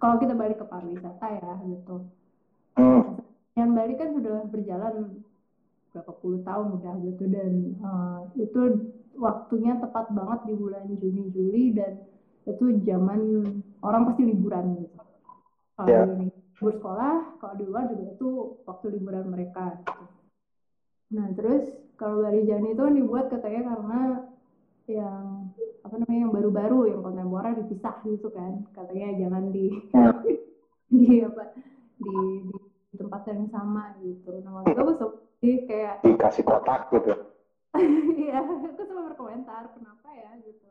kalau 0.00 0.16
kita 0.16 0.32
balik 0.32 0.56
ke 0.56 0.64
pariwisata 0.64 1.26
ya 1.28 1.52
gitu 1.60 2.08
hmm. 2.80 3.20
Yang 3.56 3.72
Bali 3.72 3.96
kan 3.96 4.12
sudah 4.12 4.44
berjalan 4.52 5.24
berapa 5.96 6.12
puluh 6.20 6.44
tahun 6.44 6.76
udah 6.76 6.94
gitu 7.08 7.24
dan 7.32 7.52
uh, 7.80 8.20
itu 8.36 8.92
waktunya 9.16 9.80
tepat 9.80 10.12
banget 10.12 10.52
di 10.52 10.54
bulan 10.60 10.84
Juni 11.00 11.32
Juli 11.32 11.64
dan 11.72 12.04
itu 12.44 12.84
zaman 12.84 13.20
orang 13.80 14.12
pasti 14.12 14.22
liburan 14.28 14.76
gitu. 14.84 15.00
Kalau 15.76 15.88
yeah. 15.88 16.04
di 16.04 16.28
libur 16.28 16.72
sekolah, 16.76 17.14
kalau 17.40 17.54
di 17.56 17.64
luar 17.64 17.84
juga 17.90 18.04
itu 18.12 18.30
waktu 18.68 18.86
liburan 18.92 19.26
mereka. 19.32 19.80
Gitu. 19.82 20.04
Nah 21.16 21.26
terus 21.32 21.64
kalau 21.96 22.20
dari 22.22 22.44
Jani 22.44 22.76
itu 22.76 22.84
dibuat 22.92 23.32
katanya 23.32 23.72
karena 23.72 24.00
yang 24.86 25.50
apa 25.82 25.94
namanya 25.98 26.20
yang 26.28 26.34
baru-baru 26.34 26.80
yang 26.94 27.00
kontemporer 27.02 27.58
dipisah 27.58 27.96
gitu 28.06 28.30
kan 28.30 28.62
katanya 28.70 29.18
jangan 29.18 29.50
di 29.50 29.66
yeah. 29.90 30.14
di 31.02 31.06
apa 31.26 31.42
di, 31.98 32.14
di 32.46 32.58
tempat 32.96 33.22
yang 33.30 33.46
sama 33.52 33.94
gitu. 34.00 34.40
Nah 34.42 34.60
waktu 34.60 34.72
itu 34.72 34.80
aku 34.82 35.06
sih 35.44 35.54
kayak 35.68 36.02
dikasih 36.02 36.44
kotak 36.44 36.88
gitu. 36.92 37.12
Iya, 38.16 38.40
aku 38.72 38.88
cuma 38.88 39.12
berkomentar 39.12 39.68
kenapa 39.76 40.08
ya 40.16 40.32
gitu 40.40 40.66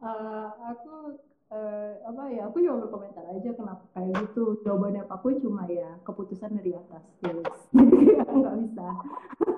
uh, 0.00 0.48
aku 0.72 1.20
uh, 1.52 1.92
apa 2.08 2.22
ya 2.32 2.48
aku 2.48 2.64
juga 2.64 2.88
berkomentar 2.88 3.24
aja 3.30 3.50
kenapa 3.54 3.84
kayak 3.92 4.12
gitu 4.28 4.60
jawabannya 4.64 5.04
aku 5.06 5.36
cuma 5.40 5.68
ya 5.68 6.00
keputusan 6.04 6.56
dari 6.56 6.72
atas 6.76 7.04
yes. 7.24 7.58
jadi 7.76 8.24
aku 8.24 8.34
nggak 8.40 8.56
bisa 8.66 8.86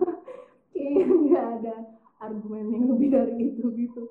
kayak 0.74 1.08
nggak 1.08 1.46
ada 1.62 1.76
argumen 2.22 2.70
yang 2.70 2.84
lebih 2.90 3.08
dari 3.10 3.34
itu 3.38 3.64
gitu 3.74 4.02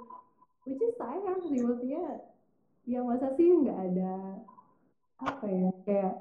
which 0.68 0.82
is 0.82 0.96
sayang 1.00 1.40
sih 1.48 1.60
maksudnya 1.64 2.28
ya 2.88 3.00
masa 3.06 3.32
sih 3.36 3.48
nggak 3.48 3.80
ada 3.92 4.42
apa 5.22 5.46
ya 5.46 5.70
kayak 5.86 6.14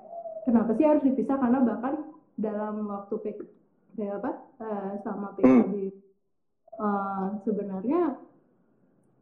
kenapa 0.45 0.71
sih 0.77 0.87
harus 0.87 1.05
dipisah? 1.05 1.37
Karena 1.37 1.59
bahkan 1.65 1.95
dalam 2.41 2.89
waktu 2.89 3.15
PK, 3.21 3.39
kayak 3.97 4.15
apa 4.23 4.33
uh, 4.63 4.93
sama 5.05 5.37
PKB 5.37 5.93
uh, 6.81 7.37
sebenarnya 7.45 8.17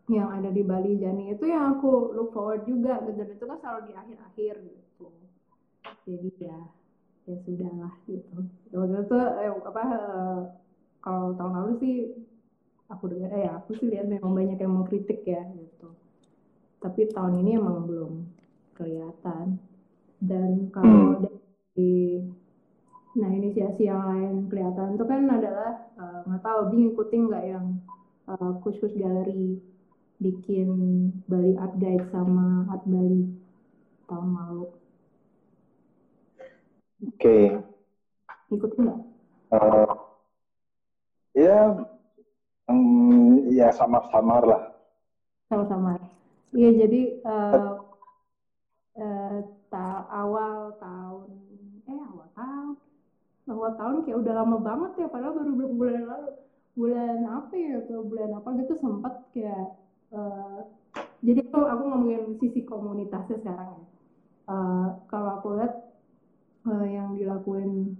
yang 0.08 0.32
ada 0.32 0.48
di 0.48 0.64
Bali 0.64 0.96
Jani 0.96 1.36
itu 1.36 1.44
yang 1.44 1.76
aku 1.76 2.16
look 2.16 2.32
forward 2.32 2.64
juga 2.64 2.96
gitu. 3.04 3.20
Dan 3.20 3.28
itu 3.36 3.44
kan 3.44 3.58
selalu 3.60 3.80
di 3.90 3.92
akhir-akhir 3.92 4.54
gitu. 4.64 5.08
Jadi 6.08 6.30
ya 6.40 6.58
ya 7.28 7.36
sudahlah 7.44 7.94
gitu. 8.08 8.36
Waktu 8.72 9.04
itu 9.04 9.16
eh, 9.20 9.52
apa 9.52 9.82
eh, 9.84 10.40
kalau 11.04 11.36
tahun 11.36 11.52
lalu 11.60 11.72
sih 11.84 11.96
aku 12.88 13.04
dengar 13.12 13.30
eh 13.36 13.52
aku 13.52 13.76
sih 13.76 13.92
lihat 13.92 14.08
memang 14.08 14.32
banyak 14.32 14.56
yang 14.56 14.72
mengkritik 14.72 15.20
ya 15.28 15.44
gitu. 15.52 15.92
Tapi 16.80 17.12
tahun 17.12 17.44
ini 17.44 17.60
emang 17.60 17.84
belum 17.84 18.12
kelihatan 18.80 19.60
dan 20.18 20.70
kalau 20.74 21.22
hmm. 21.22 21.30
dari 21.74 22.26
nah 23.18 23.30
inisiasi 23.34 23.90
yang 23.90 24.02
lain 24.06 24.34
kelihatan 24.46 24.94
itu 24.94 25.04
kan 25.06 25.22
adalah 25.26 25.72
eh, 25.98 26.20
nggak 26.26 26.42
uh, 26.42 26.44
tahu 26.44 26.60
bingung 26.70 26.94
ngikutin 26.94 27.22
nggak 27.26 27.44
yang 27.50 27.66
uh, 28.30 28.52
khusus 28.62 28.94
galeri 28.94 29.58
bikin 30.18 30.68
Bali 31.26 31.54
Art 31.58 31.74
Guide 31.78 32.06
sama 32.10 32.66
Art 32.70 32.84
Bali 32.86 33.26
tahun 34.06 34.28
lalu. 34.34 34.66
Oke. 37.06 37.14
Okay. 37.18 37.44
Ikutin 38.50 38.80
nggak? 38.86 39.00
Uh, 39.48 39.92
ya, 41.36 41.58
um, 42.66 43.46
ya 43.50 43.70
samar-samar 43.70 44.42
lah. 44.44 44.62
Sama-samar. 45.48 46.00
Iya 46.52 46.70
jadi 46.86 47.02
uh, 47.28 47.72
uh, 48.96 49.38
ta 49.68 50.08
awal 50.08 50.76
tahun, 50.80 51.28
eh 51.88 52.00
awal 52.00 52.28
tahun, 52.36 52.74
awal 53.48 53.72
tahun 53.76 53.96
kayak 54.04 54.18
udah 54.20 54.34
lama 54.44 54.56
banget 54.60 54.92
ya, 55.04 55.06
padahal 55.08 55.36
baru 55.36 55.50
beberapa 55.52 55.74
bulan 55.76 56.04
lalu. 56.08 56.32
Bulan 56.78 57.18
apa 57.26 57.54
ya, 57.58 57.82
atau 57.82 58.06
bulan 58.06 58.30
apa 58.38 58.48
gitu 58.62 58.72
sempat 58.78 59.14
kayak 59.34 59.66
uh, 60.14 60.62
jadi 61.18 61.42
tuh 61.50 61.66
aku 61.66 61.82
ngomongin 61.90 62.38
sisi 62.38 62.62
komunitasnya 62.62 63.42
sekarang 63.42 63.74
ya. 63.74 63.84
Uh, 64.48 64.86
kalau 65.10 65.42
aku 65.42 65.58
lihat 65.58 65.74
uh, 66.64 66.86
yang 66.86 67.18
dilakuin 67.18 67.98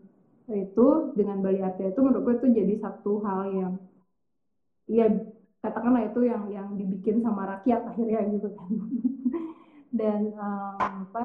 itu 0.49 0.87
dengan 1.12 1.45
Bali 1.45 1.61
Arte 1.61 1.93
itu 1.93 2.01
menurutku 2.01 2.41
itu 2.41 2.47
jadi 2.57 2.75
satu 2.81 3.21
hal 3.21 3.41
yang 3.53 3.73
ya 4.89 5.05
katakanlah 5.61 6.09
itu 6.09 6.25
yang 6.25 6.49
yang 6.49 6.69
dibikin 6.73 7.21
sama 7.21 7.45
rakyat 7.45 7.85
akhirnya 7.85 8.25
gitu 8.33 8.49
kan 8.57 8.71
dan 10.01 10.33
um, 10.41 11.05
apa 11.12 11.23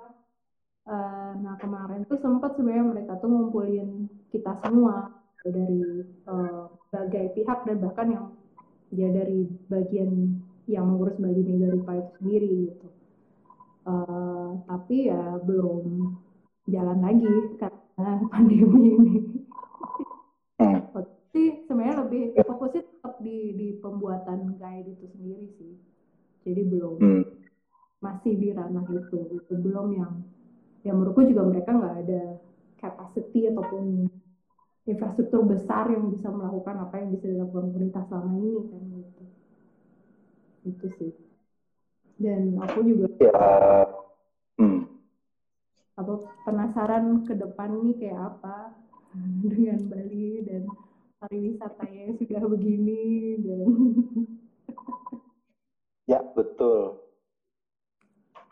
uh, 0.87 1.31
nah 1.39 1.55
kemarin 1.59 2.03
tuh 2.07 2.19
sempat 2.19 2.55
sebenarnya 2.55 2.85
mereka 2.87 3.19
tuh 3.19 3.29
ngumpulin 3.31 4.07
kita 4.31 4.57
semua 4.63 5.11
dari 5.43 6.07
uh, 6.27 6.71
berbagai 6.93 7.35
pihak 7.35 7.59
dan 7.67 7.77
bahkan 7.83 8.07
yang 8.13 8.25
ya 8.93 9.09
dari 9.09 9.49
bagian 9.67 10.39
yang 10.69 10.87
mengurus 10.87 11.19
Bali 11.19 11.43
Rupa 11.43 11.99
itu 11.99 12.11
sendiri 12.21 12.51
gitu. 12.71 12.89
Uh, 13.83 14.63
tapi 14.63 15.11
ya 15.11 15.41
belum 15.43 16.15
jalan 16.71 16.99
lagi 17.03 17.35
karena 17.59 18.11
pandemi 18.31 18.79
ini. 18.95 19.15
Hmm. 20.61 20.79
Tapi 20.93 21.67
sebenarnya 21.67 22.07
lebih 22.07 22.23
fokusnya 22.45 22.83
tetap 22.85 23.19
di 23.19 23.57
di 23.57 23.67
pembuatan 23.83 24.55
guide 24.55 24.87
itu 24.87 25.05
sendiri 25.17 25.47
sih. 25.59 25.73
Jadi 26.47 26.61
belum 26.69 26.95
hmm. 27.01 27.23
masih 27.99 28.37
di 28.39 28.55
ranah 28.55 28.87
itu, 28.87 29.19
itu 29.35 29.53
belum 29.59 29.87
yang 29.97 30.13
yang 30.83 30.99
menurutku 30.99 31.23
juga 31.23 31.43
mereka 31.47 31.71
nggak 31.71 31.95
ada 32.03 32.21
capacity 32.75 33.47
ataupun 33.47 34.11
infrastruktur 34.83 35.47
besar 35.47 35.87
yang 35.87 36.11
bisa 36.11 36.27
melakukan 36.27 36.75
apa 36.83 36.99
yang 36.99 37.15
bisa 37.15 37.31
dilakukan 37.31 37.71
pemerintah 37.71 38.03
selama 38.11 38.31
ini 38.35 38.51
kan 38.67 38.81
gitu. 38.83 39.23
Itu 40.67 40.87
sih. 40.99 41.13
Dan 42.19 42.59
aku 42.59 42.79
juga 42.83 43.07
ya 43.23 43.47
hmm. 44.59 44.83
apa 45.97 46.13
penasaran 46.43 47.23
ke 47.23 47.33
depan 47.35 47.79
nih 47.87 47.95
kayak 48.03 48.19
apa 48.35 48.75
dengan 49.51 49.79
Bali 49.87 50.43
dan 50.43 50.67
pariwisatanya 51.23 51.99
yang 52.11 52.15
sudah 52.19 52.43
begini 52.51 53.03
dan 53.39 53.67
ya 56.11 56.19
betul. 56.35 56.99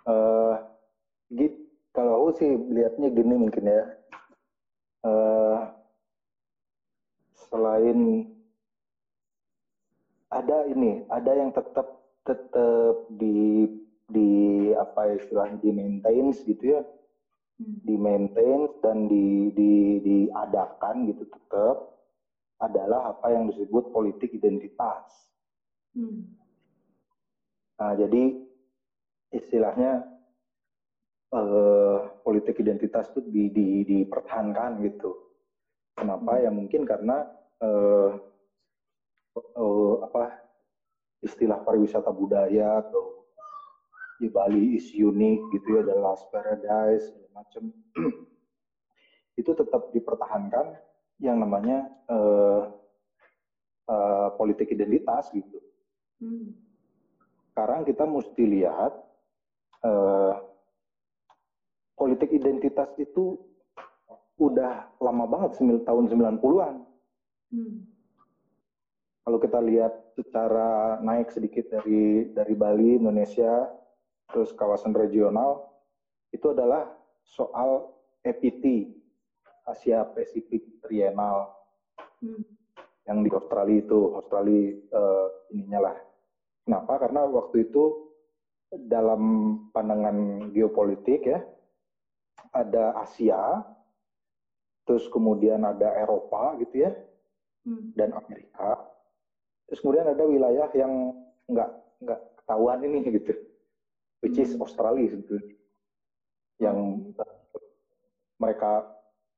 Uh, 0.01 0.57
gitu 1.29 1.70
kalau 1.91 2.13
aku 2.23 2.29
sih 2.39 2.51
lihatnya 2.71 3.11
gini 3.11 3.35
mungkin 3.35 3.65
ya 3.67 3.83
uh, 5.07 5.57
selain 7.51 8.31
ada 10.31 10.57
ini 10.71 11.03
ada 11.11 11.31
yang 11.35 11.51
tetap 11.51 11.87
tetap 12.23 12.95
di 13.19 13.67
di 14.07 14.31
apa 14.75 15.19
istilahnya 15.19 15.59
di 15.59 15.71
maintain 15.71 16.31
gitu 16.31 16.79
ya 16.79 16.81
hmm. 17.59 17.83
di 17.83 17.95
maintain 17.99 18.71
dan 18.79 19.11
di 19.11 19.51
di 19.51 19.71
diadakan 19.99 21.11
gitu 21.11 21.27
tetap 21.27 21.91
adalah 22.61 23.09
apa 23.09 23.33
yang 23.33 23.49
disebut 23.49 23.89
politik 23.89 24.37
identitas. 24.37 25.33
Hmm. 25.97 26.29
Nah, 27.81 27.97
jadi 27.97 28.37
istilahnya 29.33 30.05
eh, 31.31 31.97
politik 32.21 32.59
identitas 32.59 33.09
itu 33.11 33.23
di, 33.25 33.49
di, 33.51 33.67
dipertahankan 33.87 34.83
gitu. 34.85 35.11
Kenapa? 35.95 36.37
Hmm. 36.37 36.43
Ya 36.43 36.51
mungkin 36.51 36.81
karena 36.83 37.27
eh, 37.63 38.11
eh, 39.39 39.95
apa 40.03 40.23
istilah 41.21 41.61
pariwisata 41.61 42.09
budaya 42.11 42.81
atau 42.81 43.21
di 44.21 44.29
Bali 44.29 44.77
is 44.77 44.93
unique 44.93 45.41
gitu 45.49 45.81
ya, 45.81 45.81
the 45.81 45.97
last 45.97 46.29
paradise 46.29 47.09
segala 47.09 47.41
macam 47.41 47.73
itu 49.41 49.51
tetap 49.57 49.89
dipertahankan 49.89 50.77
yang 51.17 51.41
namanya 51.41 51.89
uh, 52.05 52.69
uh, 53.89 54.29
politik 54.37 54.69
identitas 54.69 55.29
gitu. 55.33 55.57
Hmm. 56.21 56.53
Sekarang 57.49 57.81
kita 57.81 58.05
mesti 58.05 58.43
lihat 58.45 58.93
uh, 59.85 60.50
politik 62.01 62.33
identitas 62.33 62.89
itu 62.97 63.37
udah 64.41 64.89
lama 64.97 65.29
banget 65.29 65.61
tahun 65.85 66.09
90-an. 66.09 66.75
Hmm. 67.53 67.85
Kalau 69.21 69.37
kita 69.37 69.61
lihat 69.61 69.93
secara 70.17 70.97
naik 71.05 71.29
sedikit 71.29 71.69
dari 71.69 72.33
dari 72.33 72.57
Bali, 72.57 72.97
Indonesia, 72.97 73.69
terus 74.33 74.49
kawasan 74.57 74.97
regional 74.97 75.69
itu 76.33 76.49
adalah 76.49 76.89
soal 77.21 77.93
EPT 78.25 78.97
Asia 79.69 80.01
Pacific 80.09 80.81
Trienal 80.81 81.53
hmm. 82.25 82.41
yang 83.05 83.21
di 83.21 83.29
Australia 83.29 83.77
itu 83.77 84.17
Australia 84.17 84.73
uh, 84.89 85.27
ininya 85.53 85.91
lah 85.91 85.97
kenapa 86.65 86.93
karena 86.97 87.21
waktu 87.29 87.69
itu 87.69 88.09
dalam 88.89 89.21
pandangan 89.75 90.49
geopolitik 90.55 91.27
ya 91.27 91.43
ada 92.51 92.99
Asia 92.99 93.63
terus 94.83 95.07
kemudian 95.07 95.63
ada 95.63 95.87
Eropa 95.95 96.59
gitu 96.59 96.83
ya 96.83 96.91
hmm. 97.63 97.95
dan 97.95 98.11
Amerika. 98.11 98.75
Terus 99.71 99.79
kemudian 99.79 100.07
ada 100.11 100.23
wilayah 100.27 100.67
yang 100.75 101.15
nggak 101.47 101.69
nggak 102.03 102.19
ketahuan 102.43 102.83
ini 102.83 103.07
gitu 103.07 103.33
which 104.19 104.37
is 104.37 104.51
hmm. 104.53 104.61
Australia 104.63 105.07
sebetulnya. 105.11 105.55
Yang 106.61 106.77
mereka 108.37 108.85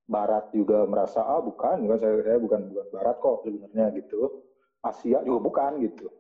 Barat 0.04 0.52
juga 0.52 0.84
merasa 0.84 1.24
ah 1.24 1.40
bukan 1.40 1.88
bukan 1.88 1.98
saya, 2.02 2.20
saya 2.28 2.40
bukan 2.42 2.62
bukan 2.68 2.88
Barat 2.92 3.16
kok 3.24 3.48
sebenarnya 3.48 3.86
gitu. 3.96 4.44
Asia 4.84 5.24
juga 5.24 5.40
bukan 5.48 5.72
gitu. 5.80 6.12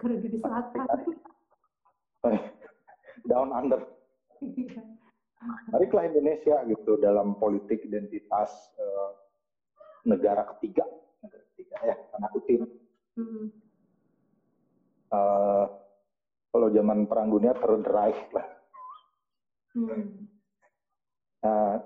Karena 0.00 0.16
di 0.24 0.38
selatan. 0.40 0.84
Down 3.28 3.52
under 3.52 3.84
Mariklah 5.72 6.04
Indonesia 6.04 6.60
gitu 6.68 7.00
dalam 7.00 7.40
politik 7.40 7.80
identitas 7.88 8.52
uh, 8.76 9.16
negara 10.04 10.44
ketiga 10.56 10.84
negara 11.24 11.44
ketiga 11.54 11.76
ya 11.84 11.96
karena 12.12 12.28
kutip 12.28 12.60
mm 13.16 13.24
-hmm. 13.24 13.46
uh, 15.16 15.66
kalau 16.50 16.68
zaman 16.74 17.06
perang 17.06 17.30
dunia 17.30 17.54
terdrive 17.54 18.26
lah. 18.34 18.46
Hmm. 19.70 20.26
Nah, 21.46 21.78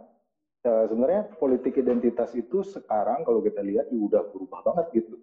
uh, 0.65 0.85
sebenarnya 0.89 1.37
politik 1.37 1.77
identitas 1.77 2.33
itu 2.33 2.65
sekarang 2.65 3.29
kalau 3.29 3.45
kita 3.45 3.61
lihat 3.61 3.93
ya 3.93 4.01
udah 4.01 4.23
berubah 4.33 4.61
banget 4.65 5.05
gitu. 5.05 5.17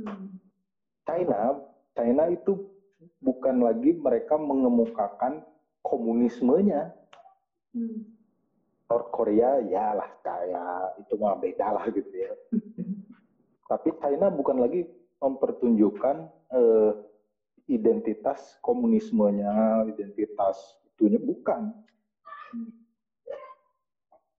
Hmm. 0.00 0.38
China, 1.02 1.66
China 1.98 2.24
itu 2.30 2.70
bukan 3.18 3.66
lagi 3.66 3.98
mereka 3.98 4.38
mengemukakan 4.38 5.42
komunismenya. 5.86 6.90
Hmm. 7.70 8.10
North 8.86 9.10
Korea 9.10 9.58
ya 9.66 9.98
lah 9.98 10.10
kayak 10.22 11.02
itu 11.02 11.14
mah 11.18 11.38
beda 11.38 11.66
lah 11.78 11.84
gitu 11.90 12.10
ya. 12.10 12.32
Hmm. 12.50 13.06
Tapi 13.70 13.94
China 13.98 14.30
bukan 14.30 14.62
lagi 14.62 14.86
mempertunjukkan 15.18 16.16
uh, 16.54 16.92
identitas 17.66 18.58
komunismenya, 18.62 19.86
identitas 19.90 20.78
itunya 20.94 21.18
bukan. 21.18 21.74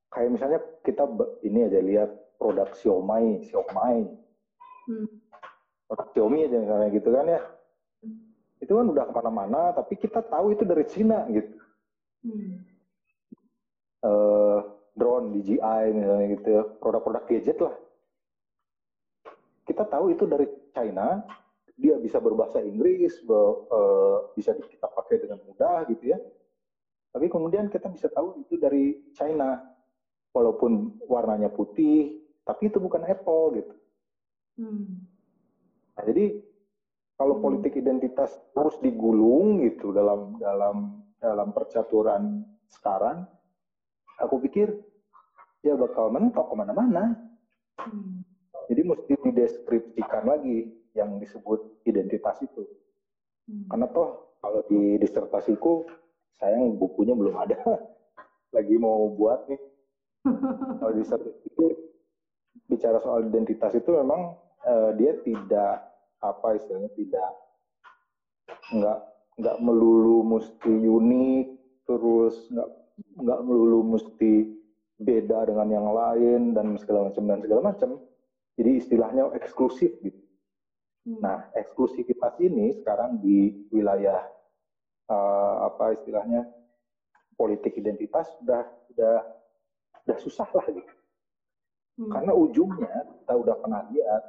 Kayak 0.08 0.30
misalnya 0.32 0.60
kita 0.88 1.04
ini 1.44 1.68
aja 1.68 1.80
lihat 1.84 2.10
produk 2.40 2.72
Xiaomi, 2.72 3.44
Xiaomi. 3.44 4.08
Hmm. 4.88 5.08
Produk 5.92 6.08
Xiaomi 6.16 6.48
aja 6.48 6.58
misalnya 6.64 6.90
gitu 6.96 7.10
kan 7.12 7.28
ya. 7.28 7.42
Itu 8.58 8.74
kan 8.78 8.88
udah 8.90 9.04
ke 9.06 9.14
mana-mana, 9.14 9.62
tapi 9.74 9.94
kita 9.98 10.26
tahu 10.26 10.54
itu 10.54 10.64
dari 10.66 10.86
Cina 10.90 11.26
gitu. 11.30 11.54
Hmm. 12.26 12.66
Uh, 14.02 14.60
drone 14.98 15.34
DJI 15.38 15.94
misalnya 15.94 16.26
gitu 16.38 16.48
ya, 16.50 16.64
produk-produk 16.82 17.24
gadget 17.30 17.58
lah. 17.62 17.76
Kita 19.68 19.84
tahu 19.86 20.16
itu 20.16 20.26
dari 20.26 20.48
China, 20.74 21.22
dia 21.78 22.02
bisa 22.02 22.18
berbahasa 22.18 22.58
Inggris, 22.64 23.22
be, 23.22 23.38
uh, 23.70 24.34
bisa 24.34 24.58
kita 24.58 24.90
pakai 24.90 25.22
dengan 25.22 25.38
mudah 25.46 25.86
gitu 25.94 26.18
ya. 26.18 26.20
Tapi 27.14 27.30
kemudian 27.30 27.70
kita 27.70 27.90
bisa 27.94 28.10
tahu 28.10 28.42
itu 28.42 28.58
dari 28.58 28.98
China, 29.14 29.62
walaupun 30.34 30.98
warnanya 31.06 31.54
putih, 31.54 32.22
tapi 32.46 32.70
itu 32.70 32.78
bukan 32.82 33.06
Apple 33.06 33.62
gitu. 33.62 33.76
Hmm. 34.58 35.06
Nah, 35.98 36.04
jadi 36.06 36.42
kalau 37.18 37.42
hmm. 37.42 37.44
politik 37.44 37.74
identitas 37.74 38.38
terus 38.54 38.78
digulung 38.78 39.66
gitu 39.66 39.90
dalam 39.90 40.38
dalam 40.38 41.02
dalam 41.18 41.50
percaturan 41.50 42.46
sekarang, 42.70 43.26
aku 44.22 44.38
pikir 44.46 44.70
ya 45.66 45.74
bakal 45.74 46.14
mentok 46.14 46.54
ke 46.54 46.56
mana-mana. 46.56 47.18
Hmm. 47.82 48.22
Jadi 48.70 48.82
mesti 48.86 49.14
dideskripsikan 49.18 50.30
lagi 50.30 50.70
yang 50.94 51.18
disebut 51.18 51.82
identitas 51.90 52.38
itu. 52.46 52.64
Hmm. 53.50 53.66
Karena 53.74 53.90
toh 53.90 54.38
kalau 54.38 54.62
di 54.70 55.02
disertasiku 55.02 55.90
sayang 56.38 56.78
bukunya 56.78 57.18
belum 57.18 57.34
ada. 57.34 57.58
Lagi 58.56 58.80
mau 58.80 59.12
buat 59.12 59.50
nih. 59.52 59.62
kalau 60.80 60.94
disertasi 60.96 61.44
itu 61.50 61.66
bicara 62.68 63.02
soal 63.02 63.26
identitas 63.28 63.74
itu 63.76 63.90
memang 63.96 64.36
uh, 64.64 64.92
dia 64.96 65.18
tidak 65.24 65.97
apa 66.24 66.58
istilahnya 66.58 66.92
tidak 66.98 67.30
nggak 68.74 69.00
nggak 69.38 69.58
melulu 69.62 70.26
mesti 70.26 70.74
unik 70.74 71.46
terus 71.86 72.36
nggak 72.50 72.70
nggak 73.22 73.40
melulu 73.46 73.80
mesti 73.98 74.58
beda 74.98 75.46
dengan 75.46 75.68
yang 75.70 75.88
lain 75.94 76.58
dan 76.58 76.74
segala 76.82 77.14
macam 77.14 77.24
dan 77.30 77.40
segala 77.46 77.62
macam 77.70 77.90
jadi 78.58 78.72
istilahnya 78.82 79.30
eksklusif 79.38 79.94
gitu 80.02 80.28
Hmm. 81.08 81.24
Nah, 81.24 81.40
eksklusivitas 81.56 82.36
ini 82.44 82.76
sekarang 82.84 83.24
di 83.24 83.64
wilayah 83.72 84.28
uh, 85.08 85.72
apa 85.72 85.96
istilahnya 85.96 86.44
politik 87.40 87.80
identitas 87.80 88.28
sudah 88.44 88.68
sudah 88.92 89.24
sudah 90.04 90.18
susah 90.20 90.50
lah 90.52 90.68
gitu. 90.68 90.94
Hmm. 92.04 92.12
Karena 92.12 92.36
ujungnya 92.36 93.08
kita 93.24 93.34
udah 93.40 93.56
pernah 93.56 93.88
lihat 93.88 94.24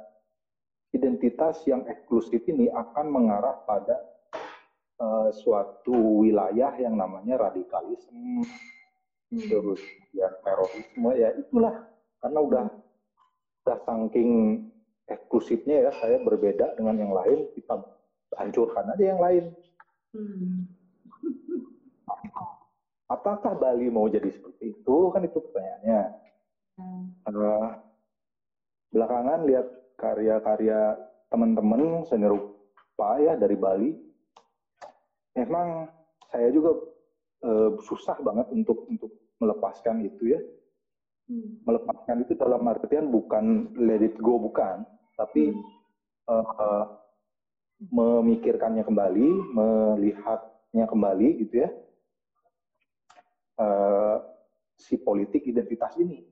identitas 0.89 1.61
yang 1.69 1.85
eksklusif 1.85 2.41
ini 2.49 2.69
akan 2.73 3.05
mengarah 3.13 3.61
pada 3.65 3.97
uh, 4.97 5.29
suatu 5.29 6.25
wilayah 6.25 6.73
yang 6.81 6.97
namanya 6.97 7.49
radikalisme, 7.49 8.41
hmm. 9.29 9.47
terus 9.49 9.81
ya 10.11 10.29
terorisme 10.41 11.09
ya 11.13 11.29
itulah 11.37 11.85
karena 12.19 12.39
udah 12.41 12.65
udah 13.65 13.77
saking 13.85 14.65
eksklusifnya 15.05 15.89
ya 15.89 15.91
saya 16.01 16.17
berbeda 16.21 16.73
dengan 16.73 16.97
yang 16.97 17.13
lain 17.13 17.49
kita 17.53 17.77
hancurkan 18.37 18.89
aja 18.93 19.05
yang 19.13 19.21
lain. 19.21 19.45
Hmm. 20.13 20.65
Apakah 23.09 23.57
Bali 23.57 23.89
mau 23.89 24.05
jadi 24.05 24.29
seperti 24.29 24.73
itu 24.77 24.97
kan 25.09 25.25
itu 25.25 25.37
pertanyaannya. 25.37 26.01
Hmm. 26.77 27.03
Uh, 27.29 27.69
belakangan 28.89 29.45
lihat 29.45 29.78
karya-karya 29.99 30.95
teman-teman 31.27 32.07
seni 32.07 32.25
rupa 32.25 33.19
ya 33.19 33.35
dari 33.35 33.59
Bali, 33.59 33.91
memang 35.35 35.91
saya 36.31 36.49
juga 36.49 36.71
uh, 37.43 37.75
susah 37.83 38.17
banget 38.23 38.47
untuk 38.55 38.87
untuk 38.87 39.11
melepaskan 39.43 40.07
itu 40.07 40.33
ya. 40.33 40.41
Hmm. 41.29 41.61
Melepaskan 41.67 42.25
itu 42.25 42.33
dalam 42.33 42.65
artian 42.65 43.13
bukan 43.13 43.75
let 43.77 44.01
it 44.01 44.17
go 44.17 44.41
bukan, 44.41 44.81
tapi 45.13 45.53
uh, 46.25 46.83
memikirkannya 47.79 48.81
kembali, 48.81 49.29
melihatnya 49.53 50.85
kembali 50.89 51.27
gitu 51.45 51.63
ya, 51.63 51.69
uh, 53.61 54.17
si 54.73 54.97
politik 54.97 55.45
identitas 55.45 55.93
ini. 56.01 56.25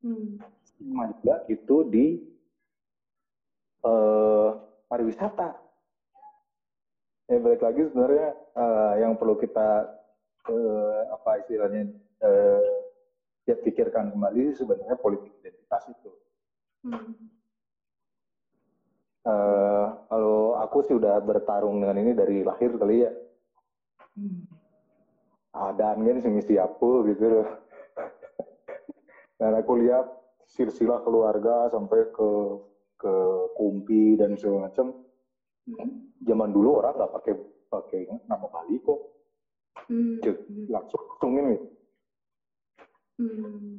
Hmm. 0.00 0.40
juga 0.80 1.44
itu 1.52 1.76
di 1.92 2.29
uh, 3.84 4.50
pariwisata. 4.88 5.56
Ya 7.30 7.38
balik 7.38 7.62
lagi 7.62 7.86
sebenarnya 7.86 8.28
uh, 8.58 8.94
yang 8.98 9.14
perlu 9.14 9.38
kita 9.38 9.86
uh, 10.50 11.00
apa 11.14 11.46
istilahnya 11.46 11.94
uh, 12.26 12.74
ya 13.46 13.54
pikirkan 13.54 14.10
kembali 14.10 14.50
sebenarnya 14.58 14.98
politik 14.98 15.30
identitas 15.38 15.82
itu. 15.94 16.10
Hmm. 16.86 17.14
Uh, 19.20 19.86
kalau 20.08 20.58
aku 20.58 20.78
sih 20.88 20.96
udah 20.96 21.20
bertarung 21.22 21.78
dengan 21.78 22.02
ini 22.02 22.12
dari 22.18 22.42
lahir 22.42 22.74
kali 22.74 23.06
ya. 23.06 23.12
Hmm. 24.18 24.42
Adaan 25.50 26.02
kan 26.06 26.18
sih 26.42 26.58
aku 26.58 27.06
gitu 27.10 27.26
loh. 27.26 27.48
Dan 29.38 29.54
aku 29.54 29.72
lihat 29.80 30.06
silsilah 30.50 31.00
keluarga 31.06 31.70
sampai 31.70 32.10
ke 32.10 32.30
ke 33.00 33.14
kumpi 33.56 34.20
dan 34.20 34.36
segala 34.36 34.68
macam. 34.68 34.92
Hmm. 35.64 36.12
Zaman 36.20 36.52
dulu 36.52 36.84
orang 36.84 37.00
nggak 37.00 37.12
pakai 37.16 37.34
pakai 37.72 38.00
nama 38.28 38.46
Bali 38.52 38.76
kok. 38.84 39.00
Hmm. 39.88 40.20
Langsung 40.68 41.02
langsung 41.08 41.32
ini. 41.40 41.56
Hmm. 43.16 43.72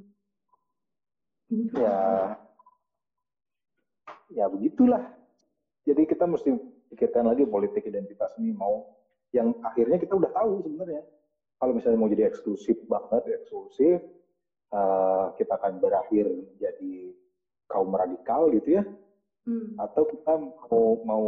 Ya, 1.75 1.97
ya 4.33 4.45
begitulah. 4.49 5.03
Jadi 5.85 6.07
kita 6.07 6.25
mesti 6.25 6.55
pikirkan 6.93 7.27
lagi 7.27 7.43
politik 7.45 7.85
identitas 7.85 8.31
ini 8.39 8.55
mau 8.55 8.87
yang 9.35 9.53
akhirnya 9.61 9.99
kita 10.01 10.17
udah 10.17 10.31
tahu 10.33 10.65
sebenarnya. 10.65 11.03
Kalau 11.61 11.77
misalnya 11.77 11.99
mau 12.01 12.09
jadi 12.09 12.25
eksklusif 12.25 12.73
banget, 12.89 13.21
eksklusif, 13.37 14.01
uh, 14.73 15.29
kita 15.37 15.61
akan 15.61 15.77
berakhir 15.77 16.25
menjadi 16.25 17.13
kaum 17.69 17.93
radikal 17.93 18.49
gitu 18.49 18.81
ya 18.81 18.83
hmm. 19.47 19.77
atau 19.79 20.03
kita 20.09 20.33
mau 20.37 20.85
mau 21.05 21.27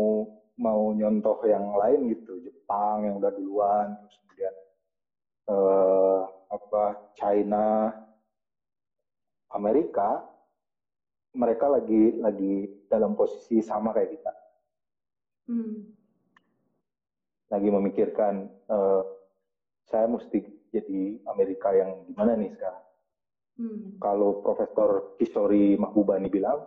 mau 0.53 0.81
nyontoh 0.93 1.41
yang 1.49 1.73
lain 1.77 2.13
gitu 2.13 2.41
Jepang 2.45 3.05
yang 3.05 3.17
udah 3.17 3.31
duluan 3.33 3.97
terus 3.97 4.15
kemudian 4.21 4.55
uh, 5.49 6.21
apa 6.49 6.83
China 7.17 7.89
Amerika 9.53 10.21
mereka 11.33 11.65
lagi 11.69 12.17
lagi 12.21 12.69
dalam 12.85 13.17
posisi 13.17 13.65
sama 13.65 13.93
kayak 13.93 14.11
kita 14.13 14.33
hmm. 15.49 15.77
lagi 17.49 17.69
memikirkan 17.69 18.45
uh, 18.69 19.01
saya 19.89 20.05
mesti 20.05 20.41
jadi 20.73 21.21
Amerika 21.29 21.73
yang 21.73 22.05
gimana 22.09 22.37
nih 22.37 22.53
sekarang 22.53 22.83
Hmm. 23.53 24.01
Kalau 24.01 24.41
Profesor 24.41 25.13
Kishori 25.21 25.77
Mahbubani 25.77 26.25
bilang, 26.29 26.65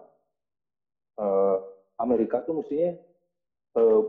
uh, 1.21 1.57
Amerika 2.01 2.45
tuh 2.45 2.61
mestinya 2.61 2.97
uh, 3.77 4.03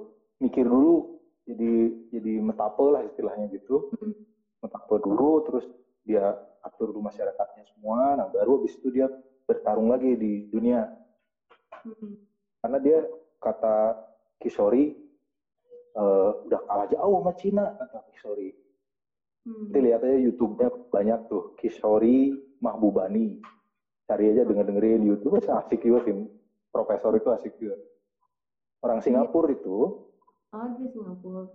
mikir 0.44 0.68
dulu, 0.68 1.20
jadi 1.48 1.74
jadi 2.12 2.34
metape 2.44 2.86
lah 2.88 3.02
istilahnya 3.08 3.48
gitu, 3.52 3.92
hmm. 3.96 4.14
metape 4.64 4.96
dulu, 5.02 5.44
terus 5.48 5.66
dia 6.08 6.36
atur 6.64 6.92
dulu 6.92 7.08
masyarakatnya 7.08 7.64
semua, 7.76 8.16
nah 8.20 8.28
baru 8.32 8.64
habis 8.64 8.76
itu 8.76 8.92
dia 8.92 9.08
bertarung 9.48 9.92
lagi 9.92 10.16
di 10.20 10.52
dunia. 10.52 10.84
Hmm. 11.72 12.20
Karena 12.60 12.78
dia 12.84 13.00
kata 13.40 13.96
Kishori 14.44 14.92
uh, 15.96 16.44
udah 16.46 16.62
kalah 16.68 16.88
jauh 16.92 17.24
sama 17.24 17.34
Cina 17.40 17.64
kata 17.80 18.04
Kishori. 18.12 18.50
Hmm. 19.48 19.72
Nanti 19.72 19.80
lihat 19.80 20.04
aja 20.04 20.18
YouTube-nya 20.20 20.68
banyak 20.92 21.20
tuh 21.32 21.56
Kishori 21.56 22.36
Mahbubani. 22.60 23.40
Cari 24.08 24.32
aja 24.32 24.48
denger 24.48 24.72
dengerin 24.72 25.04
YouTube, 25.04 25.40
asik 25.44 25.84
juga 25.84 26.08
sih. 26.08 26.16
Profesor 26.78 27.10
itu 27.18 27.30
asik 27.34 27.54
juga. 27.58 27.74
Orang 28.86 29.02
Singapura 29.02 29.50
itu. 29.50 30.06
Oh, 30.54 30.68
di 30.78 30.86
Singapura. 30.94 31.50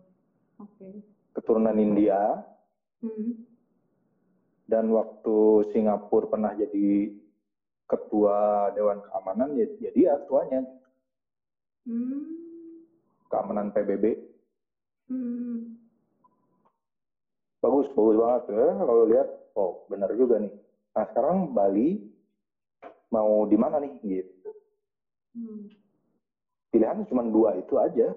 Oke. 0.58 0.74
Okay. 0.74 0.92
Keturunan 1.38 1.78
India. 1.78 2.42
Hmm. 2.98 3.46
Dan 4.66 4.90
waktu 4.90 5.70
Singapura 5.70 6.26
pernah 6.26 6.58
jadi 6.58 7.14
ketua 7.86 8.70
Dewan 8.74 8.98
Keamanan, 9.06 9.54
ya, 9.54 9.66
ya 9.78 9.90
dia 9.94 10.12
tuanya. 10.26 10.66
Hmm. 11.86 12.26
Keamanan 13.30 13.70
PBB. 13.70 14.04
Hmm. 15.06 15.78
Bagus, 17.62 17.86
bagus 17.94 18.18
banget 18.18 18.42
ya. 18.50 18.66
Kalau 18.74 19.06
lihat, 19.06 19.28
oh 19.54 19.86
benar 19.86 20.10
juga 20.18 20.42
nih 20.42 20.50
Nah 20.92 21.04
sekarang 21.08 21.56
Bali 21.56 22.02
mau 23.08 23.48
di 23.48 23.56
mana 23.56 23.80
nih 23.80 23.92
gitu. 24.04 24.41
Hmm. 25.32 25.68
Pilihannya 26.72 27.04
cuma 27.08 27.24
dua 27.28 27.56
itu 27.60 27.76
aja. 27.76 28.12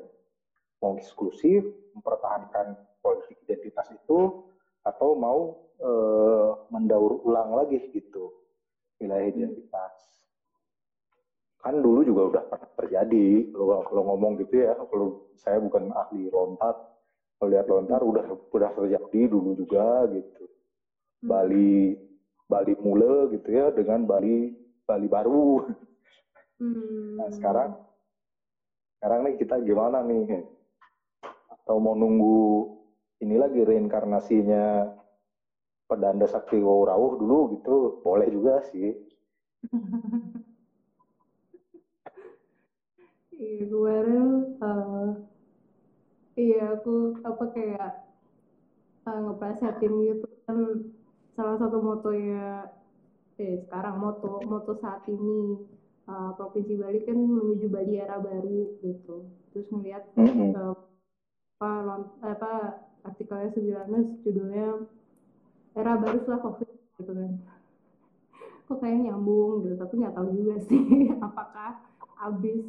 Mau 0.80 0.96
eksklusif, 1.00 1.64
mempertahankan 1.96 2.76
politik 3.00 3.40
identitas 3.48 3.92
itu, 3.92 4.44
atau 4.86 5.18
mau 5.18 5.40
e, 5.82 5.92
mendaur 6.70 7.26
ulang 7.26 7.58
lagi 7.58 7.82
gitu 7.92 8.32
wilayah 9.02 9.28
hmm. 9.28 9.36
identitas. 9.36 9.94
Kan 11.60 11.82
dulu 11.82 12.06
juga 12.06 12.22
udah 12.30 12.44
pernah 12.46 12.72
terjadi, 12.78 13.50
kalau, 13.50 13.82
kalau 13.90 14.04
ngomong 14.14 14.38
gitu 14.46 14.62
ya, 14.62 14.78
kalau 14.78 15.26
saya 15.34 15.58
bukan 15.58 15.90
ahli 15.92 16.30
lontar, 16.30 16.78
kalau 17.42 17.50
lihat 17.50 17.68
lontar 17.68 18.00
udah 18.06 18.26
udah 18.54 18.70
terjadi 18.78 19.22
dulu 19.28 19.58
juga 19.58 20.06
gitu. 20.14 20.46
Hmm. 20.46 21.28
Bali 21.28 21.98
Bali 22.46 22.74
Mule 22.78 23.34
gitu 23.34 23.50
ya 23.50 23.74
dengan 23.74 24.06
Bali 24.06 24.54
Bali 24.86 25.08
baru. 25.10 25.66
Hmm. 26.60 27.20
Nah 27.20 27.30
sekarang 27.36 27.72
sekarang 28.98 29.20
nih 29.28 29.36
kita 29.42 29.56
gimana 29.64 30.02
nih? 30.06 30.44
Atau 31.52 31.82
mau 31.82 31.98
nunggu 31.98 32.72
ini 33.24 33.36
lagi 33.36 33.64
reinkarnasinya 33.64 34.96
pedanda 35.86 36.26
sakti 36.26 36.62
rawuh 36.62 37.20
dulu 37.20 37.60
gitu 37.60 38.00
boleh 38.02 38.28
juga 38.32 38.64
sih. 38.72 38.94
Iya 43.36 43.68
kemarin 43.68 44.56
uh, 44.64 45.12
iya 46.40 46.72
aku 46.80 47.20
apa 47.20 47.46
kayak 47.52 47.92
uh, 49.04 49.20
ngeplesetin 49.28 49.92
gitu 50.08 50.28
kan 50.48 50.88
salah 51.36 51.60
satu 51.60 51.84
moto 51.84 52.16
ya 52.16 52.72
eh 53.36 53.60
sekarang 53.68 54.00
moto 54.00 54.40
moto 54.48 54.80
saat 54.80 55.04
ini 55.12 55.68
uh, 56.10 56.32
provinsi 56.38 56.74
Bali 56.78 57.00
kan 57.06 57.18
menuju 57.18 57.68
Bali 57.70 58.00
era 58.00 58.18
baru 58.22 58.80
gitu. 58.82 59.30
Terus 59.54 59.68
melihat 59.74 60.04
mm-hmm. 60.18 60.56
uh, 60.56 60.76
apa 61.60 61.72
apa 62.24 62.52
artikelnya 63.06 63.50
sebenarnya 63.54 64.02
judulnya 64.26 64.68
era 65.78 65.94
baru 66.00 66.18
setelah 66.24 66.42
covid 66.44 66.70
gitu 67.00 67.12
kan. 67.14 67.32
Kok 68.66 68.78
kayak 68.82 69.00
nyambung 69.06 69.66
gitu 69.66 69.76
tapi 69.78 69.94
nggak 70.02 70.16
tahu 70.16 70.30
juga 70.34 70.56
sih. 70.66 70.84
Apakah 71.28 71.86
abis 72.16 72.64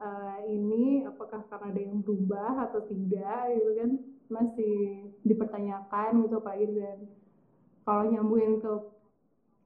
uh, 0.00 0.40
ini 0.48 1.04
apakah 1.04 1.44
karena 1.46 1.68
ada 1.68 1.80
yang 1.84 2.00
berubah 2.00 2.70
atau 2.70 2.80
tidak 2.88 3.54
gitu 3.54 3.70
kan. 3.78 3.90
Masih 4.30 5.10
dipertanyakan 5.26 6.22
gitu 6.22 6.38
apa 6.38 6.54
gitu 6.54 6.78
kan 6.78 6.98
kalau 7.84 8.06
nyambungin 8.06 8.62
ke 8.62 8.72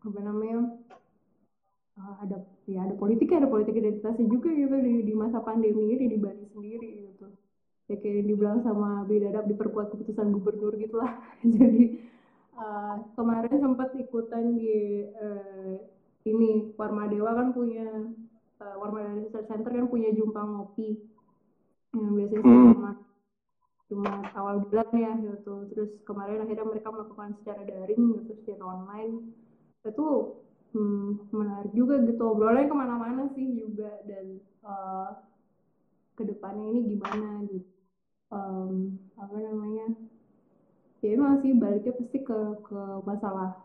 apa 0.05 0.21
namanya 0.25 0.81
uh, 1.99 2.15
ada 2.23 2.43
ya 2.67 2.87
ada 2.87 2.95
politik 2.99 3.31
ada 3.31 3.47
politik 3.47 3.75
identitasnya 3.79 4.27
juga 4.27 4.51
gitu 4.51 4.75
di, 4.83 5.07
di 5.07 5.15
masa 5.15 5.39
pandemi 5.43 5.95
ini 5.95 6.05
di 6.11 6.19
Bali 6.19 6.45
sendiri 6.51 6.91
gitu. 7.13 7.27
Ya 7.85 8.01
kayak 8.01 8.25
dibilang 8.25 8.65
sama 8.65 9.05
Bidadap 9.05 9.45
diperkuat 9.45 9.93
keputusan 9.93 10.33
gubernur 10.33 10.73
gitulah. 10.81 11.21
Jadi 11.45 12.01
uh, 12.57 12.97
kemarin 13.15 13.57
sempat 13.61 13.93
ikutan 13.95 14.57
di 14.57 15.05
uh, 15.13 15.77
ini 16.25 16.73
Warma 16.81 17.05
Dewa 17.13 17.37
kan 17.37 17.53
punya 17.53 18.09
uh, 18.65 18.75
Warma 18.81 19.21
Research 19.21 19.49
Center 19.53 19.71
kan 19.71 19.87
punya 19.93 20.11
jumpa 20.17 20.41
ngopi. 20.41 20.97
Yang 21.95 22.11
biasanya 22.11 22.43
hmm. 22.43 22.95
cuma 23.87 24.13
awal 24.35 24.65
bulan 24.67 24.89
ya 24.97 25.13
gitu. 25.21 25.55
Terus 25.71 25.91
kemarin 26.09 26.43
akhirnya 26.43 26.67
mereka 26.67 26.89
melakukan 26.91 27.37
secara 27.39 27.63
daring 27.69 28.19
gitu 28.19 28.33
secara 28.43 28.65
online. 28.65 29.31
Itu 29.85 30.41
hmm, 30.75 31.31
menarik 31.31 31.73
juga 31.73 32.03
gitu. 32.03 32.21
Obrolannya 32.21 32.67
ke 32.67 32.77
mana-mana 32.77 33.23
sih 33.33 33.47
juga 33.55 33.89
dan 34.05 34.43
uh, 34.67 35.11
ke 36.19 36.23
depannya 36.27 36.67
ini 36.75 36.81
gimana 36.99 37.47
gitu. 37.49 37.71
Um, 38.35 38.99
apa 39.15 39.37
namanya? 39.39 39.87
Ya 40.99 41.09
emang 41.15 41.39
sih 41.41 41.55
baliknya 41.55 41.95
pasti 41.95 42.19
ke 42.27 42.39
ke 42.67 42.81
masalah 43.07 43.63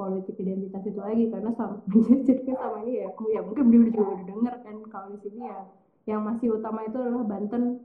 politik 0.00 0.40
identitas 0.40 0.82
itu 0.88 1.00
lagi. 1.00 1.28
Karena 1.28 1.52
sama 1.52 1.84
jadi 2.28 2.42
sama 2.56 2.80
ini 2.88 3.04
ya 3.04 3.08
ya 3.36 3.40
mungkin 3.44 3.68
dia 3.68 3.80
juga 3.92 4.02
udah 4.16 4.24
denger 4.24 4.54
kan 4.64 4.76
kalau 4.88 5.08
di 5.12 5.18
sini 5.20 5.44
ya. 5.44 5.60
Yang 6.06 6.20
masih 6.22 6.48
utama 6.56 6.86
itu 6.86 6.96
adalah 6.96 7.26
Banten 7.26 7.84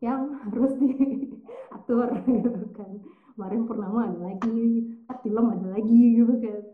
yang 0.00 0.30
harus 0.46 0.72
diatur 0.78 2.08
gitu 2.30 2.64
kan. 2.78 3.02
Kemarin 3.34 3.64
purnama 3.64 4.00
ada 4.06 4.18
lagi 4.20 4.84
film 5.24 5.46
ada 5.52 5.66
lagi 5.74 6.02
gitu 6.16 6.38
kan 6.38 6.69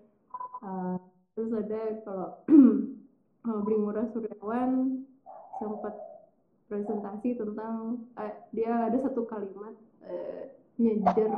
ada 1.57 1.81
kalau 2.05 2.29
beli 3.65 3.77
murah 3.79 4.07
Suryawan 4.13 5.05
sempat 5.57 5.95
presentasi 6.67 7.39
tentang 7.39 8.05
eh, 8.19 8.35
dia 8.53 8.91
ada 8.91 8.99
satu 9.07 9.25
kalimat 9.25 9.75
eh, 10.03 10.51
nyejer 10.77 11.31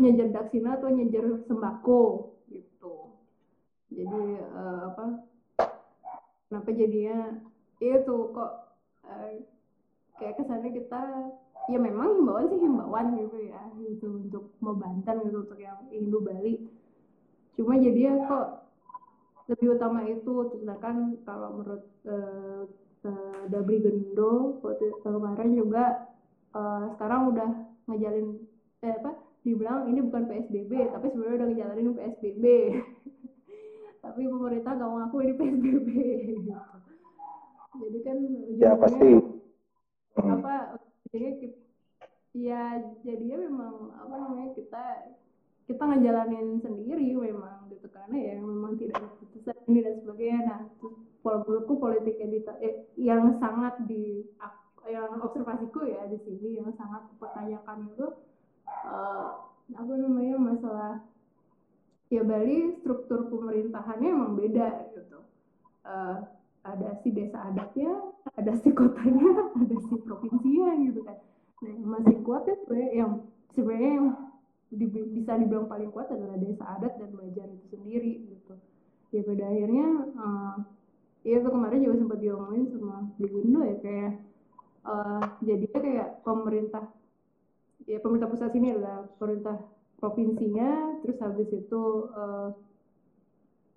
nyejer 0.00 0.28
daksina 0.34 0.80
atau 0.80 0.90
nyejer 0.90 1.44
sembako 1.46 2.34
gitu. 2.50 3.14
Jadi 3.92 4.22
eh, 4.40 4.80
apa 4.90 5.22
kenapa 6.48 6.70
jadinya 6.72 7.38
itu 7.78 8.16
kok 8.32 8.52
eh, 9.06 9.44
kayak 10.18 10.36
kesannya 10.40 10.70
kita 10.72 11.02
ya 11.68 11.78
memang 11.80 12.20
himbauan 12.20 12.48
sih 12.52 12.60
himbauan 12.60 13.06
gitu 13.16 13.38
ya 13.44 13.60
gitu 13.80 14.06
untuk 14.24 14.44
membantan 14.60 15.24
gitu 15.28 15.44
untuk 15.44 15.60
yang 15.60 15.78
Indo 15.92 16.20
Bali. 16.20 16.64
Cuma 17.54 17.78
jadi 17.78 18.10
ya 18.10 18.14
kok 18.24 18.63
lebih 19.44 19.76
utama 19.76 20.00
itu 20.08 20.48
sedangkan 20.56 21.20
kalau 21.28 21.60
menurut 21.60 21.84
uh, 22.08 22.64
uh, 23.04 23.42
Dabri 23.52 23.84
Gendo 23.84 24.60
waktu 24.64 24.88
kemarin 25.04 25.52
juga 25.52 26.08
uh, 26.56 26.88
sekarang 26.96 27.36
udah 27.36 27.50
ngejalin 27.84 28.40
eh, 28.80 28.94
apa 29.04 29.12
dibilang 29.44 29.84
ini 29.92 30.00
bukan 30.00 30.24
PSBB 30.24 30.72
tapi 30.96 31.12
sebenarnya 31.12 31.36
udah 31.44 31.48
ngejalanin 31.52 31.92
PSBB 31.92 32.44
tapi 34.04 34.20
pemerintah 34.24 34.72
gak 34.76 34.88
mau 34.88 34.96
ngaku 35.04 35.16
ini 35.20 35.32
PSBB 35.36 35.88
jadi 37.84 37.98
kan 38.06 38.18
ya 38.56 38.72
pasti. 38.80 39.10
hmm. 40.16 40.30
apa 40.40 40.78
jadi 41.12 41.52
ya 42.32 42.62
jadinya 43.04 43.38
memang 43.44 43.74
apa 43.98 44.14
namanya 44.14 44.50
kita 44.56 44.84
kita 45.64 45.80
ngejalanin 45.80 46.60
sendiri 46.60 47.16
memang 47.16 47.72
gitu 47.72 47.88
karena 47.88 48.16
ya 48.20 48.34
memang 48.36 48.76
tidak 48.76 49.00
ada 49.00 49.08
putusan 49.16 49.56
ini 49.68 49.80
dan 49.80 49.94
sebagainya. 50.04 50.40
Nah 50.44 50.60
menurutku 51.24 51.80
politik 51.80 52.20
edita 52.20 52.52
eh, 52.60 52.84
yang 53.00 53.40
sangat 53.40 53.80
di 53.88 54.28
yang 54.84 55.24
observasiku 55.24 55.88
ya 55.88 56.04
di 56.04 56.20
sini 56.20 56.60
yang 56.60 56.68
sangat 56.76 57.08
dipertanyakan 57.16 57.88
itu 57.88 58.06
uh, 58.84 59.48
apa 59.72 59.92
namanya 59.96 60.36
masalah 60.36 60.92
ya 62.12 62.20
Bali 62.20 62.76
struktur 62.84 63.32
pemerintahannya 63.32 64.08
emang 64.12 64.36
beda 64.36 64.92
gitu. 64.92 65.24
Uh, 65.84 66.28
ada 66.64 66.96
si 67.00 67.12
desa 67.12 67.40
adatnya 67.48 68.12
ada 68.36 68.52
si 68.60 68.72
kotanya 68.72 69.48
ada 69.64 69.76
si 69.88 69.94
provinsinya 70.04 70.76
gitu 70.84 71.00
kan. 71.08 71.16
Nah 71.64 71.96
masih 71.96 72.20
kuat 72.20 72.44
ya 72.44 72.56
yang 72.92 73.24
sebenarnya 73.56 73.92
yang 73.96 74.08
di, 74.72 74.86
bisa 74.88 75.36
dibilang 75.36 75.68
paling 75.68 75.90
kuat 75.92 76.08
adalah 76.12 76.36
desa 76.40 76.64
adat 76.78 76.96
dan 76.96 77.10
Bajan 77.12 77.50
itu 77.56 77.66
sendiri 77.74 78.12
gitu. 78.28 78.54
Ya 79.14 79.20
pada 79.22 79.44
akhirnya 79.46 79.86
uh, 80.18 80.56
ya 81.24 81.40
itu 81.40 81.48
kemarin 81.48 81.80
juga 81.84 81.96
sempat 82.04 82.18
diomongin 82.20 82.64
sama 82.74 82.96
Bigundo 83.16 83.60
ya 83.64 83.76
kayak 83.80 84.12
uh, 84.84 85.22
jadinya 85.40 85.78
kayak 85.80 86.08
pemerintah 86.22 86.84
ya 87.88 87.98
pemerintah 88.00 88.28
pusat 88.28 88.50
sini 88.52 88.76
adalah 88.76 89.08
pemerintah 89.16 89.56
provinsinya 89.98 91.00
terus 91.00 91.18
habis 91.24 91.48
itu 91.48 91.82
uh, 92.12 92.52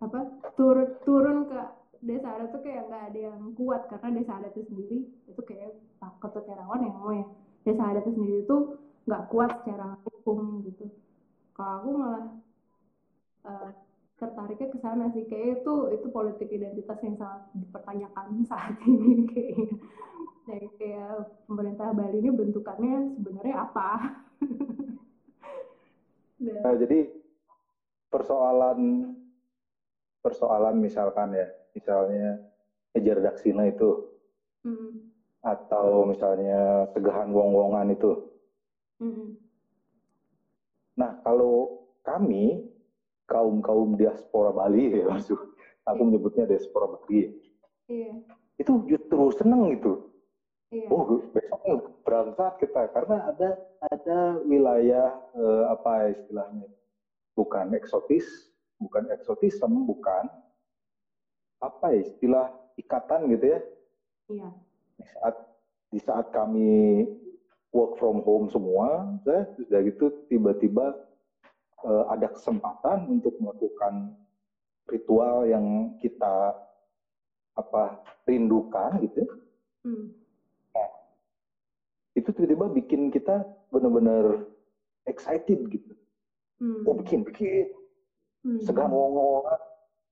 apa 0.04 0.20
turun 0.60 0.94
turun 1.08 1.38
ke 1.50 1.60
desa 2.06 2.30
adat 2.38 2.54
tuh 2.54 2.62
kayak 2.62 2.86
nggak 2.92 3.04
ada 3.10 3.20
yang 3.34 3.42
kuat 3.58 3.90
karena 3.90 4.22
desa 4.22 4.32
adat 4.38 4.52
itu 4.54 4.64
sendiri 4.70 4.98
itu 5.08 5.42
kayak 5.42 5.74
takut 5.98 6.36
Terawan 6.46 6.86
yang 6.86 6.96
mau 7.00 7.12
ya 7.16 7.26
desa 7.66 7.84
adat 7.90 8.04
itu 8.06 8.14
sendiri 8.14 8.38
itu 8.46 8.58
nggak 9.08 9.24
kuat 9.32 9.64
secara 9.64 9.96
hukum 10.04 10.62
gitu. 10.68 10.92
Kalau 11.56 11.74
aku 11.82 11.90
malah 11.96 12.26
uh, 13.48 13.70
tertariknya 14.20 14.68
ke 14.70 14.78
sana 14.84 15.08
sih. 15.16 15.24
Kayak 15.26 15.64
itu 15.64 15.74
itu 15.96 16.08
politik 16.12 16.50
identitas 16.52 17.00
yang 17.02 17.16
sangat 17.16 17.48
dipertanyakan 17.56 18.28
saat 18.52 18.76
ini 18.84 19.26
kayaknya. 19.32 19.68
Kayak, 20.48 20.70
kayak 20.80 21.12
pemerintah 21.44 21.92
Bali 21.92 22.24
ini 22.24 22.32
bentukannya 22.32 23.16
sebenarnya 23.18 23.56
apa? 23.64 23.90
Nah, 26.38 26.78
jadi 26.78 27.10
persoalan 28.14 29.10
persoalan 30.22 30.78
misalkan 30.78 31.34
ya 31.34 31.50
misalnya 31.74 32.38
ngejar 32.94 33.26
daksina 33.26 33.66
itu 33.74 34.06
hmm. 34.62 35.02
atau 35.42 36.06
misalnya 36.06 36.86
segahan 36.94 37.34
wong-wongan 37.34 37.94
itu 37.94 38.22
Nah, 40.98 41.12
kalau 41.22 41.86
kami 42.02 42.66
kaum 43.28 43.60
kaum 43.62 44.00
diaspora 44.00 44.56
Bali 44.56 44.98
ya 44.98 45.06
maksud 45.12 45.38
aku 45.86 46.02
yeah. 46.02 46.08
menyebutnya 46.08 46.46
diaspora 46.50 46.88
Bali. 46.98 47.36
Yeah. 47.92 48.24
Itu 48.58 48.88
justru 48.90 49.30
seneng 49.38 49.78
gitu. 49.78 50.10
Yeah. 50.74 50.92
Oh, 50.92 51.24
besok 51.32 52.04
berangkat 52.04 52.60
kita 52.60 52.92
karena 52.92 53.32
ada 53.32 53.50
ada 53.88 54.20
wilayah 54.44 55.16
eh, 55.38 55.64
apa 55.72 56.12
istilahnya? 56.12 56.68
Bukan 57.38 57.72
eksotis, 57.78 58.26
bukan 58.82 59.14
eksotisme, 59.14 59.86
bukan 59.86 60.26
apa 61.62 61.94
ya, 61.94 62.02
istilah 62.02 62.48
ikatan 62.82 63.30
gitu 63.32 63.46
ya. 63.54 63.60
Iya. 64.28 64.50
Di 64.98 65.06
saat 65.06 65.36
di 65.88 66.00
saat 66.02 66.28
kami 66.34 67.06
work 67.78 68.02
from 68.02 68.26
home 68.26 68.50
semua, 68.50 69.06
ya, 69.22 69.46
sudah 69.54 69.80
gitu 69.86 70.10
tiba-tiba 70.26 70.98
uh, 71.86 72.10
ada 72.10 72.34
kesempatan 72.34 73.06
untuk 73.06 73.38
melakukan 73.38 74.18
ritual 74.90 75.46
yang 75.46 75.94
kita 76.02 76.58
apa 77.54 78.02
rindukan 78.26 78.98
gitu. 79.06 79.22
Hmm. 79.86 80.10
Nah, 80.74 80.92
itu 82.18 82.30
tiba-tiba 82.34 82.66
bikin 82.74 83.14
kita 83.14 83.46
benar-benar 83.70 84.50
excited 85.06 85.70
gitu. 85.70 85.94
Hmm. 86.58 86.82
Oh 86.90 86.98
bikin 86.98 87.22
bikin. 87.22 87.70
Hmm. 88.42 88.58
Segan 88.66 88.90
ngomong 88.90 89.46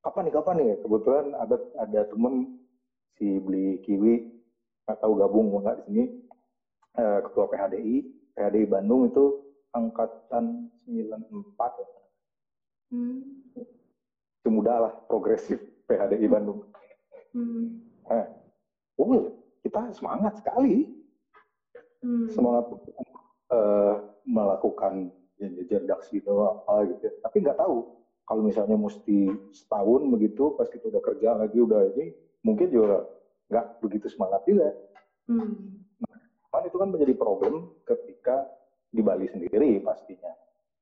kapan 0.05 0.30
nih 0.30 0.34
kapan 0.38 0.55
nih 0.61 0.70
kebetulan 0.86 1.26
ada 1.34 1.57
ada 1.82 2.01
temen 2.13 2.61
si 3.18 3.41
beli 3.41 3.82
kiwi 3.82 4.30
nggak 4.86 5.01
tahu 5.01 5.18
gabung 5.18 5.49
nggak 5.66 5.82
di 5.82 5.84
sini 5.89 6.03
eh, 6.98 7.20
ketua 7.28 7.46
PHDI, 7.52 7.96
PHDI 8.36 8.66
Bandung 8.68 9.12
itu 9.12 9.26
angkatan 9.76 10.72
94. 10.88 11.36
Hmm. 12.91 13.20
Semudah 14.46 14.78
lah, 14.89 14.93
progresif 15.10 15.60
PHDI 15.89 16.28
Bandung. 16.30 16.70
Hmm. 17.36 17.82
Eh, 18.08 18.26
oh, 19.02 19.36
kita 19.66 19.91
semangat 19.91 20.39
sekali. 20.39 20.88
Hmm. 22.06 22.30
Semangat 22.30 22.70
uh, 23.50 23.96
melakukan 24.30 25.10
jajar 25.36 25.84
daksi 25.84 26.24
apa 26.24 26.76
gitu 26.88 27.02
ya. 27.10 27.14
Tapi 27.26 27.38
nggak 27.43 27.60
tahu 27.60 27.78
kalau 28.26 28.41
misalnya 28.41 28.78
mesti 28.78 29.30
setahun 29.54 30.02
begitu 30.10 30.56
pas 30.58 30.66
kita 30.70 30.89
udah 30.89 31.02
kerja 31.04 31.30
lagi 31.38 31.58
udah 31.62 31.82
ini 31.93 32.16
mungkin 32.41 32.72
juga 32.74 33.06
nggak 33.52 33.66
begitu 33.84 34.08
semangat 34.10 34.41
juga. 34.48 34.70
Hmm. 35.30 35.85
Cuman 36.56 36.72
itu 36.72 36.78
kan 36.80 36.88
menjadi 36.88 37.14
problem 37.20 37.68
ketika 37.84 38.47
di 38.88 39.03
Bali 39.03 39.28
sendiri 39.28 39.84
pastinya. 39.84 40.32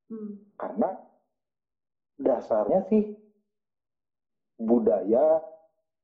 Hmm. 0.06 0.38
Karena 0.54 0.94
dasarnya 2.22 2.86
sih 2.94 3.18
budaya 4.62 5.42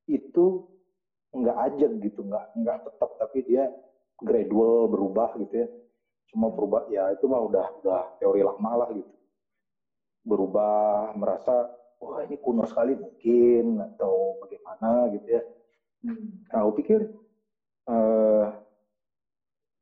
itu 0.10 0.66
nggak 1.38 1.58
aja 1.70 1.88
gitu, 2.02 2.26
nggak 2.26 2.46
nggak 2.66 2.78
tetap 2.82 3.14
tapi 3.22 3.46
dia 3.46 3.70
gradual 4.18 4.90
berubah 4.90 5.38
gitu 5.38 5.54
ya. 5.54 5.68
Cuma 6.34 6.50
berubah 6.50 6.90
ya 6.90 7.14
itu 7.14 7.30
mah 7.30 7.46
udah 7.46 7.66
udah 7.86 8.02
teori 8.18 8.42
lama 8.42 8.72
lah 8.74 8.90
gitu. 8.90 9.14
Berubah 10.26 11.14
merasa 11.14 11.70
wah 12.02 12.26
ini 12.26 12.42
kuno 12.42 12.66
sekali 12.66 12.98
mungkin 12.98 13.86
atau 13.86 14.42
bagaimana 14.42 15.14
gitu 15.14 15.30
ya. 15.30 15.46
Hmm. 16.02 16.42
Nah, 16.50 16.58
aku 16.66 16.72
pikir 16.82 17.06
uh, 17.86 18.50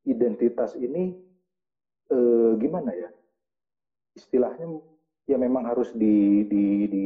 identitas 0.08 0.74
ini 0.80 1.12
eh, 2.10 2.52
gimana 2.56 2.92
ya 2.96 3.10
istilahnya 4.16 4.80
ya 5.28 5.38
memang 5.38 5.68
harus 5.68 5.92
di 5.94 6.48
di 6.48 6.66
di 6.88 7.04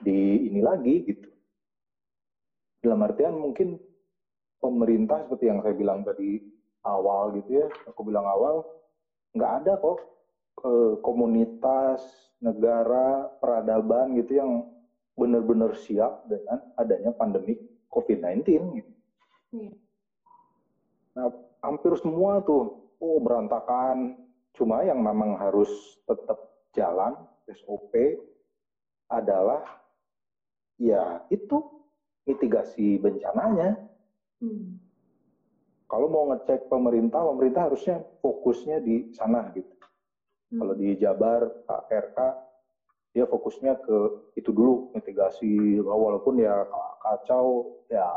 di 0.00 0.18
ini 0.48 0.60
lagi 0.64 1.04
gitu 1.04 1.28
dalam 2.80 3.04
artian 3.04 3.36
mungkin 3.36 3.76
pemerintah 4.58 5.28
seperti 5.28 5.44
yang 5.52 5.60
saya 5.60 5.76
bilang 5.76 6.00
tadi 6.02 6.40
awal 6.84 7.36
gitu 7.36 7.64
ya 7.64 7.66
aku 7.88 8.00
bilang 8.08 8.24
awal 8.24 8.64
nggak 9.36 9.52
ada 9.62 9.72
kok 9.76 9.98
eh, 10.64 10.94
komunitas 11.04 12.00
negara 12.40 13.28
peradaban 13.40 14.16
gitu 14.18 14.40
yang 14.40 14.52
benar-benar 15.14 15.78
siap 15.78 16.26
dengan 16.26 16.58
adanya 16.74 17.14
pandemi 17.14 17.54
COVID-19 17.88 18.42
gitu. 18.82 18.92
Hmm. 19.54 19.72
Nah, 21.14 21.30
hampir 21.64 21.96
semua 21.98 22.44
tuh 22.44 22.92
oh 23.00 23.18
berantakan. 23.18 24.20
Cuma 24.54 24.86
yang 24.86 25.02
memang 25.02 25.34
harus 25.34 25.98
tetap 26.06 26.38
jalan 26.76 27.18
SOP 27.50 27.90
adalah 29.10 29.66
ya 30.78 31.24
itu 31.32 31.58
mitigasi 32.28 33.00
bencananya. 33.02 33.74
Hmm. 34.38 34.78
Kalau 35.90 36.06
mau 36.10 36.30
ngecek 36.32 36.70
pemerintah, 36.70 37.22
pemerintah 37.22 37.70
harusnya 37.70 38.02
fokusnya 38.22 38.82
di 38.82 39.10
sana 39.14 39.50
gitu. 39.54 39.74
Hmm. 40.54 40.58
Kalau 40.62 40.74
di 40.78 40.88
Jabar, 40.98 41.42
KRK, 41.66 42.18
dia 43.14 43.24
fokusnya 43.30 43.78
ke 43.82 43.98
itu 44.34 44.50
dulu 44.50 44.90
mitigasi 44.90 45.78
walaupun 45.78 46.42
ya 46.42 46.66
kacau 46.98 47.78
ya 47.86 48.10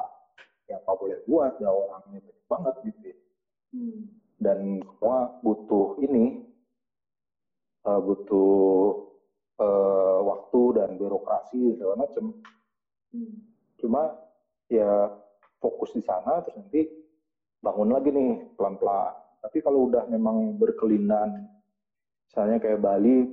ya 0.66 0.82
apa 0.82 0.92
boleh 0.98 1.22
buat 1.30 1.54
ya 1.62 1.70
orangnya 1.70 2.18
banyak 2.18 2.46
banget 2.50 2.76
gitu 2.90 3.02
ya. 3.14 3.18
Hmm. 3.74 4.02
dan 4.40 4.80
semua 4.84 5.40
butuh 5.42 5.98
ini 6.04 6.44
uh, 7.88 8.00
butuh 8.00 8.52
uh, 9.60 10.20
waktu 10.24 10.62
dan 10.78 10.90
birokrasi 11.00 11.76
segala 11.80 12.08
macam 12.08 12.36
hmm. 13.16 13.34
cuma 13.80 14.16
ya 14.68 15.12
fokus 15.58 15.96
di 15.96 16.04
sana 16.04 16.44
terus 16.44 16.60
nanti 16.60 16.82
bangun 17.64 17.90
lagi 17.92 18.14
nih 18.14 18.54
pelan-pelan 18.60 19.16
tapi 19.42 19.58
kalau 19.64 19.88
udah 19.90 20.06
memang 20.12 20.60
berkelindan 20.60 21.58
Misalnya 22.28 22.60
kayak 22.60 22.84
Bali, 22.84 23.24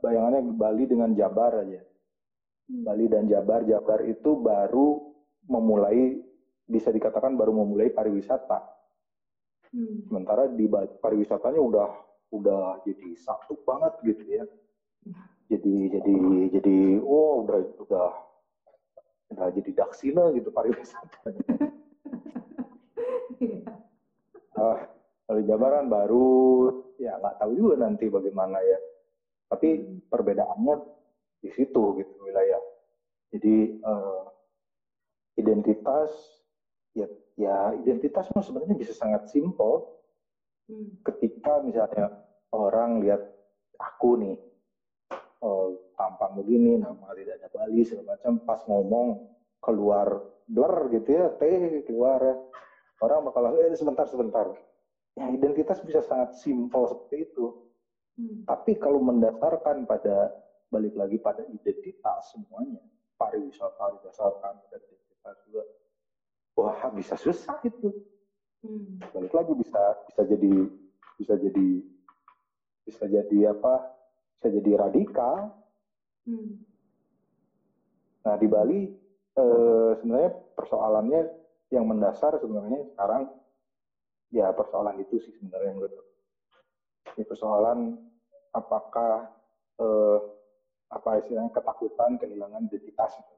bayangannya 0.00 0.54
Bali 0.54 0.86
dengan 0.86 1.10
Jabar 1.12 1.52
aja. 1.58 1.82
Hmm. 2.70 2.86
Bali 2.86 3.04
dan 3.10 3.26
Jabar, 3.26 3.66
Jabar 3.66 4.06
itu 4.06 4.38
baru 4.38 5.10
memulai, 5.50 6.22
bisa 6.64 6.94
dikatakan 6.94 7.34
baru 7.34 7.52
memulai 7.52 7.90
pariwisata. 7.90 8.77
Hmm. 9.72 10.04
Sementara 10.08 10.48
di 10.48 10.64
pariwisatanya 10.70 11.60
udah 11.60 11.88
udah 12.32 12.80
jadi 12.84 13.16
satu 13.20 13.56
banget 13.64 13.92
gitu 14.04 14.24
ya. 14.28 14.44
Jadi 15.48 15.88
jadi 15.92 16.16
jadi 16.60 16.76
oh 17.00 17.44
udah 17.44 17.60
udah 17.88 18.08
udah 19.36 19.48
jadi 19.52 19.70
daksina 19.84 20.32
gitu 20.36 20.48
pariwisata. 20.52 21.32
uh, 24.56 24.78
kalau 25.28 25.40
Jabar 25.44 25.70
kan 25.80 25.86
baru 25.88 26.28
ya 27.00 27.16
nggak 27.20 27.36
tahu 27.40 27.52
juga 27.56 27.74
nanti 27.84 28.08
bagaimana 28.08 28.60
ya. 28.60 28.78
Tapi 29.48 29.68
hmm. 29.80 30.12
perbedaannya 30.12 30.76
di 31.44 31.50
situ 31.52 31.96
gitu 31.96 32.12
wilayah. 32.24 32.60
Jadi 33.32 33.80
uh, 33.84 34.32
identitas 35.36 36.37
ya 36.98 37.06
ya 37.38 37.56
identitas 37.78 38.26
sebenarnya 38.34 38.74
bisa 38.74 38.92
sangat 38.94 39.30
simpel. 39.30 39.86
Hmm. 40.68 41.00
Ketika 41.06 41.62
misalnya 41.64 42.12
orang 42.52 43.00
lihat 43.00 43.22
aku 43.78 44.18
nih 44.20 44.36
uh, 45.40 45.72
tampang 45.96 46.42
begini, 46.42 46.76
nama 46.82 47.14
tidak 47.14 47.40
ada 47.40 47.48
Bali 47.54 47.86
segala 47.86 48.18
macam, 48.18 48.42
pas 48.44 48.60
ngomong 48.66 49.06
keluar 49.62 50.08
blur 50.44 50.92
gitu 50.92 51.08
ya, 51.08 51.26
teh 51.38 51.86
keluar 51.86 52.20
ya. 52.20 52.36
Orang 52.98 53.30
bakal 53.30 53.54
eh 53.54 53.78
sebentar 53.78 54.10
sebentar 54.10 54.50
ya 55.18 55.26
identitas 55.34 55.82
bisa 55.82 56.02
sangat 56.02 56.38
simpel 56.38 56.86
seperti 56.86 57.30
itu. 57.30 57.46
Hmm. 58.18 58.42
Tapi 58.46 58.78
kalau 58.78 59.02
mendasarkan 59.02 59.86
pada 59.86 60.34
balik 60.70 60.94
lagi 60.94 61.18
pada 61.22 61.42
identitas 61.46 62.34
semuanya, 62.34 62.82
pariwisata 63.18 63.98
didasarkan 63.98 64.52
pada 64.62 64.76
identitas 64.78 65.36
juga, 65.46 65.62
wah 66.58 66.90
bisa 66.90 67.14
susah 67.14 67.62
itu. 67.62 67.94
Hmm. 68.66 68.98
Balik 69.14 69.30
lagi 69.30 69.52
bisa 69.54 69.82
bisa 70.10 70.22
jadi 70.26 70.54
bisa 71.14 71.34
jadi 71.38 71.68
bisa 72.82 73.04
jadi 73.06 73.54
apa? 73.54 73.94
Bisa 74.34 74.48
jadi 74.50 74.70
radikal. 74.74 75.54
Hmm. 76.26 76.58
Nah 78.26 78.34
di 78.34 78.46
Bali 78.50 78.90
eh, 79.38 79.90
sebenarnya 80.02 80.32
persoalannya 80.58 81.20
yang 81.70 81.86
mendasar 81.86 82.34
sebenarnya 82.42 82.90
sekarang 82.90 83.30
ya 84.34 84.50
persoalan 84.50 84.98
itu 84.98 85.22
sih 85.22 85.32
sebenarnya 85.38 85.78
menurut 85.78 85.94
ini 87.14 87.24
persoalan 87.24 87.94
apakah 88.50 89.30
eh, 89.78 90.18
apa 90.90 91.22
istilahnya 91.22 91.54
ketakutan 91.54 92.18
kehilangan 92.18 92.66
identitas 92.66 93.14
gitu. 93.14 93.34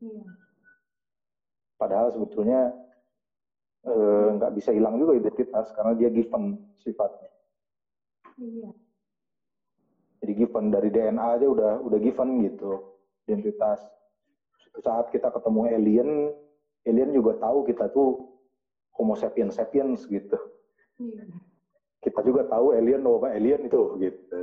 Iya. 0.00 0.49
Padahal 1.80 2.12
sebetulnya 2.12 2.68
eh, 3.88 4.28
nggak 4.36 4.52
eh, 4.52 4.56
bisa 4.60 4.70
hilang 4.76 5.00
juga 5.00 5.16
identitas 5.16 5.72
karena 5.72 5.96
dia 5.96 6.12
given 6.12 6.60
sifatnya. 6.76 7.32
Iya. 8.36 8.68
Jadi 10.20 10.32
given 10.36 10.68
dari 10.68 10.92
DNA 10.92 11.26
aja 11.40 11.46
udah 11.48 11.72
udah 11.80 11.98
given 12.04 12.44
gitu 12.44 13.00
identitas. 13.24 13.80
Saat 14.84 15.08
kita 15.08 15.32
ketemu 15.32 15.60
alien, 15.72 16.10
alien 16.84 17.10
juga 17.16 17.40
tahu 17.40 17.64
kita 17.64 17.88
tuh 17.90 18.28
Homo 19.00 19.16
sapiens 19.16 19.56
sapiens 19.56 20.04
gitu. 20.04 20.36
Iya. 21.00 21.24
Kita 22.04 22.20
juga 22.20 22.44
tahu 22.44 22.76
alien 22.76 23.00
apa 23.00 23.32
alien 23.32 23.64
itu 23.64 23.82
gitu. 23.96 24.40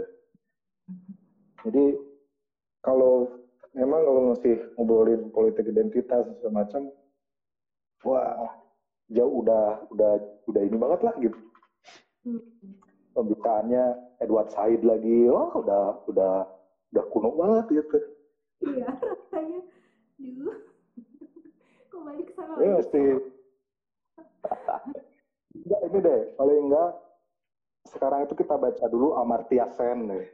Jadi 1.70 1.86
kalau 2.82 3.30
memang 3.78 4.02
kalau 4.02 4.22
masih 4.34 4.56
ngobrolin 4.78 5.30
politik 5.30 5.70
identitas 5.70 6.26
semacam, 6.42 6.90
wah 8.08 8.56
jauh 9.12 9.44
udah 9.44 9.84
udah 9.92 10.12
udah 10.48 10.62
ini 10.64 10.78
banget 10.80 11.02
lah 11.04 11.16
gitu. 11.20 11.40
Hmm. 12.24 12.44
Pembicaraannya 13.12 13.84
Edward 14.24 14.50
Said 14.54 14.82
lagi, 14.88 15.28
oh 15.28 15.52
udah 15.60 16.00
udah 16.08 16.34
udah 16.96 17.04
kuno 17.12 17.30
banget 17.36 17.84
gitu. 17.84 17.98
Iya 18.64 18.90
rasanya, 18.90 19.62
duh, 20.18 20.58
kembali 21.92 22.22
ke 22.26 22.32
sana. 22.34 22.54
Ya 22.58 22.70
mesti 22.80 23.04
enggak, 25.58 25.82
ini 25.92 25.98
deh, 26.00 26.22
paling 26.40 26.60
enggak 26.72 26.92
sekarang 27.88 28.28
itu 28.28 28.34
kita 28.36 28.60
baca 28.60 28.86
dulu 28.92 29.16
Amartya 29.16 29.72
Sen 29.74 30.12
deh. 30.12 30.28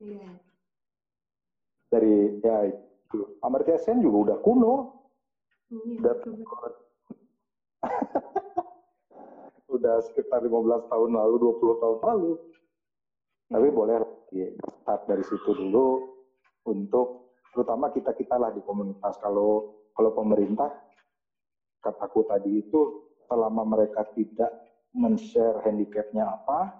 Iya. 0.00 0.30
Dari 1.92 2.40
ya 2.40 2.56
itu. 2.72 3.38
Amartya 3.44 3.78
Sen 3.78 4.00
juga 4.00 4.32
udah 4.32 4.38
kuno. 4.40 4.74
Iya, 5.74 5.98
udah 5.98 6.14
udah 9.74 9.96
sekitar 10.06 10.40
15 10.46 10.90
tahun 10.90 11.10
lalu, 11.18 11.34
20 11.58 11.82
tahun 11.82 11.98
lalu. 12.06 12.32
Tapi 13.50 13.68
iya. 13.68 13.74
boleh 13.74 13.96
start 14.82 15.02
dari 15.10 15.24
situ 15.26 15.50
dulu 15.50 16.14
untuk 16.66 17.34
terutama 17.50 17.90
kita 17.90 18.14
kita 18.14 18.38
lah 18.38 18.54
di 18.54 18.62
komunitas. 18.62 19.18
Kalau 19.18 19.82
kalau 19.94 20.10
pemerintah 20.14 20.70
kataku 21.82 22.26
tadi 22.26 22.64
itu 22.64 23.10
selama 23.26 23.62
mereka 23.66 24.06
tidak 24.14 24.50
men-share 24.94 25.58
handicapnya 25.66 26.24
apa, 26.24 26.70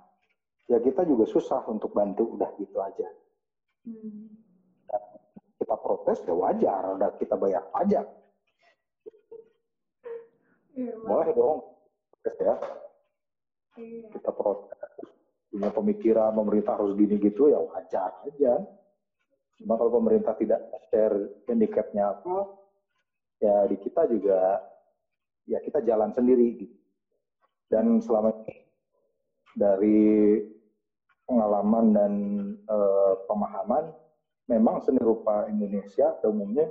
ya 0.70 0.78
kita 0.78 1.02
juga 1.04 1.26
susah 1.26 1.66
untuk 1.66 1.92
bantu, 1.92 2.38
udah 2.38 2.50
gitu 2.58 2.78
aja. 2.78 3.08
Hmm. 3.84 4.32
kita 5.60 5.76
protes 5.80 6.24
ya 6.24 6.32
wajar, 6.32 6.96
udah 6.96 7.10
kita 7.20 7.36
bayar 7.36 7.64
pajak. 7.72 8.04
Ya, 10.74 10.90
Boleh 11.06 11.30
dong, 11.38 11.58
ya. 12.26 12.54
Iya. 13.78 14.06
Kita 14.10 14.30
protes, 14.34 14.90
punya 15.50 15.70
pemikiran 15.70 16.34
pemerintah 16.34 16.74
harus 16.78 16.98
gini 16.98 17.14
gitu 17.22 17.50
ya 17.50 17.62
wajar 17.62 18.10
aja. 18.26 18.58
Cuma 19.58 19.78
kalau 19.78 20.02
pemerintah 20.02 20.34
tidak 20.34 20.66
share 20.90 21.14
handicapnya 21.46 22.10
apa, 22.10 22.58
ya 23.38 23.66
di 23.70 23.76
kita 23.78 24.02
juga 24.10 24.58
ya 25.46 25.62
kita 25.62 25.78
jalan 25.86 26.10
sendiri 26.10 26.58
gitu. 26.58 26.76
Dan 27.70 28.02
selama 28.02 28.34
ini 28.42 28.66
dari 29.54 30.02
pengalaman 31.26 31.86
dan 31.94 32.12
e, 32.66 32.78
pemahaman, 33.30 33.94
memang 34.50 34.82
seni 34.82 34.98
rupa 34.98 35.46
Indonesia 35.46 36.18
pada 36.18 36.30
umumnya 36.30 36.66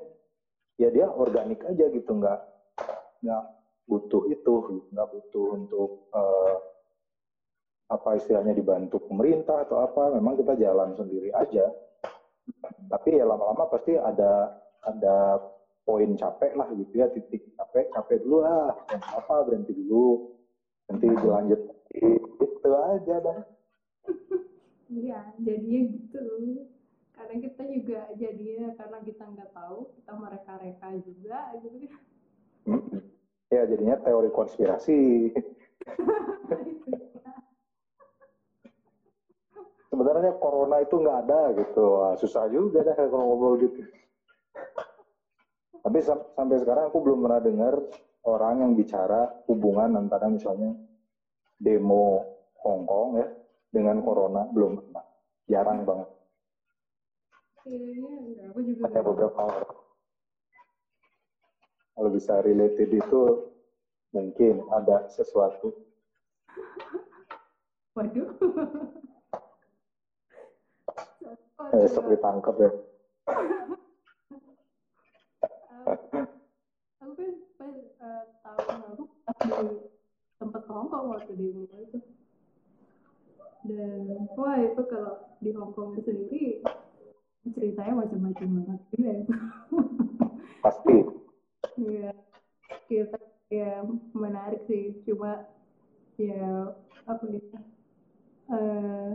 ya 0.76 0.91
dia 0.91 1.08
organik 1.08 1.64
aja 1.64 1.88
gitu, 1.88 2.20
nggak 2.20 2.39
nggak 3.24 3.43
butuh 3.86 4.24
itu, 4.32 4.54
gitu. 4.70 4.88
nggak 4.92 5.10
butuh 5.12 5.46
untuk 5.56 5.90
e, 6.12 6.24
apa 7.92 8.10
istilahnya 8.18 8.56
dibantu 8.56 9.04
pemerintah 9.06 9.68
atau 9.68 9.84
apa, 9.84 10.16
memang 10.16 10.40
kita 10.40 10.56
jalan 10.58 10.96
sendiri 10.96 11.30
aja. 11.36 11.68
Tapi 12.92 13.10
ya 13.20 13.26
lama-lama 13.28 13.68
pasti 13.72 13.96
ada 13.96 14.60
ada 14.84 15.40
poin 15.84 16.16
capek 16.16 16.56
lah 16.56 16.68
gitu 16.76 16.94
ya 16.96 17.08
titik 17.12 17.44
capek 17.60 17.92
capek 17.92 18.24
dulu 18.24 18.44
lah 18.44 18.72
yang 18.92 19.04
apa 19.04 19.36
berhenti 19.44 19.76
dulu 19.76 20.32
nanti 20.88 21.06
dilanjut 21.12 21.62
itu 21.92 22.70
aja 22.72 23.16
dah 23.20 23.40
iya 24.88 25.20
jadinya 25.44 25.82
gitu 25.92 26.24
karena 27.14 27.36
kita 27.40 27.64
juga 27.68 28.00
jadinya 28.16 28.68
karena 28.80 28.98
kita 29.04 29.24
nggak 29.28 29.52
tahu 29.52 29.92
kita 30.00 30.12
mereka-reka 30.16 30.90
juga 31.04 31.40
gitu 31.60 31.78
hmm. 32.68 33.00
Ya 33.54 33.70
jadinya 33.70 33.97
teori 34.01 34.30
konspirasi. 34.34 35.30
Sebenarnya 39.93 40.34
corona 40.41 40.82
itu 40.82 40.97
nggak 40.97 41.18
ada 41.30 41.54
gitu. 41.54 42.01
Wah, 42.01 42.18
susah 42.18 42.49
juga 42.49 42.82
dah 42.82 42.97
kalau 42.97 43.38
ngobrol 43.38 43.62
gitu. 43.62 43.86
Tapi 45.86 45.99
sam- 46.01 46.26
sampai 46.34 46.58
sekarang 46.58 46.89
aku 46.89 46.97
belum 47.06 47.22
pernah 47.22 47.38
dengar 47.38 47.78
orang 48.26 48.66
yang 48.66 48.74
bicara 48.74 49.30
hubungan 49.45 49.93
antara 49.93 50.34
misalnya 50.34 50.74
demo 51.62 52.26
Hong 52.66 52.89
Kong 52.89 53.22
ya 53.22 53.28
dengan 53.70 54.01
corona. 54.01 54.49
Belum 54.49 54.82
pernah. 54.82 55.06
Jarang 55.45 55.86
banget. 55.86 56.10
Kayaknya 57.62 58.10
enggak. 58.18 58.45
Aku 58.49 58.60
juga 58.66 58.84
hanya 58.89 59.01
beberapa 59.06 59.39
orang 59.45 59.83
kalau 61.94 62.10
bisa 62.10 62.41
related 62.41 62.89
itu 62.89 63.22
mungkin 64.14 64.66
ada 64.74 65.10
sesuatu. 65.10 65.74
Waduh. 67.94 68.30
Eh, 71.74 71.88
sok 71.89 72.06
ditangkap 72.10 72.56
ya. 72.58 72.72
Aku 75.84 77.12
kan 77.18 77.32
pas 77.58 77.76
eh, 77.78 78.24
tahun 78.41 78.78
lalu 78.84 79.04
di 79.44 79.54
tempat 80.41 80.64
Hongkong 80.70 81.06
waktu 81.14 81.34
di 81.38 81.46
Mumbai 81.54 81.82
itu. 81.88 82.00
Dan 83.64 84.28
wah 84.36 84.58
itu 84.60 84.82
kalau 84.89 85.14
di 85.39 85.50
Hongkong 85.56 85.98
sendiri 86.02 86.62
ceritanya 87.52 88.04
macam-macam 88.04 88.48
banget 88.60 88.80
juga 88.96 89.12
itu 89.20 89.34
pasti 90.64 90.96
Iya, 91.78 92.13
kita 92.86 93.17
ya 93.49 93.82
menarik 94.13 94.61
sih. 94.69 95.01
Cuma 95.05 95.49
ya 96.21 96.74
apa 97.09 97.24
ya? 97.26 97.59
Eh, 98.53 99.11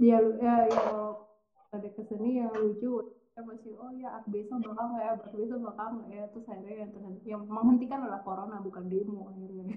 ya, 0.00 0.16
ya, 0.20 0.54
ya 0.70 0.78
kalau 0.80 1.28
ada 1.74 1.88
keseni 1.92 2.40
yang 2.40 2.54
lucu, 2.56 3.12
kita 3.36 3.40
masih 3.44 3.76
oh 3.76 3.92
ya 3.92 4.16
art 4.16 4.26
besok 4.32 4.64
bakal 4.64 4.96
nggak 4.96 5.04
ya, 5.04 5.12
art 5.12 5.34
besok 5.36 5.60
bakal 5.60 5.86
nggak 6.00 6.10
ya, 6.14 6.24
terus 6.32 6.46
akhirnya 6.48 6.76
yang 6.86 6.92
terhenti, 6.94 7.26
yang 7.28 7.42
menghentikan 7.44 8.00
adalah 8.06 8.22
corona 8.24 8.56
bukan 8.64 8.88
demo 8.88 9.28
akhirnya. 9.28 9.76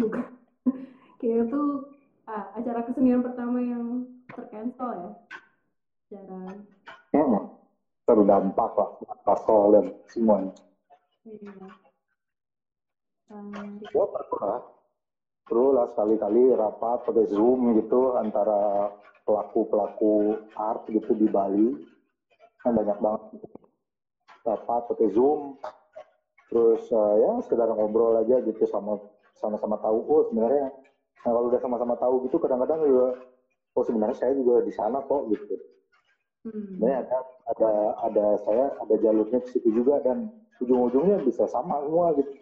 bukan. 0.00 0.24
Kayak 1.20 1.52
itu 1.52 1.62
acara 2.30 2.80
kesenian 2.88 3.20
pertama 3.20 3.58
yang 3.60 4.06
tercancel 4.30 4.88
ya, 4.94 5.10
acara 6.08 6.40
hmm. 7.12 7.49
Terdampak 8.10 8.72
lah 8.74 8.90
pasal 9.22 9.78
dan 9.78 9.84
semuanya 10.10 10.50
iya. 11.22 11.54
Um, 13.30 13.78
Gua 13.94 14.10
pernah 14.10 14.58
Terus 15.50 15.74
lah 15.74 15.90
sekali-kali 15.90 16.54
rapat 16.54 17.02
pakai 17.02 17.26
Zoom 17.26 17.74
gitu 17.74 18.14
antara 18.14 18.86
pelaku-pelaku 19.26 20.38
art 20.54 20.86
gitu 20.86 21.10
di 21.18 21.26
Bali. 21.26 21.74
Kan 22.62 22.78
banyak 22.78 22.94
banget. 23.02 23.22
Rapat 24.46 24.94
pakai 24.94 25.10
Zoom. 25.10 25.58
Terus 26.54 26.86
eh, 26.94 27.14
ya 27.18 27.30
sekedar 27.42 27.66
ngobrol 27.74 28.22
aja 28.22 28.38
gitu 28.46 28.62
sama 28.70 28.94
sama-sama 29.42 29.74
tahu. 29.82 29.98
Oh 30.06 30.22
sebenarnya 30.30 30.70
nah 31.20 31.36
kalau 31.36 31.50
udah 31.50 31.60
sama-sama 31.60 31.98
tahu 31.98 32.30
gitu 32.30 32.40
kadang-kadang 32.40 32.80
juga 32.80 33.08
oh 33.76 33.84
sebenarnya 33.84 34.16
saya 34.16 34.32
juga 34.38 34.62
di 34.62 34.70
sana 34.70 35.02
kok 35.02 35.34
gitu. 35.34 35.58
Hmm. 36.46 36.80
Sebenarnya 36.80 36.98
ada 37.04 37.18
ada 37.50 37.70
ada 38.06 38.24
saya 38.46 38.66
ada 38.80 38.94
jalurnya 39.00 39.40
ke 39.44 39.48
situ 39.52 39.68
juga 39.74 40.00
dan 40.04 40.30
ujung-ujungnya 40.60 41.24
bisa 41.24 41.48
sama 41.48 41.80
semua 41.82 42.12
gitu. 42.20 42.32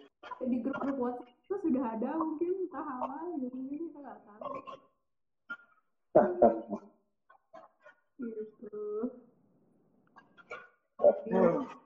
di 0.43 0.59
grup-grup 0.59 0.97
WhatsApp 0.99 1.31
itu 1.31 1.55
sudah 1.67 1.83
ada 1.95 2.09
mungkin 2.19 2.51
entah 2.67 2.85
apa 2.85 3.17
gitu 3.39 3.55
mungkin 3.55 3.79
kita 3.89 3.99
nggak 4.03 4.19
tahu 4.27 4.55
gitu 8.19 8.79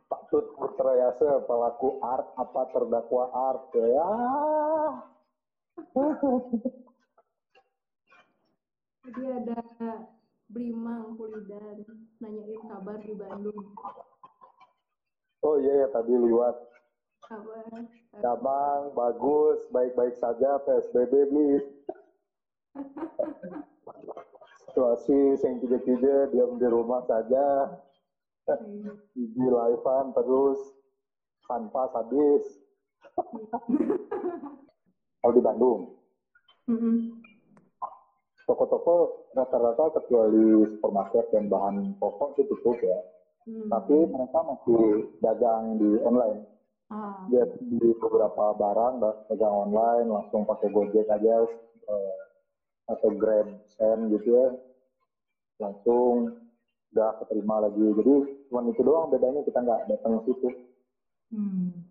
patut 0.09 0.45
berterayasa 0.57 1.45
pelaku 1.45 2.01
art 2.01 2.27
apa 2.37 2.61
terdakwa 2.73 3.29
art 3.29 3.69
ya 3.77 4.09
jadi 9.05 9.23
ada 9.41 9.57
Brimang 10.53 11.17
Pulidan 11.17 11.81
nanyain 12.21 12.61
kabar 12.69 13.01
di 13.01 13.17
Bandung. 13.17 13.73
Oh 15.41 15.57
iya 15.57 15.81
ya 15.81 15.87
tadi 15.89 16.13
liwat 16.13 16.53
kabar 17.25 17.65
Damang 18.21 18.93
bagus 18.93 19.65
baik-baik 19.73 20.13
saja 20.21 20.61
PSBB 20.61 21.33
nih 21.33 21.57
situasi 24.69 25.41
sing 25.41 25.57
tiga-tiga 25.57 26.29
diam 26.29 26.61
di 26.61 26.67
rumah 26.69 27.01
saja. 27.09 27.73
Di 29.17 29.25
livean 29.33 30.13
terus 30.13 30.59
tanpa 31.49 31.89
habis 31.97 32.45
kalau 35.17 35.33
di 35.33 35.41
Bandung. 35.41 35.81
Mm-mm. 36.69 37.22
Toko-toko 38.43 39.27
rata-rata 39.33 39.89
kecuali 39.99 40.67
supermarket 40.75 41.25
dan 41.31 41.47
bahan 41.47 41.95
pokok 41.97 42.35
itu 42.37 42.43
tutup 42.51 42.77
ya 42.81 42.99
Hmm. 43.43 43.67
tapi 43.67 44.07
mereka 44.07 44.39
masih 44.39 45.11
dagang 45.19 45.75
di 45.75 45.99
online 46.07 46.47
ah 46.87 47.27
dia 47.27 47.43
beli 47.43 47.91
beberapa 47.99 48.55
barang 48.55 49.03
da- 49.03 49.19
dagang 49.27 49.67
online 49.67 50.07
langsung 50.07 50.47
pakai 50.47 50.71
gojek 50.71 51.03
aja 51.11 51.43
eh, 51.91 52.19
atau 52.87 53.11
grab 53.19 53.51
send 53.75 54.15
gitu 54.15 54.31
ya 54.31 54.47
langsung 55.59 56.31
udah 56.95 57.11
keterima 57.19 57.67
lagi 57.67 57.83
jadi 57.83 58.15
cuma 58.47 58.63
itu 58.63 58.79
doang 58.79 59.11
bedanya 59.11 59.43
kita 59.43 59.59
nggak 59.59 59.91
datang 59.91 60.23
ke 60.23 60.31
situ 60.31 60.49
Hmm. 61.33 61.81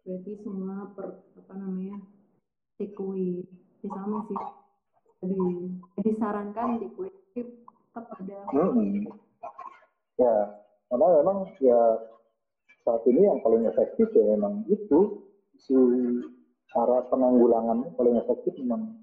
Berarti 0.00 0.32
semua 0.40 0.88
per 0.96 1.20
apa 1.36 1.52
namanya 1.60 2.00
take 2.80 2.96
away 2.96 3.44
ya 3.84 3.88
sama 3.92 4.24
sih. 4.24 4.38
Jadi 5.26 5.74
disarankan 6.06 6.78
take 6.78 6.94
away 6.94 7.10
tetap 7.34 8.06
ada. 8.14 8.38
Hmm. 8.54 9.02
ya 10.16 10.34
karena 10.86 11.06
memang 11.20 11.44
ya 11.58 11.80
saat 12.80 13.02
ini 13.04 13.26
yang 13.26 13.42
paling 13.42 13.66
efektif 13.66 14.06
ya 14.14 14.24
memang 14.32 14.62
itu 14.70 15.18
si 15.58 15.74
cara 16.70 17.04
penanggulangan 17.10 17.90
paling 17.98 18.16
efektif 18.16 18.54
memang 18.62 18.94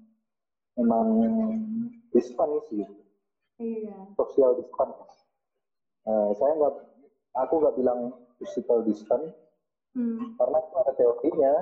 memang 0.74 1.06
distance 2.10 2.64
gitu 2.72 3.02
Iya. 3.60 4.10
social 4.18 4.58
distance. 4.58 4.98
Eh, 6.04 6.30
saya 6.34 6.52
nggak, 6.58 6.74
aku 7.38 7.54
nggak 7.62 7.76
bilang 7.78 8.00
physical 8.40 8.82
distance 8.82 9.30
Hmm. 9.94 10.34
karena 10.34 10.58
itu 10.58 10.74
ada 10.74 10.92
teorinya. 10.98 11.52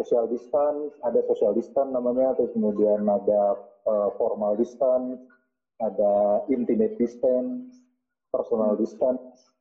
Social 0.00 0.24
distance, 0.26 0.96
ada 1.04 1.20
social 1.28 1.52
distance 1.52 1.90
namanya, 1.92 2.32
terus 2.34 2.50
kemudian 2.56 3.04
ada 3.04 3.56
eh, 3.86 4.08
formal 4.16 4.56
distance, 4.56 5.20
ada 5.82 6.42
intimate 6.48 6.96
distance, 6.96 7.82
personal 8.32 8.78
distance. 8.78 9.52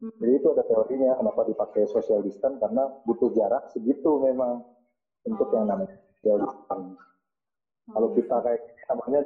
Hmm. 0.00 0.12
Jadi 0.20 0.32
itu 0.36 0.48
ada 0.52 0.64
teorinya 0.64 1.16
kenapa 1.16 1.44
dipakai 1.48 1.84
social 1.88 2.24
distance 2.24 2.56
karena 2.60 2.88
butuh 3.04 3.32
jarak 3.36 3.68
segitu 3.72 4.20
memang 4.20 4.64
untuk 5.24 5.48
yang 5.52 5.68
namanya 5.68 5.96
social 6.20 6.38
distance. 6.44 6.96
Kalau 7.90 8.08
Oh, 8.08 8.14
kita 8.14 8.36
kayak 8.44 8.62
namanya 8.86 9.20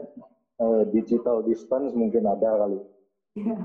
eh, 0.63 0.83
digital 0.91 1.45
distance 1.45 1.93
mungkin 1.93 2.25
ada 2.25 2.65
kali. 2.65 2.81
Iya. 3.39 3.59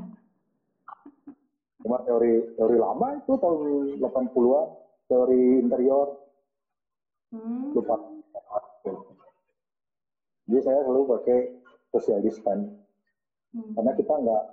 Cuma 1.79 2.03
teori 2.03 2.43
teori 2.59 2.77
lama 2.77 3.15
itu 3.15 3.33
tahun 3.39 3.59
80-an, 4.03 4.67
teori 5.07 5.43
interior, 5.63 6.07
Hmm. 7.29 7.71
lupa. 7.77 7.95
Jadi 10.49 10.59
saya 10.65 10.81
selalu 10.81 11.03
pakai 11.13 11.39
social 11.93 12.19
distance. 12.25 12.73
Hmm. 13.53 13.73
Karena 13.77 13.91
kita 13.93 14.13
nggak 14.17 14.43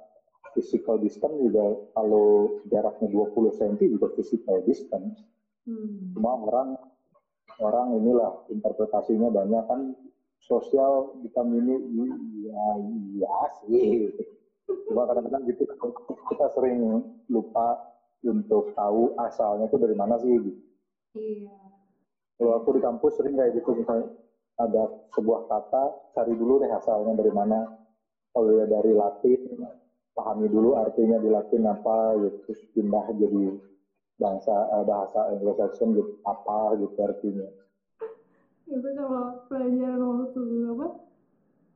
physical 0.53 0.97
distance 1.01 1.37
juga 1.41 1.65
kalau 1.97 2.61
jaraknya 2.69 3.09
20 3.13 3.57
cm 3.57 3.77
juga 3.97 4.13
physical 4.17 4.61
distance. 4.65 5.25
Hmm. 5.65 6.13
Cuma 6.13 6.37
orang 6.37 6.69
orang 7.61 7.97
inilah 7.97 8.45
interpretasinya 8.53 9.33
banyak 9.33 9.65
kan 9.65 9.97
sosial 10.45 11.17
ditamini 11.25 11.81
iya 11.97 12.65
iya 13.17 13.37
sih. 13.65 14.13
Cuma 14.89 15.09
kadang-kadang 15.09 15.49
gitu 15.49 15.65
kita 16.29 16.47
sering 16.53 17.05
lupa 17.33 17.97
untuk 18.21 18.73
tahu 18.77 19.17
asalnya 19.17 19.69
itu 19.69 19.77
dari 19.81 19.97
mana 19.97 20.21
sih. 20.21 20.33
gitu. 20.37 20.61
Iya. 21.17 21.76
Kalau 22.37 22.53
aku 22.61 22.69
di 22.77 22.81
kampus 22.85 23.17
sering 23.17 23.35
kayak 23.37 23.57
gitu 23.57 23.73
misalnya 23.73 24.13
ada 24.61 24.89
sebuah 25.17 25.49
kata 25.49 26.13
cari 26.13 26.33
dulu 26.37 26.61
deh 26.61 26.71
asalnya 26.73 27.17
dari 27.17 27.33
mana. 27.33 27.61
Kalau 28.37 28.53
ya 28.53 28.69
dari 28.69 28.93
Latin 28.93 29.65
pahami 30.13 30.49
dulu 30.49 30.77
artinya 30.77 31.17
di 31.21 31.29
Latin 31.33 31.65
apa 31.65 32.17
gitu 32.21 32.53
pindah 32.77 33.05
jadi 33.17 33.57
bangsa 34.21 34.55
eh, 34.77 34.85
bahasa 34.85 35.33
Anglo-Saxon 35.33 35.97
gitu 35.97 36.13
apa 36.29 36.77
gitu 36.77 36.97
artinya. 37.01 37.49
Itu 38.69 38.89
kalau 38.97 39.45
pelajaran 39.49 40.01
waktu 40.05 40.43
apa 40.73 40.87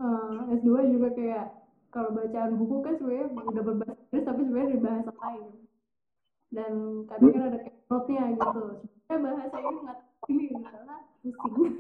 eh, 0.05 0.57
S2 0.61 0.69
juga 0.93 1.09
kayak 1.17 1.47
kalau 1.91 2.15
bacaan 2.15 2.55
buku 2.55 2.77
kan 2.87 2.95
sebenarnya 2.97 3.27
udah 3.35 3.65
berbahasa 3.67 4.17
tapi 4.23 4.41
sebenarnya 4.47 4.71
di 4.77 4.81
bahasa 4.81 5.11
lain 5.11 5.51
dan 6.51 6.73
kadang 7.07 7.31
kan 7.35 7.43
ada 7.51 7.59
kayak 7.63 7.77
gitu 8.39 8.63
sebenarnya 9.11 9.19
bahasa 9.27 9.57
ini 9.59 9.79
nggak 9.83 9.99
ini 10.29 10.53
pusing. 10.53 11.71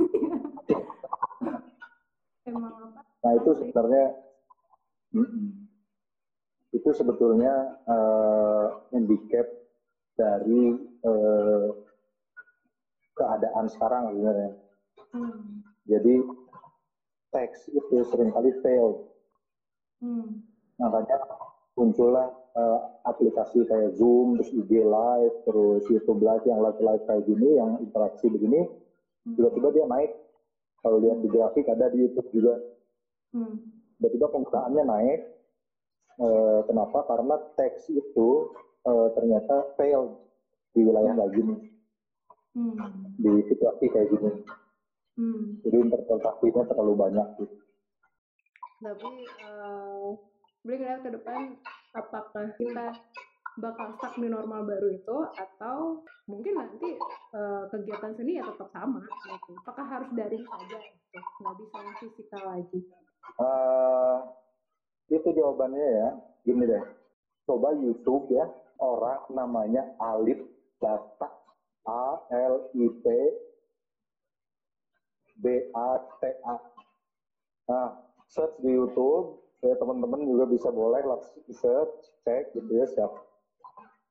Emang 2.48 2.72
apa? 2.72 3.00
Nah 3.20 3.32
itu 3.36 3.50
sebenarnya 3.60 4.04
itu 6.70 6.90
sebetulnya 6.94 7.76
uh, 7.84 8.88
handicap 8.94 9.44
dari 10.16 10.78
uh, 11.04 11.68
keadaan 13.18 13.66
sekarang 13.68 14.14
sebenarnya. 14.14 14.52
Hmm. 15.10 15.66
jadi 15.90 16.22
teks 17.34 17.66
itu 17.74 17.96
sering 18.06 18.30
kali 18.30 18.54
fail. 18.62 19.10
Hmm. 19.98 20.46
Makanya 20.78 21.18
muncullah 21.80 22.28
uh, 22.52 22.78
aplikasi 23.08 23.64
kayak 23.64 23.96
Zoom, 23.96 24.36
terus 24.36 24.52
IG 24.52 24.84
Live, 24.84 25.36
terus 25.48 25.82
YouTube 25.88 26.20
Live 26.20 26.44
yang 26.44 26.60
live-live 26.60 27.04
kayak 27.08 27.24
gini, 27.24 27.48
yang 27.56 27.80
interaksi 27.80 28.28
begini, 28.28 28.68
hmm. 29.24 29.34
tiba-tiba 29.40 29.68
dia 29.72 29.86
naik. 29.88 30.12
Kalau 30.80 30.96
lihat 31.00 31.20
di 31.24 31.28
grafik 31.28 31.68
ada 31.68 31.92
di 31.92 32.04
YouTube 32.04 32.28
juga. 32.32 32.54
Hmm. 33.32 33.56
Tiba-tiba 33.96 34.32
penggunaannya 34.32 34.84
naik. 34.84 35.20
Uh, 36.20 36.60
kenapa? 36.68 37.04
Karena 37.08 37.36
teks 37.56 37.88
itu 37.88 38.28
uh, 38.84 39.08
ternyata 39.16 39.72
fail 39.76 40.20
di 40.76 40.84
wilayah 40.84 41.16
kayak 41.16 41.32
gini. 41.36 41.54
Hmm. 42.56 42.76
Di 43.20 43.32
situasi 43.48 43.84
kayak 43.92 44.08
gini. 44.08 44.30
Hmm. 45.20 45.60
Jadi 45.64 45.76
interpretasinya 45.84 46.64
terlalu 46.64 46.94
banyak 46.96 47.28
gitu 47.44 47.60
tapi 48.80 49.12
uh, 49.44 49.99
beli 50.60 50.84
ke 50.84 51.08
depan 51.08 51.56
apakah 51.96 52.52
kita 52.60 52.92
bakal 53.58 53.92
stuck 53.98 54.14
di 54.16 54.28
normal 54.30 54.64
baru 54.64 54.94
itu 54.94 55.16
atau 55.36 56.06
mungkin 56.30 56.54
nanti 56.56 56.96
uh, 57.34 57.66
kegiatan 57.68 58.14
seni 58.14 58.38
ya 58.38 58.44
tetap 58.46 58.70
sama 58.72 59.02
gitu. 59.02 59.52
Apakah 59.64 59.84
harus 59.84 60.10
daring 60.14 60.44
saja 60.46 60.78
gitu? 60.78 61.18
Nggak 61.42 61.54
bisa 61.58 61.76
yang 61.82 61.96
fisikal 61.98 62.42
lagi? 62.46 62.80
Uh, 63.36 64.16
itu 65.10 65.28
jawabannya 65.34 65.82
ya, 65.82 66.08
gini 66.46 66.64
deh. 66.64 66.84
Coba 67.44 67.74
YouTube 67.74 68.30
ya, 68.30 68.46
orang 68.78 69.26
namanya 69.34 69.82
Alif 69.98 70.40
Data 70.78 71.28
A 71.84 72.22
L 72.30 72.70
I 72.70 72.86
P 73.02 73.04
B 75.42 75.44
A 75.74 75.90
T 76.20 76.22
A. 76.46 76.56
Nah, 77.66 77.88
search 78.30 78.54
di 78.62 78.70
YouTube 78.70 79.49
ya 79.60 79.76
teman-teman 79.76 80.24
juga 80.24 80.48
bisa 80.48 80.72
boleh 80.72 81.04
langsung 81.04 81.44
search 81.52 81.92
cek 82.24 82.56
gitu 82.56 82.70
ya 82.72 82.88
siap 82.88 83.12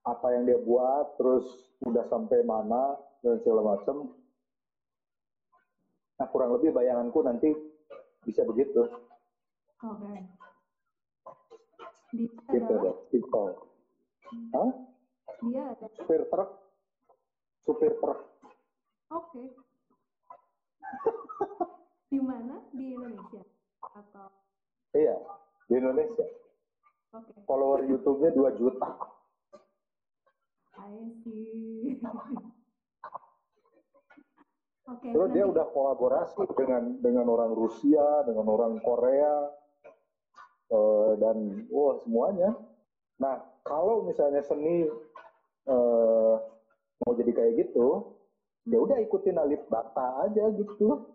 apa 0.06 0.28
yang 0.38 0.46
dia 0.46 0.62
buat 0.62 1.18
terus 1.18 1.46
udah 1.86 2.06
sampai 2.06 2.46
mana 2.46 2.98
dan 3.26 3.42
segala 3.42 3.76
macam 3.76 4.14
nah 6.22 6.28
kurang 6.30 6.54
lebih 6.54 6.70
bayanganku 6.70 7.20
nanti 7.26 7.50
bisa 8.24 8.46
begitu 8.46 8.86
oke 9.82 9.98
okay. 9.98 10.20
dia 12.14 12.30
gitu 12.30 12.74
ada 12.78 12.92
TikTok 13.10 13.50
hmm. 14.30 14.50
Hah? 14.54 14.70
dia 15.50 15.64
ada 15.74 15.88
supir 15.98 16.22
truk 16.30 16.50
supir 17.66 17.94
truk 17.98 18.20
oke 19.10 19.34
okay. 19.34 19.48
di 22.14 22.20
mana 22.22 22.62
di 22.70 22.94
Indonesia 22.94 23.42
atau 23.82 24.49
iya 24.98 25.16
di 25.70 25.74
Indonesia 25.78 26.26
okay. 27.14 27.42
follower 27.46 27.86
YouTube-nya 27.86 28.32
2 28.34 28.60
juta 28.60 28.90
I 30.80 31.12
see 31.22 32.00
okay, 34.90 35.12
Terus 35.14 35.30
dia 35.36 35.46
udah 35.46 35.66
kolaborasi 35.70 36.50
dengan 36.58 36.98
dengan 37.04 37.30
orang 37.30 37.54
Rusia, 37.54 38.26
dengan 38.26 38.48
orang 38.50 38.82
Korea, 38.82 39.54
uh, 40.74 41.14
dan 41.22 41.68
wah 41.70 42.00
semuanya. 42.02 42.58
Nah 43.22 43.38
kalau 43.62 44.08
misalnya 44.08 44.42
seni 44.42 44.90
uh, 45.70 46.36
mau 47.06 47.12
jadi 47.14 47.32
kayak 47.36 47.54
gitu, 47.68 48.18
ya 48.66 48.82
udah 48.82 48.98
ikutin 49.04 49.38
Alif 49.38 49.62
Bata 49.70 50.26
aja 50.26 50.50
gitu. 50.58 51.06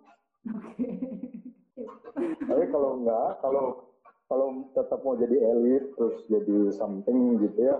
Okay. 0.44 1.43
Tapi 2.14 2.64
kalau 2.70 3.02
enggak, 3.02 3.30
kalau 3.42 3.66
kalau 4.30 4.46
tetap 4.72 4.98
mau 5.04 5.18
jadi 5.18 5.36
elit 5.36 5.84
terus 5.98 6.16
jadi 6.30 6.72
something 6.72 7.38
gitu 7.44 7.60
ya, 7.60 7.76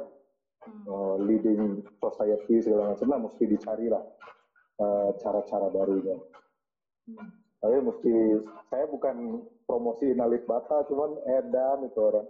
hmm. 0.66 0.84
uh, 0.86 1.16
leading 1.22 1.80
society 2.02 2.60
segala 2.60 2.92
macam 2.92 3.08
lah 3.08 3.20
mesti 3.22 3.44
dicari 3.48 3.86
lah 3.88 4.02
uh, 4.82 5.14
cara-cara 5.22 5.70
barunya. 5.70 6.18
Hmm. 7.08 7.28
Tapi 7.64 7.76
mesti 7.80 8.12
saya 8.68 8.84
bukan 8.90 9.40
promosi 9.64 10.12
nalit 10.12 10.44
bata, 10.44 10.84
cuman 10.84 11.16
edan 11.24 11.88
itu 11.88 12.00
orang. 12.00 12.28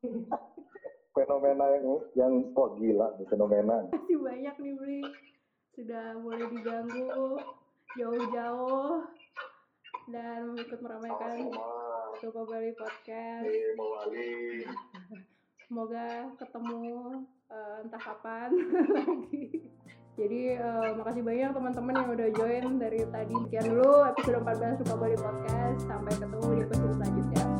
fenomena 1.10 1.64
yang 1.74 1.84
yang 2.14 2.32
kok 2.54 2.62
oh, 2.62 2.68
gila 2.78 3.08
nih 3.18 3.26
fenomena. 3.28 3.76
Masih 3.90 4.18
banyak 4.22 4.54
nih 4.62 4.74
Bri, 4.78 5.00
sudah 5.74 6.16
mulai 6.22 6.46
diganggu 6.48 7.36
jauh-jauh 7.98 9.02
dan 10.10 10.58
ikut 10.58 10.80
meramaikan 10.82 11.50
Coba 12.20 12.40
Bali 12.44 12.74
Podcast. 12.74 13.46
Semoga 15.70 16.34
ketemu 16.34 16.82
uh, 17.46 17.76
entah 17.86 18.02
kapan 18.02 18.50
lagi. 18.98 19.62
Jadi 20.18 20.58
uh, 20.58 20.98
makasih 21.00 21.22
banyak 21.22 21.50
teman-teman 21.54 21.94
yang 21.96 22.10
udah 22.12 22.28
join 22.34 22.64
dari 22.76 23.00
tadi. 23.08 23.34
Sekian 23.46 23.66
dulu 23.70 24.04
episode 24.04 24.42
14 24.42 24.80
Suka 24.82 24.94
Bali 24.98 25.16
Podcast. 25.16 25.80
Sampai 25.86 26.12
ketemu 26.18 26.46
di 26.58 26.62
episode 26.66 26.92
selanjutnya. 26.98 27.59